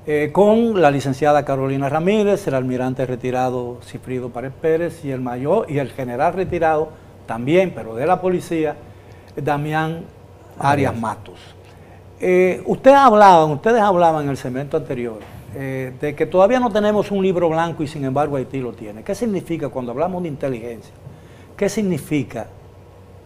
Eh, 0.06 0.32
con 0.34 0.82
la 0.82 0.92
licenciada 0.92 1.46
Carolina 1.46 1.88
Ramírez, 1.88 2.46
el 2.48 2.56
almirante 2.56 3.06
retirado 3.06 3.80
Cifrido 3.84 4.28
Párez 4.32 4.52
Pérez 4.52 5.06
y 5.06 5.12
el 5.12 5.22
mayor 5.22 5.72
y 5.72 5.78
el 5.78 5.92
general 5.92 6.34
retirado 6.34 6.90
también, 7.26 7.72
pero 7.74 7.96
de 7.96 8.06
la 8.06 8.20
policía, 8.20 8.76
Damián 9.38 10.04
Arias 10.60 10.94
Matos. 11.00 11.40
Eh, 12.20 12.62
usted 12.66 12.92
hablaban, 12.92 13.52
ustedes 13.52 13.82
hablaban 13.82 14.26
en 14.26 14.32
el 14.32 14.38
segmento 14.38 14.76
anterior 14.76 15.20
eh, 15.56 15.94
de 16.02 16.14
que 16.14 16.26
todavía 16.26 16.60
no 16.60 16.70
tenemos 16.70 17.10
un 17.10 17.24
libro 17.24 17.48
blanco 17.48 17.82
y 17.82 17.88
sin 17.88 18.04
embargo 18.04 18.36
Haití 18.36 18.60
lo 18.60 18.74
tiene. 18.74 19.04
¿Qué 19.04 19.16
significa 19.16 19.70
cuando 19.70 19.94
hablamos 19.94 20.22
de 20.24 20.28
inteligencia? 20.28 20.94
¿Qué 21.56 21.70
significa 21.70 22.48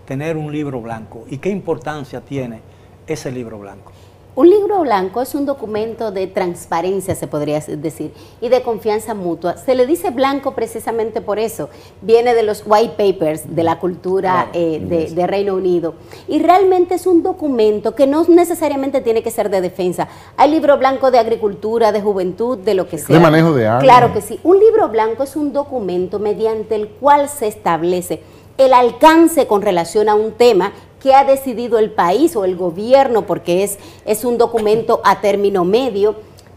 tener 0.06 0.38
un 0.38 0.52
libro 0.52 0.80
blanco 0.80 1.26
y 1.28 1.40
qué 1.40 1.50
importancia 1.50 2.22
tiene 2.22 2.62
ese 3.08 3.32
libro 3.32 3.58
blanco? 3.58 3.94
Un 4.38 4.52
libro 4.52 4.82
blanco 4.82 5.24
es 5.24 5.34
un 5.34 5.48
documento 5.48 6.12
de 6.12 6.28
transparencia, 6.28 7.16
se 7.16 7.26
podría 7.26 7.60
decir, 7.60 8.14
y 8.40 8.50
de 8.50 8.62
confianza 8.62 9.16
mutua. 9.16 9.58
Se 9.58 9.74
le 9.74 9.88
dice 9.88 10.12
blanco 10.12 10.54
precisamente 10.54 11.22
por 11.22 11.40
eso. 11.40 11.70
Viene 12.04 12.36
de 12.36 12.44
los 12.44 12.62
white 12.64 12.94
papers 12.96 13.56
de 13.56 13.64
la 13.64 13.80
cultura 13.80 14.50
eh, 14.54 14.80
de, 14.80 15.26
Reino 15.26 15.56
Unido. 15.56 15.96
Y 16.28 16.38
realmente 16.38 16.94
es 16.94 17.08
un 17.08 17.24
documento 17.24 17.96
que 17.96 18.06
no 18.06 18.26
necesariamente 18.26 19.02
tiene 19.02 19.24
que 19.24 19.32
ser 19.32 19.50
de 19.50 19.60
defensa. 19.60 20.08
Hay 20.38 20.52
libro 20.52 20.78
blanco 20.78 21.10
de 21.10 21.18
agricultura, 21.18 21.92
de 21.92 22.02
juventud, 22.02 22.60
de 22.60 22.76
lo 22.76 22.88
que 22.88 23.00
sea. 23.00 23.16
De 23.16 23.20
manejo 23.20 23.54
de 23.54 23.66
agua. 23.66 23.82
Claro 23.82 24.14
que 24.14 24.22
sí. 24.22 24.40
Un 24.44 24.60
libro 24.60 24.88
blanco 24.90 25.24
es 25.24 25.36
un 25.36 25.52
documento 25.52 26.20
mediante 26.20 26.76
el 26.76 26.90
cual 26.90 27.28
se 27.28 27.48
establece 27.48 28.22
el 28.58 28.74
alcance 28.74 29.46
con 29.46 29.62
relación 29.62 30.10
a 30.10 30.16
un 30.16 30.32
tema 30.32 30.74
que 31.02 31.14
ha 31.14 31.24
decidido 31.24 31.80
el 31.80 31.92
país 31.92 32.36
o 32.36 32.46
el 32.46 32.56
gobierno, 32.56 33.26
porque 33.26 33.64
es, 33.64 33.78
es 34.06 34.26
un 34.26 34.38
documento 34.38 35.02
a 35.04 35.22
término 35.22 35.64
medio, 35.64 36.16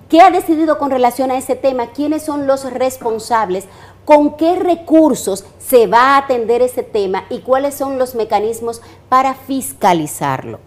¿qué 0.09 0.21
ha 0.21 0.31
decidido 0.31 0.79
con 0.79 0.91
relación 0.91 1.31
a 1.31 1.39
ese 1.39 1.57
tema? 1.57 1.91
¿Quiénes 1.93 2.23
son 2.23 2.47
los 2.47 2.71
responsables? 2.71 3.67
¿Con 4.05 4.37
qué 4.37 4.57
recursos 4.57 5.45
se 5.59 5.87
va 5.87 6.15
a 6.15 6.19
atender 6.19 6.63
ese 6.63 6.83
tema? 6.83 7.25
¿Y 7.31 7.41
cuáles 7.41 7.75
son 7.75 7.99
los 7.99 8.15
mecanismos 8.15 8.81
para 9.09 9.35
fiscalizarlo? 9.35 10.59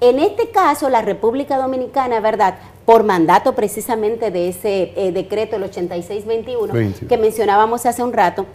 En 0.00 0.20
este 0.20 0.50
caso, 0.50 0.88
la 0.88 1.02
República 1.02 1.58
Dominicana, 1.58 2.20
¿verdad? 2.20 2.58
Por 2.86 3.02
mandato 3.02 3.54
precisamente 3.54 4.30
de 4.30 4.48
ese 4.48 4.92
eh, 4.96 5.12
decreto, 5.12 5.56
el 5.56 5.64
8621, 5.64 7.06
que 7.08 7.18
mencionábamos 7.18 7.84
hace 7.84 8.02
un 8.02 8.12
rato, 8.12 8.46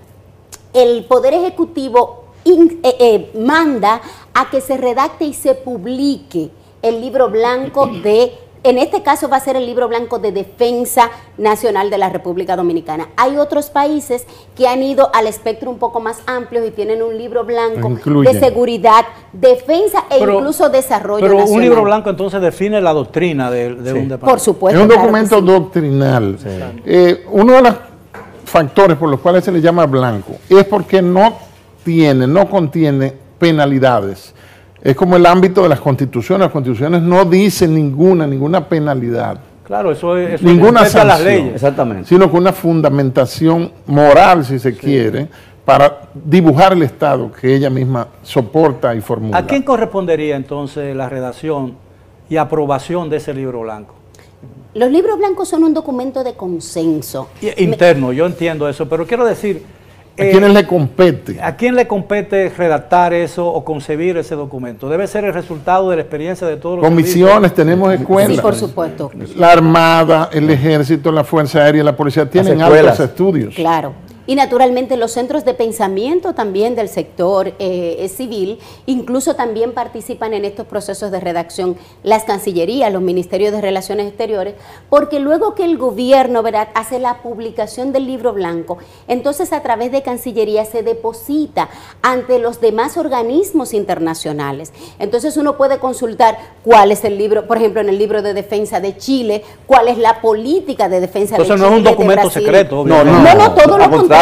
el 0.74 1.06
Poder 1.06 1.34
Ejecutivo 1.34 2.23
eh, 2.46 2.80
eh, 2.84 3.32
manda 3.39 4.02
a 4.34 4.50
que 4.50 4.62
se 4.62 4.78
redacte 4.78 5.26
y 5.26 5.34
se 5.34 5.56
publique 5.56 6.50
el 6.82 7.00
libro 7.00 7.30
blanco 7.30 7.88
de, 7.88 8.34
en 8.64 8.78
este 8.78 9.02
caso 9.02 9.30
va 9.30 9.38
a 9.38 9.39
ser 9.39 9.56
el 9.56 9.66
libro 9.66 9.88
blanco 9.88 10.20
de 10.20 10.34
defensa 10.34 11.10
nacional 11.38 11.89
de 11.89 11.98
la 11.98 12.10
República 12.10 12.58
Dominicana. 12.58 13.08
Hay 13.16 13.38
otros 13.38 13.70
países 13.70 14.26
que 14.56 14.68
han 14.68 14.84
ido 14.84 15.10
al 15.14 15.28
espectro 15.28 15.72
un 15.72 15.80
poco 15.80 16.02
más 16.02 16.22
amplio 16.28 16.66
y 16.66 16.72
tienen 16.72 17.02
un 17.02 17.18
libro 17.18 17.46
blanco 17.46 17.89
de 18.22 18.39
seguridad, 18.39 19.06
defensa 19.32 20.04
e 20.10 20.20
incluso 20.20 20.70
desarrollo. 20.70 21.26
Pero 21.26 21.46
un 21.46 21.62
libro 21.62 21.84
blanco 21.84 22.10
entonces 22.10 22.41
define 22.41 22.82
la 22.82 22.91
doctrina 22.91 23.50
de, 23.50 23.68
un 23.68 23.84
departamento. 23.84 24.26
Por 24.26 24.39
supuesto. 24.41 24.80
Es 24.80 24.84
un 24.84 24.94
documento 24.94 25.41
doctrinal. 25.41 26.38
Eh, 26.86 27.26
uno 27.32 27.54
de 27.54 27.62
los 27.62 27.76
factores 28.46 28.98
por 28.98 29.10
los 29.10 29.20
cuales 29.22 29.44
se 29.46 29.52
le 29.52 29.62
llama 29.62 29.86
blanco 29.86 30.34
es 30.50 30.64
porque 30.66 31.02
no 31.02 31.53
tiene, 31.84 32.28
no 32.28 32.50
contiene 32.50 33.14
penalidades. 33.38 34.34
Es 34.82 34.96
como 34.96 35.16
el 35.16 35.26
ámbito 35.26 35.64
de 35.64 35.70
las 35.70 35.80
constituciones. 35.80 36.46
Las 36.46 36.52
constituciones 36.52 37.02
no 37.02 37.24
dicen 37.26 37.74
ninguna, 37.74 38.28
ninguna 38.28 38.68
penalidad. 38.68 39.40
Claro, 39.64 39.92
eso 39.92 40.18
es 40.18 40.42
ninguna 40.42 40.82
sanción, 40.82 41.08
las 41.08 41.22
leyes. 41.22 41.54
Exactamente. 41.54 42.10
Sino 42.10 42.30
con 42.30 42.42
una 42.42 42.52
fundamentación 42.52 43.72
moral, 43.88 44.44
si 44.44 44.60
se 44.60 44.76
quiere, 44.76 45.30
para 45.64 46.10
dibujar 46.14 46.74
el 46.74 46.84
Estado 46.84 47.32
que 47.32 47.56
ella 47.56 47.70
misma 47.70 48.08
soporta 48.22 48.94
y 48.94 49.00
formula. 49.00 49.38
¿A 49.38 49.46
quién 49.46 49.64
correspondería 49.64 50.36
entonces 50.36 50.94
la 50.96 51.08
redacción 51.08 51.76
y 52.30 52.36
aprobación 52.36 53.10
de 53.10 53.18
ese 53.18 53.34
libro 53.34 53.62
blanco? 53.62 53.96
Los 54.74 54.92
libros 54.92 55.18
blancos 55.18 55.48
son 55.48 55.64
un 55.64 55.74
documento 55.74 56.24
de 56.24 56.34
consenso. 56.34 57.30
Interno, 57.58 58.12
yo 58.12 58.26
entiendo 58.26 58.68
eso, 58.68 58.90
pero 58.90 59.06
quiero 59.06 59.24
decir, 59.24 59.64
¿A 60.14 60.30
quiénes 60.30 60.53
le 60.53 60.68
compete? 60.68 61.41
¿A 61.41 61.55
quién 61.55 61.76
le 61.76 61.88
compete 61.88 62.49
redactar 62.55 63.14
eso 63.14 63.47
o 63.47 63.66
concebir 63.66 64.16
ese 64.18 64.36
documento? 64.36 64.88
Debe 64.88 65.07
ser 65.07 65.26
el 65.26 65.34
resultado 65.34 65.89
de 65.89 65.95
la 65.95 66.01
experiencia 66.03 66.45
de 66.45 66.57
todos 66.57 66.78
los 66.78 66.86
Comisiones, 66.86 67.53
tenemos 67.53 67.91
escuelas. 67.93 68.36
Sí, 68.36 68.41
por 68.41 68.55
supuesto. 68.55 69.11
La 69.36 69.51
Armada, 69.51 70.30
el 70.32 70.49
Ejército, 70.49 71.11
la 71.11 71.24
Fuerza 71.24 71.64
Aérea, 71.64 71.84
la 71.84 71.95
Policía 71.95 72.30
tienen 72.30 72.61
altos 72.61 72.99
estudios. 72.99 73.55
Claro. 73.55 73.93
Y 74.26 74.36
naturalmente 74.36 74.96
los 74.96 75.12
centros 75.12 75.44
de 75.44 75.54
pensamiento 75.54 76.34
también 76.34 76.76
del 76.76 76.88
sector 76.88 77.54
eh, 77.60 78.10
civil 78.16 78.60
incluso 78.86 79.36
también 79.36 79.74
participan 79.74 80.34
en 80.34 80.46
estos 80.46 80.66
procesos 80.66 81.12
de 81.12 81.20
redacción, 81.20 81.76
las 82.04 82.24
cancillerías, 82.24 82.92
los 82.94 83.02
ministerios 83.02 83.52
de 83.52 83.60
Relaciones 83.60 84.08
Exteriores, 84.08 84.56
porque 84.90 85.20
luego 85.20 85.56
que 85.56 85.66
el 85.66 85.78
gobierno 85.78 86.42
¿verdad? 86.42 86.70
hace 86.74 87.00
la 87.00 87.22
publicación 87.22 87.92
del 87.92 88.08
libro 88.08 88.32
blanco, 88.32 88.78
entonces 89.10 89.52
a 89.52 89.62
través 89.62 89.92
de 89.92 90.04
cancillería 90.04 90.64
se 90.64 90.84
deposita 90.84 91.70
ante 92.02 92.40
los 92.40 92.62
demás 92.62 92.96
organismos 92.98 93.74
internacionales. 93.74 94.72
Entonces 95.00 95.36
uno 95.36 95.58
puede 95.58 95.80
consultar 95.80 96.38
cuál 96.64 96.92
es 96.92 97.04
el 97.04 97.18
libro, 97.18 97.46
por 97.46 97.58
ejemplo, 97.58 97.82
en 97.82 97.90
el 97.90 97.98
libro 97.98 98.22
de 98.22 98.34
defensa 98.34 98.80
de 98.80 98.96
Chile, 98.96 99.44
cuál 99.66 99.90
es 99.90 99.98
la 99.98 100.22
política 100.22 100.88
de 100.88 101.02
defensa 101.02 101.36
de 101.36 101.44
Chile. 101.44 101.54
Entonces 101.56 101.60
no 101.60 101.74
es 101.74 101.78
un 101.78 101.84
documento 101.84 102.30
secreto, 102.30 102.86
No, 102.86 103.04
no, 103.04 103.20
no, 103.20 103.36
no 103.36 103.54
todo 103.54 103.78
lo 103.78 103.90
contrario 103.90 104.12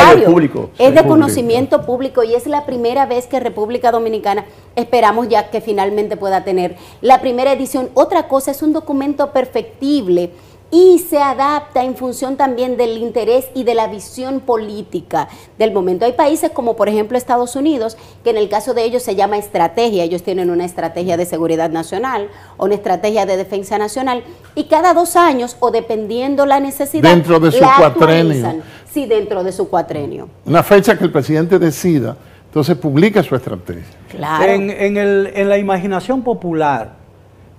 es 0.78 0.96
de 0.96 1.08
conocimiento 1.08 1.86
público 1.86 2.24
y 2.24 2.34
es 2.34 2.48
la 2.48 2.66
primera 2.66 3.06
vez 3.06 3.28
que 3.28 3.40
República 3.40 3.92
Dominicana 3.92 4.46
esperamos 4.76 5.28
ya 5.30 5.50
que 5.50 5.62
finalmente 5.62 6.18
pueda 6.18 6.44
tener 6.44 6.76
la 7.02 7.22
primera 7.22 7.52
edición. 7.52 7.90
Otra 7.94 8.28
cosa 8.28 8.52
es 8.52 8.62
un 8.62 8.74
documento 8.74 9.32
perfectible 9.32 10.32
y 10.72 11.00
se 11.00 11.20
adapta 11.20 11.84
en 11.84 11.98
función 11.98 12.38
también 12.38 12.78
del 12.78 12.98
interés 12.98 13.48
y 13.54 13.66
de 13.66 13.76
la 13.76 13.88
visión 13.88 14.40
política 14.40 15.28
del 15.60 15.74
momento. 15.74 16.06
Hay 16.06 16.14
países 16.14 16.52
como 16.52 16.78
por 16.78 16.88
ejemplo 16.88 17.18
Estados 17.18 17.58
Unidos, 17.58 17.98
que 18.24 18.30
en 18.30 18.38
el 18.38 18.48
caso 18.48 18.74
de 18.74 18.86
ellos 18.86 19.04
se 19.04 19.16
llama 19.16 19.38
estrategia, 19.38 20.04
ellos 20.04 20.24
tienen 20.24 20.50
una 20.50 20.64
estrategia 20.64 21.18
de 21.18 21.26
seguridad 21.26 21.70
nacional 21.70 22.30
o 22.58 22.66
una 22.66 22.76
estrategia 22.76 23.26
de 23.26 23.36
defensa 23.36 23.78
nacional 23.78 24.24
y 24.56 24.64
cada 24.66 24.94
dos 24.94 25.18
años 25.18 25.58
o 25.60 25.72
dependiendo 25.72 26.46
la 26.46 26.62
necesidad, 26.62 27.10
dentro 27.10 27.40
de 27.40 27.52
su 27.52 27.60
cuatrenio. 27.60 28.62
Sí, 28.90 29.06
dentro 29.06 29.44
de 29.44 29.52
su 29.52 29.70
cuatrenio. 29.70 30.30
Una 30.46 30.64
fecha 30.64 30.98
que 30.98 31.06
el 31.06 31.12
presidente 31.12 31.60
decida, 31.60 32.16
entonces 32.46 32.78
publica 32.78 33.24
su 33.24 33.36
estrategia. 33.36 33.84
Claro. 34.10 34.52
En, 34.52 34.70
en 34.70 35.50
la 35.50 35.58
imaginación 35.58 36.22
popular, 36.22 37.01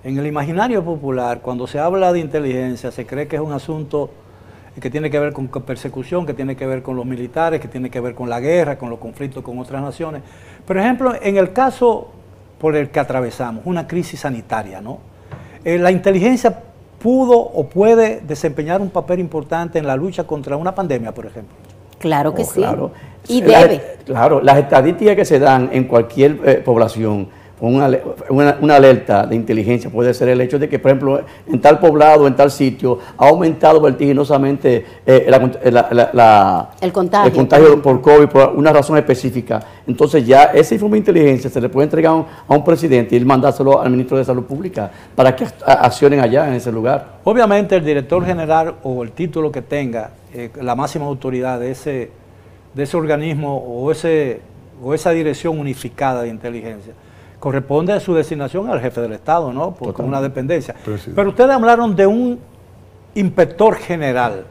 en 0.03 0.17
el 0.17 0.27
imaginario 0.27 0.83
popular, 0.83 1.39
cuando 1.41 1.65
se 1.65 1.79
habla 1.79 2.11
de 2.11 2.19
inteligencia, 2.19 2.91
se 2.91 3.05
cree 3.05 3.27
que 3.27 3.37
es 3.37 3.41
un 3.41 3.53
asunto 3.53 4.09
que 4.79 4.89
tiene 4.89 5.09
que 5.09 5.19
ver 5.19 5.33
con 5.33 5.47
persecución, 5.47 6.25
que 6.25 6.33
tiene 6.33 6.55
que 6.55 6.65
ver 6.65 6.81
con 6.81 6.95
los 6.95 7.05
militares, 7.05 7.61
que 7.61 7.67
tiene 7.67 7.89
que 7.89 7.99
ver 7.99 8.15
con 8.15 8.29
la 8.29 8.39
guerra, 8.39 8.77
con 8.77 8.89
los 8.89 8.99
conflictos 8.99 9.43
con 9.43 9.59
otras 9.59 9.81
naciones. 9.81 10.23
Por 10.65 10.77
ejemplo, 10.77 11.13
en 11.21 11.37
el 11.37 11.53
caso 11.53 12.09
por 12.59 12.75
el 12.75 12.89
que 12.89 12.99
atravesamos, 12.99 13.63
una 13.65 13.87
crisis 13.87 14.21
sanitaria, 14.21 14.81
¿no? 14.81 14.99
Eh, 15.63 15.77
la 15.77 15.91
inteligencia 15.91 16.61
pudo 16.99 17.37
o 17.37 17.67
puede 17.67 18.21
desempeñar 18.21 18.81
un 18.81 18.89
papel 18.89 19.19
importante 19.19 19.77
en 19.77 19.85
la 19.85 19.95
lucha 19.95 20.25
contra 20.25 20.57
una 20.57 20.73
pandemia, 20.73 21.13
por 21.13 21.27
ejemplo. 21.27 21.55
Claro 21.99 22.33
que 22.33 22.41
oh, 22.41 22.45
sí. 22.45 22.59
Claro. 22.59 22.91
Y 23.27 23.41
debe. 23.41 23.97
claro, 24.05 24.41
las 24.41 24.57
estadísticas 24.57 25.15
que 25.15 25.25
se 25.25 25.39
dan 25.39 25.69
en 25.71 25.85
cualquier 25.85 26.39
eh, 26.43 26.55
población 26.55 27.29
una, 27.69 28.57
una, 28.59 28.75
alerta 28.75 29.25
de 29.25 29.35
inteligencia 29.35 29.89
puede 29.89 30.13
ser 30.13 30.27
el 30.27 30.41
hecho 30.41 30.59
de 30.59 30.67
que, 30.67 30.79
por 30.79 30.91
ejemplo, 30.91 31.21
en 31.47 31.61
tal 31.61 31.79
poblado, 31.79 32.27
en 32.27 32.35
tal 32.35 32.51
sitio, 32.51 32.99
ha 33.17 33.29
aumentado 33.29 33.79
vertiginosamente 33.79 34.85
eh, 35.05 35.25
el, 35.27 36.91
contagio. 36.91 37.27
el 37.27 37.33
contagio 37.33 37.81
por 37.81 38.01
COVID 38.01 38.27
por 38.27 38.53
una 38.55 38.73
razón 38.73 38.97
específica. 38.97 39.61
Entonces 39.87 40.27
ya 40.27 40.43
ese 40.45 40.75
informe 40.75 40.95
de 40.95 40.99
inteligencia 40.99 41.49
se 41.49 41.61
le 41.61 41.69
puede 41.69 41.85
entregar 41.85 42.11
a 42.47 42.53
un, 42.53 42.63
presidente 42.65 43.15
y 43.15 43.17
él 43.17 43.25
mandárselo 43.25 43.81
al 43.81 43.89
ministro 43.89 44.17
de 44.17 44.25
Salud 44.25 44.43
Pública 44.43 44.91
para 45.15 45.35
que 45.35 45.45
accionen 45.65 46.19
allá 46.19 46.47
en 46.47 46.55
ese 46.55 46.71
lugar. 46.71 47.19
Obviamente 47.23 47.77
el 47.77 47.85
director 47.85 48.25
general 48.25 48.75
o 48.83 49.03
el 49.03 49.11
título 49.11 49.51
que 49.51 49.61
tenga, 49.61 50.11
eh, 50.33 50.49
la 50.61 50.75
máxima 50.75 51.05
autoridad 51.05 51.59
de 51.59 51.71
ese, 51.71 52.11
de 52.73 52.83
ese 52.83 52.97
organismo 52.97 53.57
o, 53.57 53.91
ese, 53.91 54.41
o 54.83 54.93
esa 54.93 55.11
dirección 55.11 55.59
unificada 55.59 56.23
de 56.23 56.29
inteligencia, 56.29 56.93
corresponde 57.43 57.91
a 57.91 57.99
su 57.99 58.13
designación 58.13 58.69
al 58.69 58.79
jefe 58.79 59.01
del 59.01 59.11
Estado, 59.11 59.51
¿no? 59.51 59.71
Por 59.71 59.99
una 60.01 60.21
dependencia. 60.21 60.75
Pero, 61.13 61.27
ustedes 61.27 61.51
hablaron 61.51 61.93
de 61.93 62.07
un 62.07 62.39
inspector 63.15 63.75
general. 63.75 64.45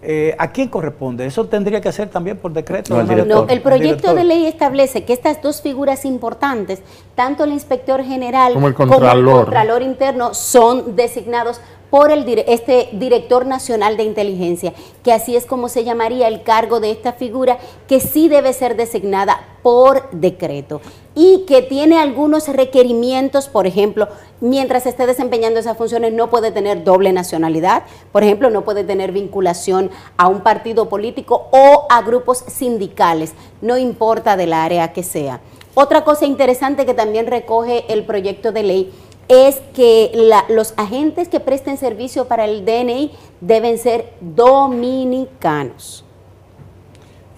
Eh, 0.00 0.34
¿A 0.38 0.50
quién 0.50 0.68
corresponde? 0.68 1.26
¿Eso 1.26 1.44
tendría 1.48 1.82
que 1.82 1.92
ser 1.92 2.08
también 2.08 2.38
por 2.38 2.50
decreto? 2.54 2.94
No, 2.94 3.46
el, 3.46 3.60
proyecto 3.60 4.14
de 4.14 4.24
ley 4.24 4.46
establece 4.46 5.04
que 5.04 5.12
estas 5.12 5.42
dos 5.42 5.60
figuras 5.60 6.06
importantes, 6.06 6.80
tanto 7.14 7.44
el 7.44 7.52
inspector 7.52 8.02
general 8.02 8.54
como 8.54 8.68
el 8.68 8.74
contralor 8.74 9.82
interno, 9.82 10.32
son 10.32 10.96
designados 10.96 11.60
por 11.90 12.10
el, 12.10 12.26
este 12.46 12.88
director 12.92 13.46
nacional 13.46 13.96
de 13.96 14.04
inteligencia, 14.04 14.74
que 15.02 15.12
así 15.12 15.36
es 15.36 15.46
como 15.46 15.68
se 15.68 15.84
llamaría 15.84 16.28
el 16.28 16.42
cargo 16.42 16.80
de 16.80 16.90
esta 16.90 17.12
figura, 17.12 17.58
que 17.86 18.00
sí 18.00 18.28
debe 18.28 18.52
ser 18.52 18.76
designada 18.76 19.40
por 19.62 20.10
decreto 20.10 20.80
y 21.14 21.44
que 21.46 21.62
tiene 21.62 21.98
algunos 21.98 22.46
requerimientos, 22.48 23.48
por 23.48 23.66
ejemplo, 23.66 24.08
mientras 24.40 24.86
esté 24.86 25.06
desempeñando 25.06 25.58
esas 25.58 25.76
funciones 25.76 26.12
no 26.12 26.30
puede 26.30 26.52
tener 26.52 26.84
doble 26.84 27.12
nacionalidad, 27.12 27.82
por 28.12 28.22
ejemplo, 28.22 28.50
no 28.50 28.64
puede 28.64 28.84
tener 28.84 29.10
vinculación 29.10 29.90
a 30.16 30.28
un 30.28 30.42
partido 30.42 30.88
político 30.88 31.48
o 31.50 31.86
a 31.90 32.02
grupos 32.02 32.44
sindicales, 32.46 33.34
no 33.60 33.76
importa 33.76 34.36
del 34.36 34.52
área 34.52 34.92
que 34.92 35.02
sea. 35.02 35.40
Otra 35.74 36.02
cosa 36.02 36.24
interesante 36.26 36.86
que 36.86 36.94
también 36.94 37.26
recoge 37.26 37.84
el 37.92 38.04
proyecto 38.04 38.52
de 38.52 38.62
ley 38.62 38.92
es 39.28 39.60
que 39.74 40.10
la- 40.14 40.44
los 40.48 40.74
agentes 40.76 41.28
que 41.28 41.40
presten 41.40 41.76
servicio 41.76 42.26
para 42.28 42.44
el 42.46 42.64
DNI 42.64 43.12
deben 43.40 43.78
ser 43.78 44.12
dominicanos. 44.20 46.04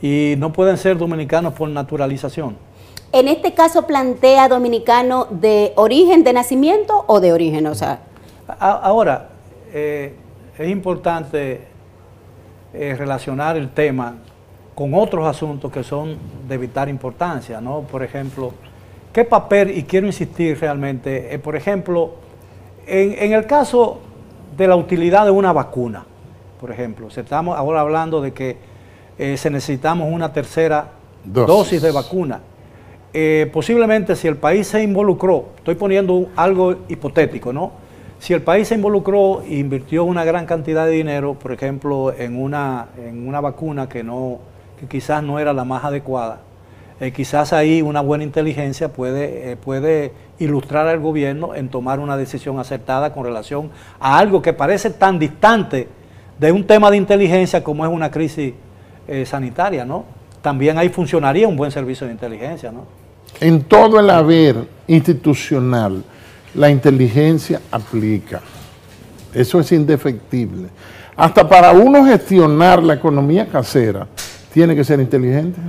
Y 0.02 0.34
no 0.38 0.52
pueden 0.52 0.76
ser 0.78 0.96
dominicanos 0.96 1.52
por 1.54 1.68
naturalización. 1.68 2.56
En 3.12 3.26
este 3.28 3.52
caso 3.54 3.86
plantea 3.86 4.48
dominicano 4.48 5.26
de 5.30 5.72
origen 5.76 6.22
de 6.22 6.32
nacimiento 6.32 7.04
o 7.08 7.20
de 7.20 7.32
origen, 7.32 7.66
o 7.66 7.74
sea, 7.74 8.00
Ahora, 8.58 9.28
eh, 9.72 10.14
es 10.58 10.68
importante 10.68 11.68
eh, 12.74 12.94
relacionar 12.98 13.56
el 13.56 13.70
tema 13.70 14.16
con 14.74 14.92
otros 14.94 15.24
asuntos 15.26 15.70
que 15.70 15.84
son 15.84 16.16
de 16.48 16.58
vital 16.58 16.88
importancia, 16.88 17.60
¿no? 17.60 17.82
Por 17.82 18.02
ejemplo, 18.02 18.52
¿qué 19.12 19.24
papel, 19.24 19.76
y 19.76 19.84
quiero 19.84 20.06
insistir 20.06 20.58
realmente, 20.60 21.34
eh, 21.34 21.38
por 21.38 21.56
ejemplo, 21.56 22.12
en, 22.86 23.14
en 23.18 23.32
el 23.32 23.46
caso 23.46 24.00
de 24.56 24.66
la 24.66 24.76
utilidad 24.76 25.24
de 25.24 25.30
una 25.30 25.52
vacuna, 25.52 26.04
por 26.60 26.70
ejemplo, 26.70 27.10
se 27.10 27.22
estamos 27.22 27.56
ahora 27.56 27.80
hablando 27.80 28.20
de 28.20 28.32
que 28.32 28.56
eh, 29.18 29.36
se 29.36 29.50
necesitamos 29.50 30.12
una 30.12 30.32
tercera 30.32 30.92
Dosis. 31.24 31.48
dosis 31.48 31.82
de 31.82 31.90
vacuna. 31.92 32.40
Eh, 33.12 33.50
posiblemente 33.52 34.14
si 34.16 34.28
el 34.28 34.36
país 34.36 34.66
se 34.68 34.82
involucró, 34.82 35.46
estoy 35.56 35.74
poniendo 35.74 36.28
algo 36.36 36.76
hipotético, 36.88 37.52
¿no? 37.52 37.72
Si 38.18 38.34
el 38.34 38.42
país 38.42 38.68
se 38.68 38.74
involucró 38.74 39.42
e 39.42 39.56
invirtió 39.56 40.04
una 40.04 40.24
gran 40.24 40.46
cantidad 40.46 40.84
de 40.86 40.92
dinero, 40.92 41.34
por 41.34 41.52
ejemplo, 41.52 42.12
en 42.16 42.40
una, 42.40 42.88
en 42.98 43.26
una 43.26 43.40
vacuna 43.40 43.88
que, 43.88 44.04
no, 44.04 44.38
que 44.78 44.86
quizás 44.86 45.22
no 45.22 45.38
era 45.38 45.52
la 45.52 45.64
más 45.64 45.84
adecuada, 45.84 46.40
eh, 47.00 47.12
quizás 47.12 47.54
ahí 47.54 47.80
una 47.80 48.02
buena 48.02 48.24
inteligencia 48.24 48.92
puede, 48.92 49.52
eh, 49.52 49.56
puede 49.56 50.12
ilustrar 50.38 50.86
al 50.86 51.00
gobierno 51.00 51.54
en 51.54 51.70
tomar 51.70 51.98
una 51.98 52.18
decisión 52.18 52.58
acertada 52.58 53.14
con 53.14 53.24
relación 53.24 53.70
a 53.98 54.18
algo 54.18 54.42
que 54.42 54.52
parece 54.52 54.90
tan 54.90 55.18
distante 55.18 55.88
de 56.38 56.52
un 56.52 56.66
tema 56.66 56.90
de 56.90 56.98
inteligencia 56.98 57.64
como 57.64 57.86
es 57.86 57.90
una 57.90 58.10
crisis 58.10 58.52
eh, 59.08 59.24
sanitaria, 59.24 59.86
¿no? 59.86 60.04
También 60.42 60.76
ahí 60.76 60.90
funcionaría 60.90 61.48
un 61.48 61.56
buen 61.56 61.70
servicio 61.70 62.06
de 62.06 62.12
inteligencia, 62.12 62.70
¿no? 62.70 62.84
En 63.40 63.62
todo 63.62 63.98
el 63.98 64.10
haber 64.10 64.56
institucional, 64.86 66.04
la 66.54 66.68
inteligencia 66.68 67.62
aplica. 67.70 68.42
Eso 69.32 69.58
es 69.60 69.72
indefectible. 69.72 70.68
Hasta 71.16 71.48
para 71.48 71.72
uno 71.72 72.04
gestionar 72.04 72.82
la 72.82 72.94
economía 72.94 73.46
casera, 73.46 74.06
tiene 74.52 74.76
que 74.76 74.84
ser 74.84 75.00
inteligente. 75.00 75.60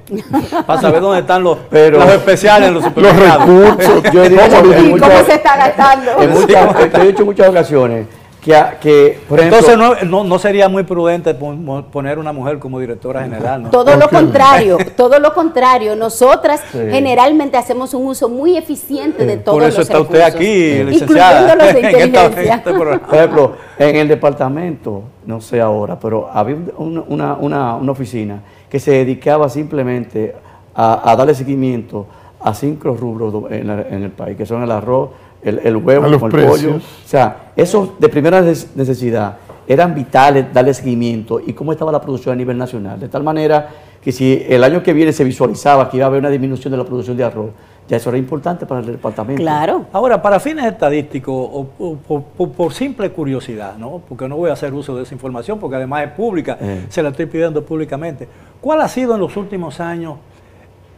Para 0.66 0.80
saber 0.80 1.00
dónde 1.00 1.20
están 1.20 1.42
los, 1.42 1.58
Pero- 1.70 1.98
los 1.98 2.08
especiales 2.12 2.68
en 2.68 2.74
los 2.74 2.82
Los 2.84 2.92
supermercados. 2.94 3.48
recursos. 3.48 4.02
Yo 4.12 4.24
he 4.24 4.28
dicho 4.30 4.42
¿Cómo 4.60 4.72
en 4.72 4.90
muchas- 4.90 5.28
está 5.28 5.56
gastando? 5.56 6.10
en 6.22 6.30
muchas- 6.30 6.92
yo 6.92 7.02
he 7.02 7.06
dicho 7.08 7.20
en 7.22 7.26
muchas 7.26 7.48
ocasiones 7.48 8.06
que, 8.40 8.60
que 8.80 9.20
por 9.28 9.38
ejemplo, 9.38 9.58
Entonces 9.60 9.78
no, 9.78 9.94
no, 10.10 10.24
no 10.24 10.36
sería 10.40 10.68
muy 10.68 10.82
prudente 10.82 11.32
pon- 11.32 11.84
poner 11.92 12.18
una 12.18 12.32
mujer 12.32 12.58
como 12.58 12.80
directora 12.80 13.22
general, 13.22 13.62
¿no? 13.62 13.70
Todo 13.70 13.94
lo 13.94 14.08
contrario, 14.08 14.78
todo 14.96 15.20
lo 15.20 15.32
contrario. 15.32 15.94
Nosotras 15.94 16.60
Sí. 16.72 16.78
generalmente 16.90 17.56
hacemos 17.56 17.94
un 17.94 18.04
uso 18.06 18.28
muy 18.28 18.56
eficiente 18.56 19.24
de 19.26 19.36
todos 19.36 19.58
Por 19.58 19.68
eso 19.68 19.78
los 19.78 19.88
está 19.88 20.00
usted 20.00 20.22
aquí, 20.22 20.82
licenciada. 20.82 21.54
los 21.54 21.72
de 21.72 21.80
inteligencia. 21.82 22.54
este 22.56 22.72
programa. 22.72 23.06
Por 23.06 23.14
ejemplo, 23.16 23.52
en 23.78 23.94
el 23.96 24.08
departamento, 24.08 25.02
no 25.24 25.40
sé 25.40 25.60
ahora, 25.60 26.00
pero 26.00 26.28
había 26.34 26.56
un- 26.78 27.04
una, 27.06 27.34
una- 27.34 27.76
una 27.76 27.92
oficina 27.92 28.40
que 28.72 28.80
se 28.80 28.90
dedicaba 28.92 29.50
simplemente 29.50 30.34
a, 30.74 31.10
a 31.12 31.14
darle 31.14 31.34
seguimiento 31.34 32.06
a 32.40 32.54
cinco 32.54 32.96
rubros 32.96 33.52
en, 33.52 33.66
la- 33.66 33.82
en 33.82 34.02
el 34.02 34.10
país, 34.10 34.34
que 34.34 34.46
son 34.46 34.62
el 34.62 34.70
arroz, 34.70 35.10
el, 35.42 35.58
el 35.62 35.76
huevo, 35.76 36.06
el 36.06 36.18
pollo. 36.48 36.70
O 36.76 37.08
sea, 37.08 37.52
esos 37.54 38.00
de 38.00 38.08
primera 38.08 38.40
neces- 38.40 38.68
necesidad 38.74 39.36
eran 39.68 39.94
vitales 39.94 40.46
darle 40.54 40.72
seguimiento 40.72 41.38
y 41.38 41.52
cómo 41.52 41.72
estaba 41.72 41.92
la 41.92 42.00
producción 42.00 42.32
a 42.32 42.36
nivel 42.36 42.56
nacional. 42.56 42.98
De 42.98 43.08
tal 43.08 43.22
manera 43.22 43.68
que 44.02 44.10
si 44.10 44.42
el 44.48 44.64
año 44.64 44.82
que 44.82 44.94
viene 44.94 45.12
se 45.12 45.22
visualizaba 45.22 45.90
que 45.90 45.98
iba 45.98 46.06
a 46.06 46.08
haber 46.08 46.20
una 46.20 46.30
disminución 46.30 46.70
de 46.70 46.78
la 46.78 46.84
producción 46.84 47.14
de 47.18 47.24
arroz, 47.24 47.50
ya 47.88 47.96
eso 47.96 48.08
era 48.10 48.18
importante 48.18 48.64
para 48.64 48.80
el 48.80 48.86
departamento. 48.86 49.42
Claro. 49.42 49.86
Ahora, 49.92 50.22
para 50.22 50.38
fines 50.40 50.64
estadísticos 50.64 51.34
o, 51.34 51.66
o 51.78 51.96
por, 51.96 52.22
por- 52.22 52.50
por 52.52 52.72
simple 52.72 53.10
curiosidad, 53.10 53.76
¿no? 53.76 54.00
porque 54.08 54.28
no 54.28 54.36
voy 54.36 54.50
a 54.50 54.52
hacer 54.54 54.72
uso 54.72 54.96
de 54.96 55.02
esa 55.02 55.14
información, 55.14 55.58
porque 55.58 55.76
además 55.76 56.04
es 56.04 56.10
pública, 56.12 56.56
Eh. 56.60 56.86
se 56.88 57.02
la 57.02 57.10
estoy 57.10 57.26
pidiendo 57.26 57.64
públicamente. 57.64 58.28
¿Cuál 58.60 58.80
ha 58.82 58.88
sido 58.88 59.14
en 59.14 59.20
los 59.20 59.36
últimos 59.36 59.80
años 59.80 60.16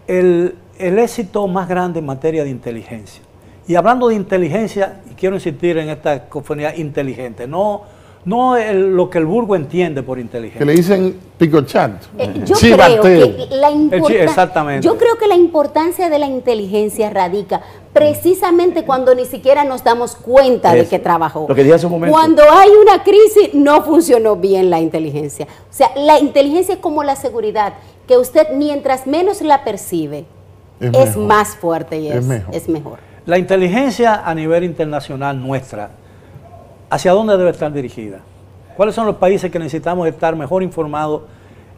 el, 0.06 0.54
el 0.78 0.98
éxito 0.98 1.46
más 1.48 1.68
grande 1.68 2.00
en 2.00 2.06
materia 2.06 2.44
de 2.44 2.50
inteligencia? 2.50 3.22
Y 3.66 3.74
hablando 3.76 4.08
de 4.08 4.14
inteligencia, 4.16 5.00
quiero 5.16 5.36
insistir 5.36 5.78
en 5.78 5.88
esta 5.88 6.28
cofonía 6.28 6.76
inteligente, 6.76 7.46
no, 7.48 7.82
no 8.24 8.56
el- 8.56 8.96
lo 8.96 9.10
que 9.10 9.18
el 9.18 9.26
burgo 9.26 9.54
entiende 9.56 10.02
por 10.02 10.16
Que 10.16 10.22
inteligencia. 10.22 10.64
le 10.66 10.72
dicen 10.74 11.16
picochat. 11.38 12.02
Eh, 12.18 12.42
yo 12.44 12.54
creo 12.56 13.02
que 13.02 13.46
la 13.50 13.70
Sí, 14.06 14.14
exactamente. 14.16 14.86
Yo 14.86 14.96
creo 14.96 15.18
que 15.18 15.26
la 15.26 15.34
importancia 15.36 16.08
de 16.08 16.18
la 16.18 16.26
inteligencia 16.26 17.10
radica 17.10 17.60
precisamente 17.92 18.84
cuando 18.84 19.14
ni 19.14 19.24
siquiera 19.24 19.64
nos 19.64 19.84
damos 19.84 20.16
cuenta 20.16 20.72
de 20.74 20.86
que 20.86 20.98
trabajó. 20.98 21.46
Lo 21.48 21.54
que 21.54 21.62
dije 21.62 21.74
hace 21.74 21.86
un 21.86 21.92
momento. 21.92 22.12
Cuando 22.12 22.42
hay 22.50 22.70
una 22.70 23.02
crisis 23.02 23.54
no 23.54 23.82
funcionó 23.82 24.36
bien 24.36 24.68
la 24.70 24.80
inteligencia. 24.80 25.46
O 25.70 25.72
sea, 25.72 25.90
la 25.96 26.18
inteligencia 26.18 26.74
es 26.74 26.80
como 26.80 27.04
la 27.04 27.16
seguridad, 27.16 27.74
que 28.06 28.16
usted 28.18 28.48
mientras 28.54 29.06
menos 29.06 29.40
la 29.42 29.64
percibe 29.64 30.24
Es 30.80 31.16
más 31.16 31.56
fuerte 31.56 31.98
y 31.98 32.08
Es 32.08 32.16
es, 32.16 32.24
mejor. 32.26 32.54
es 32.54 32.68
mejor. 32.68 32.98
La 33.26 33.38
inteligencia 33.38 34.22
a 34.26 34.34
nivel 34.34 34.64
internacional 34.64 35.40
nuestra, 35.40 35.90
¿hacia 36.90 37.12
dónde 37.12 37.36
debe 37.36 37.50
estar 37.50 37.72
dirigida? 37.72 38.18
¿Cuáles 38.76 38.94
son 38.94 39.06
los 39.06 39.16
países 39.16 39.50
que 39.50 39.58
necesitamos 39.58 40.06
estar 40.08 40.34
mejor 40.36 40.62
informados 40.62 41.22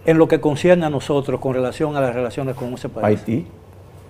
en 0.05 0.19
lo 0.19 0.29
que 0.29 0.41
concierne 0.41 0.87
a 0.87 0.91
nosotros 0.91 1.41
con 1.41 1.53
relación 1.55 1.97
a 1.97 2.01
las 2.01 2.15
relaciones 2.15 2.55
con 2.55 2.73
ese 2.73 2.89
país? 2.89 3.05
Haití. 3.19 3.47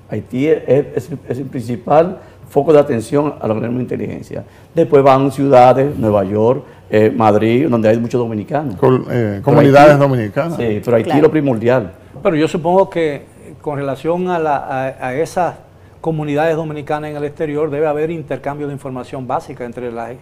Haití 0.08 0.46
es, 0.46 0.62
es- 0.94 1.10
es 1.28 1.38
el 1.38 1.46
principal 1.46 2.18
foco 2.48 2.72
de 2.72 2.78
atención 2.78 3.34
a 3.40 3.46
los 3.48 3.56
organismos 3.56 3.78
de 3.78 3.82
inteligencia. 3.94 4.44
Después 4.74 5.02
van 5.02 5.32
ciudades, 5.32 5.96
Nueva 5.98 6.22
York, 6.24 6.64
eh, 6.88 7.12
Madrid, 7.14 7.66
donde 7.68 7.88
hay 7.88 7.98
muchos 7.98 8.20
dominicanos. 8.20 8.76
Col- 8.76 9.04
eh, 9.10 9.40
comunidades 9.42 9.94
Haití- 9.96 9.98
dominicanas. 9.98 10.56
Sí, 10.56 10.80
pero 10.84 10.96
Haití 10.96 11.06
Claro. 11.06 11.18
es 11.18 11.22
lo 11.24 11.30
primordial. 11.32 11.92
Pero 12.22 12.36
yo 12.36 12.46
supongo 12.46 12.88
que 12.88 13.24
con 13.60 13.76
relación 13.78 14.28
a, 14.30 14.38
la- 14.38 14.56
a- 14.58 15.06
a 15.08 15.14
esas 15.16 15.56
comunidades 16.00 16.54
dominicanas 16.54 17.10
en 17.10 17.16
el 17.16 17.24
exterior 17.24 17.68
debe 17.68 17.88
haber 17.88 18.12
intercambio 18.12 18.68
de 18.68 18.74
información 18.74 19.26
básica 19.26 19.64
entre 19.64 19.90
la 19.90 20.12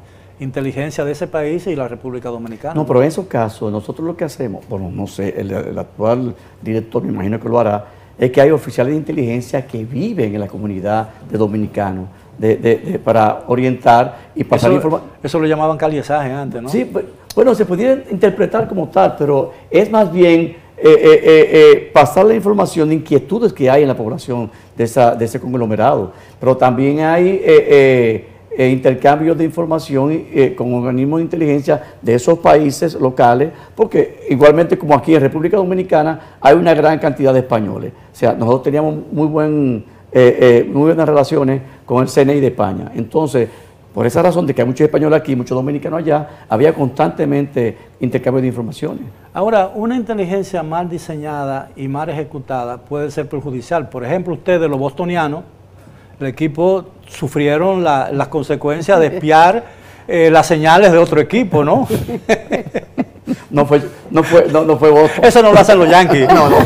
inteligencia 0.44 1.04
de 1.04 1.12
ese 1.12 1.26
país 1.26 1.66
y 1.66 1.74
la 1.74 1.88
República 1.88 2.28
Dominicana. 2.28 2.74
No, 2.74 2.86
pero 2.86 3.02
en 3.02 3.08
esos 3.08 3.26
casos, 3.26 3.72
nosotros 3.72 4.06
lo 4.06 4.16
que 4.16 4.24
hacemos, 4.24 4.64
bueno, 4.68 4.90
no 4.92 5.06
sé, 5.06 5.34
el, 5.40 5.50
el 5.50 5.78
actual 5.78 6.34
director 6.62 7.02
me 7.02 7.12
imagino 7.12 7.40
que 7.40 7.48
lo 7.48 7.58
hará, 7.58 7.86
es 8.18 8.30
que 8.30 8.40
hay 8.40 8.50
oficiales 8.50 8.92
de 8.92 8.98
inteligencia 8.98 9.66
que 9.66 9.84
viven 9.84 10.34
en 10.34 10.40
la 10.40 10.46
comunidad 10.46 11.08
de 11.28 11.36
dominicanos 11.36 12.06
de- 12.38 12.56
de- 12.56 12.76
de- 12.76 12.98
para 12.98 13.42
orientar 13.48 14.30
y 14.34 14.44
pasar 14.44 14.70
eso, 14.70 14.76
información. 14.76 15.10
eso 15.22 15.38
lo 15.40 15.46
llamaban 15.46 15.76
caliesaje 15.76 16.30
antes, 16.32 16.62
¿no? 16.62 16.68
Sí, 16.68 16.88
bu- 16.92 17.02
bueno, 17.34 17.54
se 17.54 17.64
pudiera 17.64 18.02
interpretar 18.10 18.68
como 18.68 18.88
tal, 18.88 19.16
pero 19.18 19.52
es 19.70 19.90
más 19.90 20.12
bien 20.12 20.56
eh, 20.76 20.90
eh, 20.92 21.20
eh, 21.24 21.90
pasar 21.94 22.24
la 22.26 22.34
información 22.34 22.88
de 22.88 22.96
inquietudes 22.96 23.52
que 23.52 23.70
hay 23.70 23.82
en 23.82 23.88
la 23.88 23.96
población 23.96 24.50
de, 24.76 24.84
esa, 24.84 25.14
de 25.14 25.24
ese 25.24 25.38
conglomerado. 25.40 26.12
Pero 26.40 26.56
también 26.56 27.00
hay 27.00 27.40
eh, 28.56 28.68
intercambios 28.68 29.36
de 29.36 29.44
información 29.44 30.10
eh, 30.12 30.54
con 30.56 30.72
organismos 30.74 31.18
de 31.18 31.24
inteligencia 31.24 31.82
de 32.00 32.14
esos 32.14 32.38
países 32.38 32.94
locales, 32.94 33.50
porque 33.74 34.20
igualmente 34.30 34.78
como 34.78 34.94
aquí 34.94 35.14
en 35.14 35.20
República 35.20 35.56
Dominicana 35.56 36.36
hay 36.40 36.54
una 36.54 36.72
gran 36.74 36.98
cantidad 36.98 37.32
de 37.32 37.40
españoles. 37.40 37.92
O 38.12 38.16
sea, 38.16 38.32
nosotros 38.34 38.62
teníamos 38.62 38.96
muy, 39.10 39.26
buen, 39.26 39.84
eh, 40.12 40.38
eh, 40.40 40.70
muy 40.72 40.82
buenas 40.82 41.08
relaciones 41.08 41.62
con 41.84 42.02
el 42.02 42.08
CNI 42.08 42.40
de 42.40 42.46
España. 42.46 42.92
Entonces, 42.94 43.48
por 43.92 44.06
esa 44.06 44.22
razón 44.22 44.46
de 44.46 44.54
que 44.54 44.62
hay 44.62 44.66
muchos 44.66 44.84
españoles 44.84 45.20
aquí, 45.20 45.34
muchos 45.34 45.56
dominicanos 45.56 46.00
allá, 46.00 46.44
había 46.48 46.72
constantemente 46.72 47.76
intercambio 48.00 48.40
de 48.40 48.48
informaciones. 48.48 49.02
Ahora, 49.32 49.70
una 49.74 49.96
inteligencia 49.96 50.62
mal 50.62 50.88
diseñada 50.88 51.70
y 51.74 51.88
mal 51.88 52.08
ejecutada 52.08 52.78
puede 52.78 53.10
ser 53.10 53.28
perjudicial. 53.28 53.88
Por 53.88 54.04
ejemplo, 54.04 54.34
ustedes, 54.34 54.68
los 54.68 54.78
bostonianos, 54.78 55.42
el 56.20 56.26
equipo 56.26 56.86
sufrieron 57.08 57.82
la- 57.84 58.10
las 58.12 58.28
consecuencias 58.28 58.98
de 59.00 59.06
espiar 59.06 59.64
eh, 60.06 60.30
las 60.30 60.46
señales 60.46 60.92
de 60.92 60.98
otro 60.98 61.20
equipo, 61.20 61.64
¿no? 61.64 61.88
No 63.50 63.64
fue, 63.64 63.80
no 64.10 64.22
fue, 64.22 64.46
no, 64.52 64.64
no 64.64 64.76
fue 64.76 64.90
Boston. 64.90 65.24
Eso 65.24 65.42
no 65.42 65.52
lo 65.52 65.58
hacen 65.58 65.78
los 65.78 65.88
Yankees. 65.88 66.28
No, 66.28 66.50
no, 66.50 66.56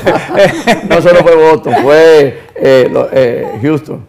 no 0.89 1.01
solo 1.03 1.21
fue 1.21 1.37
Boston, 1.37 1.75
fue 1.83 2.39
eh, 2.57 2.89
lo- 2.91 3.09
eh, 3.13 3.47
Houston. 3.63 4.05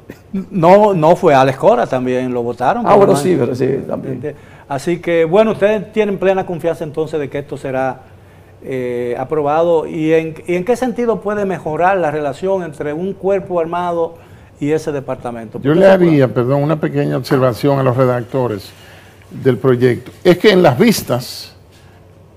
No, 0.52 0.94
no 0.94 1.16
fue 1.16 1.34
Alex 1.36 1.58
Cora 1.58 1.86
también, 1.88 2.34
lo 2.34 2.42
votaron. 2.44 2.86
Ah, 2.88 2.96
bueno, 2.96 3.16
sí, 3.16 3.36
pero 3.40 3.54
sí, 3.56 3.68
también. 3.88 4.36
Así 4.68 5.00
que, 5.00 5.26
bueno, 5.26 5.52
ustedes 5.52 5.92
tienen 5.92 6.18
plena 6.18 6.46
confianza 6.46 6.84
entonces 6.84 7.20
de 7.20 7.30
que 7.30 7.40
esto 7.40 7.58
será 7.58 8.02
eh, 8.64 9.16
aprobado 9.20 9.86
y 9.88 10.14
en, 10.14 10.36
y 10.48 10.56
en 10.56 10.66
qué 10.66 10.76
sentido 10.76 11.22
puede 11.22 11.46
mejorar 11.46 11.98
la 11.98 12.12
relación 12.12 12.64
entre 12.64 12.94
un 12.94 13.14
cuerpo 13.14 13.60
armado 13.60 14.16
y 14.60 14.72
ese 14.72 14.92
departamento. 14.92 15.60
Yo 15.62 15.74
le 15.74 15.86
haría, 15.86 16.28
perdón, 16.28 16.64
una 16.64 16.80
pequeña 16.80 17.18
observación 17.18 17.80
a 17.80 17.84
los 17.84 17.96
redactores 17.96 18.70
del 19.32 19.58
proyecto. 19.58 20.12
Es 20.24 20.38
que 20.38 20.52
en 20.52 20.62
las 20.62 20.78
vistas, 20.78 21.54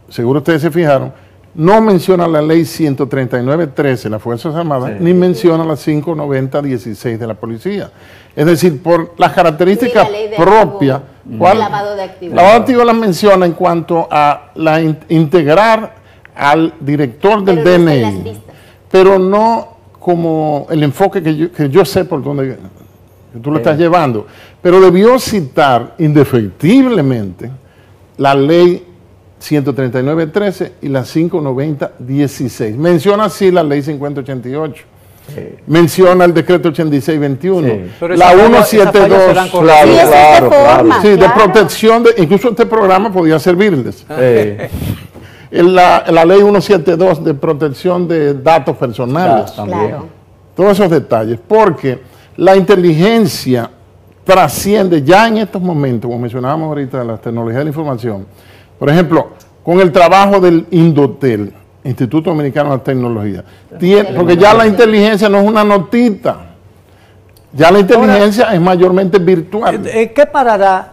seguro 0.08 0.38
ustedes 0.38 0.62
se 0.62 0.70
fijaron, 0.70 1.12
no 1.54 1.80
menciona 1.82 2.26
la 2.26 2.40
ley 2.40 2.62
139.13 2.62 4.02
de 4.04 4.10
las 4.10 4.22
Fuerzas 4.22 4.54
Armadas, 4.54 5.00
ni 5.00 5.12
menciona 5.12 5.64
la 5.64 5.74
590.16 5.74 7.18
de 7.18 7.26
la 7.26 7.34
policía. 7.34 7.90
Es 8.34 8.46
decir, 8.46 8.82
por 8.82 9.12
las 9.18 9.32
características 9.32 10.08
propias, 10.36 11.02
¿cuál? 11.38 11.58
lavado 11.58 11.94
de 11.94 12.02
activos. 12.04 12.34
Lavado 12.34 12.54
de 12.54 12.60
activos 12.60 12.86
las 12.86 12.96
menciona 12.96 13.44
en 13.44 13.52
cuanto 13.52 14.08
a 14.10 14.52
la 14.54 14.80
integrar 14.80 15.96
al 16.34 16.72
director 16.80 17.44
del 17.44 17.62
DNI, 17.62 18.40
pero 18.90 19.18
no 19.18 19.76
como 20.02 20.66
el 20.70 20.82
enfoque 20.82 21.22
que 21.22 21.68
yo, 21.70 21.84
sé 21.84 22.04
por 22.04 22.22
dónde 22.22 22.56
tú 23.40 23.50
lo 23.50 23.58
estás 23.58 23.78
llevando, 23.78 24.26
pero 24.60 24.80
debió 24.80 25.18
citar 25.18 25.94
indefectiblemente 25.98 27.50
la 28.18 28.34
ley 28.34 28.84
139.13 29.40 30.72
y 30.82 30.88
la 30.88 31.02
590.16. 31.02 32.76
Menciona 32.76 33.24
así 33.24 33.50
la 33.50 33.62
ley 33.62 33.82
5088. 33.82 34.84
Menciona 35.66 36.24
el 36.24 36.34
decreto 36.34 36.68
8621. 36.68 38.16
La 38.16 38.30
172. 38.32 39.50
Claro, 39.50 40.48
claro, 40.50 40.88
Sí, 41.00 41.08
de 41.10 41.28
protección, 41.28 42.02
de, 42.02 42.10
incluso 42.18 42.50
este 42.50 42.66
programa 42.66 43.12
podía 43.12 43.38
servirles. 43.38 44.04
la, 45.52 46.04
la, 46.08 46.24
ley 46.24 46.38
172 46.38 47.22
de 47.24 47.34
protección 47.34 48.08
de 48.08 48.34
datos 48.34 48.76
personales. 48.76 49.52
Claro. 49.52 50.06
Todos 50.56 50.72
esos 50.72 50.90
detalles. 50.90 51.38
Porque 51.46 52.00
la 52.36 52.56
inteligencia 52.56 53.70
trasciende 54.24 55.02
ya 55.02 55.28
en 55.28 55.38
estos 55.38 55.60
momentos, 55.60 56.08
como 56.08 56.20
mencionábamos 56.20 56.68
ahorita, 56.68 57.04
las 57.04 57.20
tecnologías 57.20 57.58
de 57.58 57.64
la 57.64 57.70
información. 57.70 58.26
Por 58.78 58.88
ejemplo, 58.88 59.30
con 59.62 59.80
el 59.80 59.92
trabajo 59.92 60.40
del 60.40 60.66
Indotel, 60.70 61.52
Instituto 61.84 62.30
Dominicano 62.30 62.72
de 62.72 62.78
Tecnología. 62.78 63.44
porque 64.16 64.36
ya 64.36 64.54
la 64.54 64.66
inteligencia 64.66 65.28
no 65.28 65.38
es 65.38 65.46
una 65.46 65.64
notita. 65.64 66.48
Ya 67.52 67.70
la 67.70 67.80
inteligencia 67.80 68.54
es 68.54 68.60
mayormente 68.60 69.18
virtual. 69.18 69.82
¿Qué 69.82 70.28
parará 70.32 70.92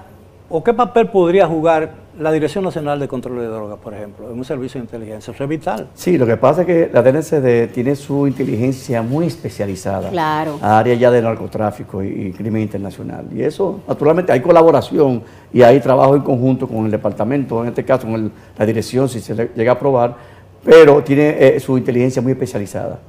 o 0.50 0.62
qué 0.62 0.74
papel 0.74 1.08
podría 1.08 1.48
jugar 1.48 1.99
la 2.20 2.32
Dirección 2.32 2.64
Nacional 2.64 3.00
de 3.00 3.08
Control 3.08 3.40
de 3.40 3.48
Drogas, 3.48 3.80
por 3.80 3.94
ejemplo, 3.94 4.30
en 4.30 4.38
un 4.38 4.44
servicio 4.44 4.80
de 4.80 4.86
inteligencia, 4.86 5.32
eso 5.32 5.44
es 5.44 5.50
vital. 5.50 5.88
Sí, 5.94 6.18
lo 6.18 6.26
que 6.26 6.38
pasa 6.38 6.62
es 6.62 6.68
que 6.68 6.90
la 6.94 7.02
DNCD 7.02 7.72
tiene 7.74 7.96
su 7.96 8.28
inteligencia 8.28 9.02
muy 9.02 9.28
especializada. 9.28 10.10
Claro. 10.10 10.60
A 10.62 10.80
área 10.80 10.96
ya 10.96 11.12
de 11.12 11.22
narcotráfico 11.22 12.04
y, 12.04 12.32
crimen 12.34 12.62
internacional. 12.62 13.26
Y 13.34 13.42
eso, 13.42 13.80
naturalmente, 13.88 14.32
hay 14.32 14.42
colaboración 14.42 15.24
y 15.54 15.62
hay 15.62 15.80
trabajo 15.80 16.16
en 16.16 16.22
conjunto 16.22 16.68
con 16.68 16.86
el 16.86 16.92
departamento, 16.92 17.62
en 17.62 17.70
este 17.70 17.86
caso 17.86 18.06
con 18.06 18.32
la 18.58 18.66
dirección, 18.66 19.08
si 19.08 19.22
se 19.22 19.50
llega 19.56 19.72
a 19.72 19.76
aprobar, 19.76 20.16
pero 20.64 21.02
tiene 21.04 21.36
eh, 21.40 21.60
su 21.60 21.78
inteligencia 21.78 22.22
muy 22.22 22.34
especializada 22.34 23.00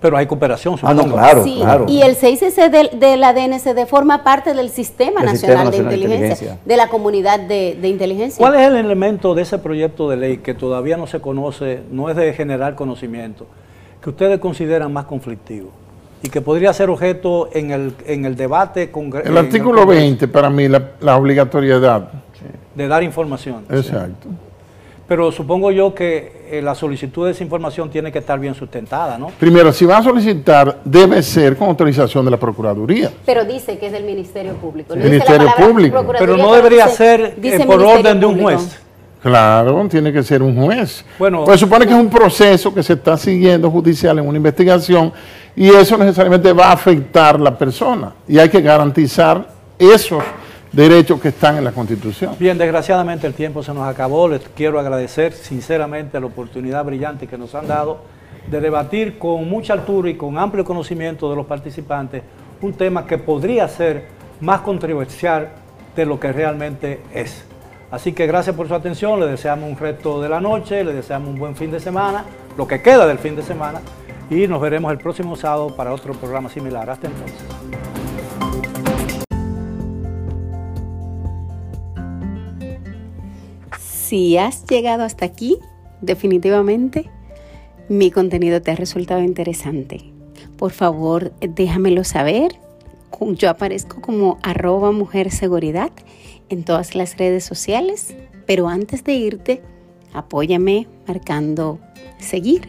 pero 0.00 0.16
hay 0.16 0.26
cooperación. 0.26 0.76
Ah, 0.82 0.92
no, 0.92 1.04
claro, 1.04 1.42
claro. 1.42 1.86
Y 1.88 2.02
el 2.02 2.16
6C 2.16 2.70
de, 2.70 2.96
de, 2.96 3.16
la 3.16 3.32
DNCD 3.32 3.86
forma 3.86 4.22
parte 4.22 4.52
del 4.52 4.70
Sistema, 4.70 5.22
Nacional, 5.22 5.70
de, 5.70 5.78
inteligencia, 5.78 6.58
de 6.64 6.76
la 6.76 6.88
comunidad 6.88 7.40
de, 7.40 7.78
inteligencia. 7.82 8.38
¿Cuál 8.38 8.56
es 8.56 8.66
el 8.66 8.76
elemento 8.76 9.34
de 9.34 9.42
ese 9.42 9.58
proyecto 9.58 10.10
de 10.10 10.16
ley 10.16 10.36
que 10.38 10.54
todavía 10.54 10.96
no 10.96 11.06
se 11.06 11.20
conoce, 11.20 11.80
no 11.90 12.10
es 12.10 12.16
de 12.16 12.32
generar 12.34 12.74
conocimiento, 12.74 13.46
que 14.02 14.10
ustedes 14.10 14.38
consideran 14.38 14.92
más 14.92 15.06
conflictivo? 15.06 15.70
Y 16.22 16.28
que 16.28 16.40
podría 16.40 16.72
ser 16.72 16.90
objeto 16.90 17.50
en 17.52 17.70
el, 17.70 17.94
en 18.06 18.24
el 18.24 18.36
debate 18.36 18.90
con 18.90 19.12
El 19.22 19.36
artículo 19.36 19.86
20, 19.86 20.28
para 20.28 20.50
mí, 20.50 20.66
la, 20.68 21.16
obligatoriedad. 21.16 22.10
De 22.74 22.88
dar 22.88 23.02
información. 23.02 23.64
Exacto. 23.70 24.28
Pero 25.08 25.30
supongo 25.30 25.70
yo 25.70 25.94
que 25.94 26.46
eh, 26.50 26.60
la 26.60 26.74
solicitud 26.74 27.26
de 27.26 27.32
esa 27.32 27.44
información 27.44 27.88
tiene 27.90 28.10
que 28.10 28.18
estar 28.18 28.40
bien 28.40 28.54
sustentada, 28.54 29.16
¿no? 29.16 29.28
Primero, 29.38 29.72
si 29.72 29.84
va 29.84 29.98
a 29.98 30.02
solicitar, 30.02 30.80
debe 30.84 31.22
ser 31.22 31.56
con 31.56 31.68
autorización 31.68 32.24
de 32.24 32.32
la 32.32 32.36
Procuraduría. 32.36 33.12
Pero 33.24 33.44
dice 33.44 33.78
que 33.78 33.86
es 33.86 33.92
del 33.92 34.04
Ministerio 34.04 34.54
Público. 34.54 34.94
El 34.94 35.04
Ministerio 35.04 35.48
Público. 35.56 36.04
Pero 36.18 36.36
no 36.36 36.52
debería 36.52 36.88
ser 36.88 37.36
eh, 37.40 37.64
por 37.64 37.80
orden 37.82 38.18
de 38.18 38.26
un 38.26 38.40
juez. 38.42 38.80
Claro, 39.22 39.86
tiene 39.88 40.12
que 40.12 40.22
ser 40.22 40.42
un 40.42 40.54
juez. 40.56 41.04
Bueno, 41.18 41.44
pues 41.44 41.58
supone 41.58 41.86
que 41.86 41.92
es 41.92 41.98
un 41.98 42.10
proceso 42.10 42.72
que 42.72 42.82
se 42.82 42.92
está 42.92 43.16
siguiendo 43.16 43.70
judicial 43.70 44.18
en 44.18 44.26
una 44.26 44.36
investigación 44.36 45.12
y 45.54 45.68
eso 45.68 45.96
necesariamente 45.96 46.52
va 46.52 46.66
a 46.66 46.72
afectar 46.72 47.36
a 47.36 47.38
la 47.38 47.56
persona 47.56 48.12
y 48.28 48.38
hay 48.38 48.48
que 48.48 48.60
garantizar 48.60 49.48
eso 49.78 50.20
derechos 50.76 51.18
que 51.20 51.28
están 51.28 51.56
en 51.56 51.64
la 51.64 51.72
Constitución. 51.72 52.36
Bien, 52.38 52.58
desgraciadamente 52.58 53.26
el 53.26 53.32
tiempo 53.32 53.62
se 53.62 53.72
nos 53.72 53.88
acabó. 53.88 54.28
Les 54.28 54.42
quiero 54.54 54.78
agradecer 54.78 55.32
sinceramente 55.32 56.20
la 56.20 56.26
oportunidad 56.26 56.84
brillante 56.84 57.26
que 57.26 57.38
nos 57.38 57.54
han 57.54 57.66
dado 57.66 58.00
de 58.50 58.60
debatir 58.60 59.18
con 59.18 59.48
mucha 59.48 59.72
altura 59.72 60.10
y 60.10 60.14
con 60.14 60.38
amplio 60.38 60.64
conocimiento 60.64 61.30
de 61.30 61.36
los 61.36 61.46
participantes 61.46 62.22
un 62.60 62.74
tema 62.74 63.06
que 63.06 63.18
podría 63.18 63.66
ser 63.68 64.06
más 64.40 64.60
controversial 64.60 65.48
de 65.96 66.06
lo 66.06 66.20
que 66.20 66.30
realmente 66.30 67.00
es. 67.12 67.44
Así 67.90 68.12
que 68.12 68.26
gracias 68.26 68.54
por 68.54 68.68
su 68.68 68.74
atención, 68.74 69.18
le 69.18 69.26
deseamos 69.26 69.70
un 69.70 69.78
resto 69.78 70.20
de 70.20 70.28
la 70.28 70.40
noche, 70.40 70.84
le 70.84 70.92
deseamos 70.92 71.30
un 71.30 71.38
buen 71.38 71.56
fin 71.56 71.70
de 71.70 71.80
semana, 71.80 72.24
lo 72.56 72.66
que 72.66 72.82
queda 72.82 73.06
del 73.06 73.18
fin 73.18 73.34
de 73.36 73.42
semana, 73.42 73.80
y 74.28 74.46
nos 74.46 74.60
veremos 74.60 74.92
el 74.92 74.98
próximo 74.98 75.36
sábado 75.36 75.74
para 75.74 75.92
otro 75.92 76.12
programa 76.14 76.50
similar. 76.50 76.90
Hasta 76.90 77.06
entonces. 77.06 78.65
Si 84.06 84.38
has 84.38 84.64
llegado 84.66 85.02
hasta 85.02 85.24
aquí, 85.24 85.58
definitivamente 86.00 87.10
mi 87.88 88.12
contenido 88.12 88.62
te 88.62 88.70
ha 88.70 88.76
resultado 88.76 89.20
interesante. 89.20 90.12
Por 90.56 90.70
favor, 90.70 91.32
déjamelo 91.40 92.04
saber. 92.04 92.52
Yo 93.32 93.50
aparezco 93.50 94.00
como 94.00 94.38
arroba 94.44 94.92
mujer 94.92 95.32
seguridad 95.32 95.90
en 96.50 96.62
todas 96.62 96.94
las 96.94 97.16
redes 97.16 97.42
sociales, 97.42 98.14
pero 98.46 98.68
antes 98.68 99.02
de 99.02 99.14
irte, 99.14 99.62
apóyame 100.12 100.86
marcando 101.08 101.80
seguir. 102.20 102.68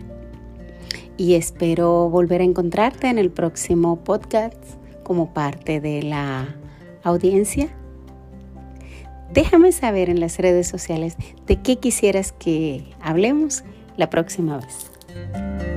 Y 1.17 1.35
espero 1.35 2.09
volver 2.09 2.41
a 2.41 2.45
encontrarte 2.45 3.09
en 3.09 3.19
el 3.19 3.29
próximo 3.29 4.03
podcast 4.03 4.57
como 5.03 5.35
parte 5.35 5.81
de 5.81 6.01
la 6.01 6.55
audiencia 7.03 7.69
Déjame 9.33 9.71
saber 9.71 10.09
en 10.09 10.19
las 10.19 10.37
redes 10.37 10.67
sociales 10.67 11.15
de 11.45 11.61
qué 11.61 11.77
quisieras 11.77 12.31
que 12.31 12.83
hablemos 13.01 13.63
la 13.97 14.09
próxima 14.09 14.57
vez. 14.57 15.76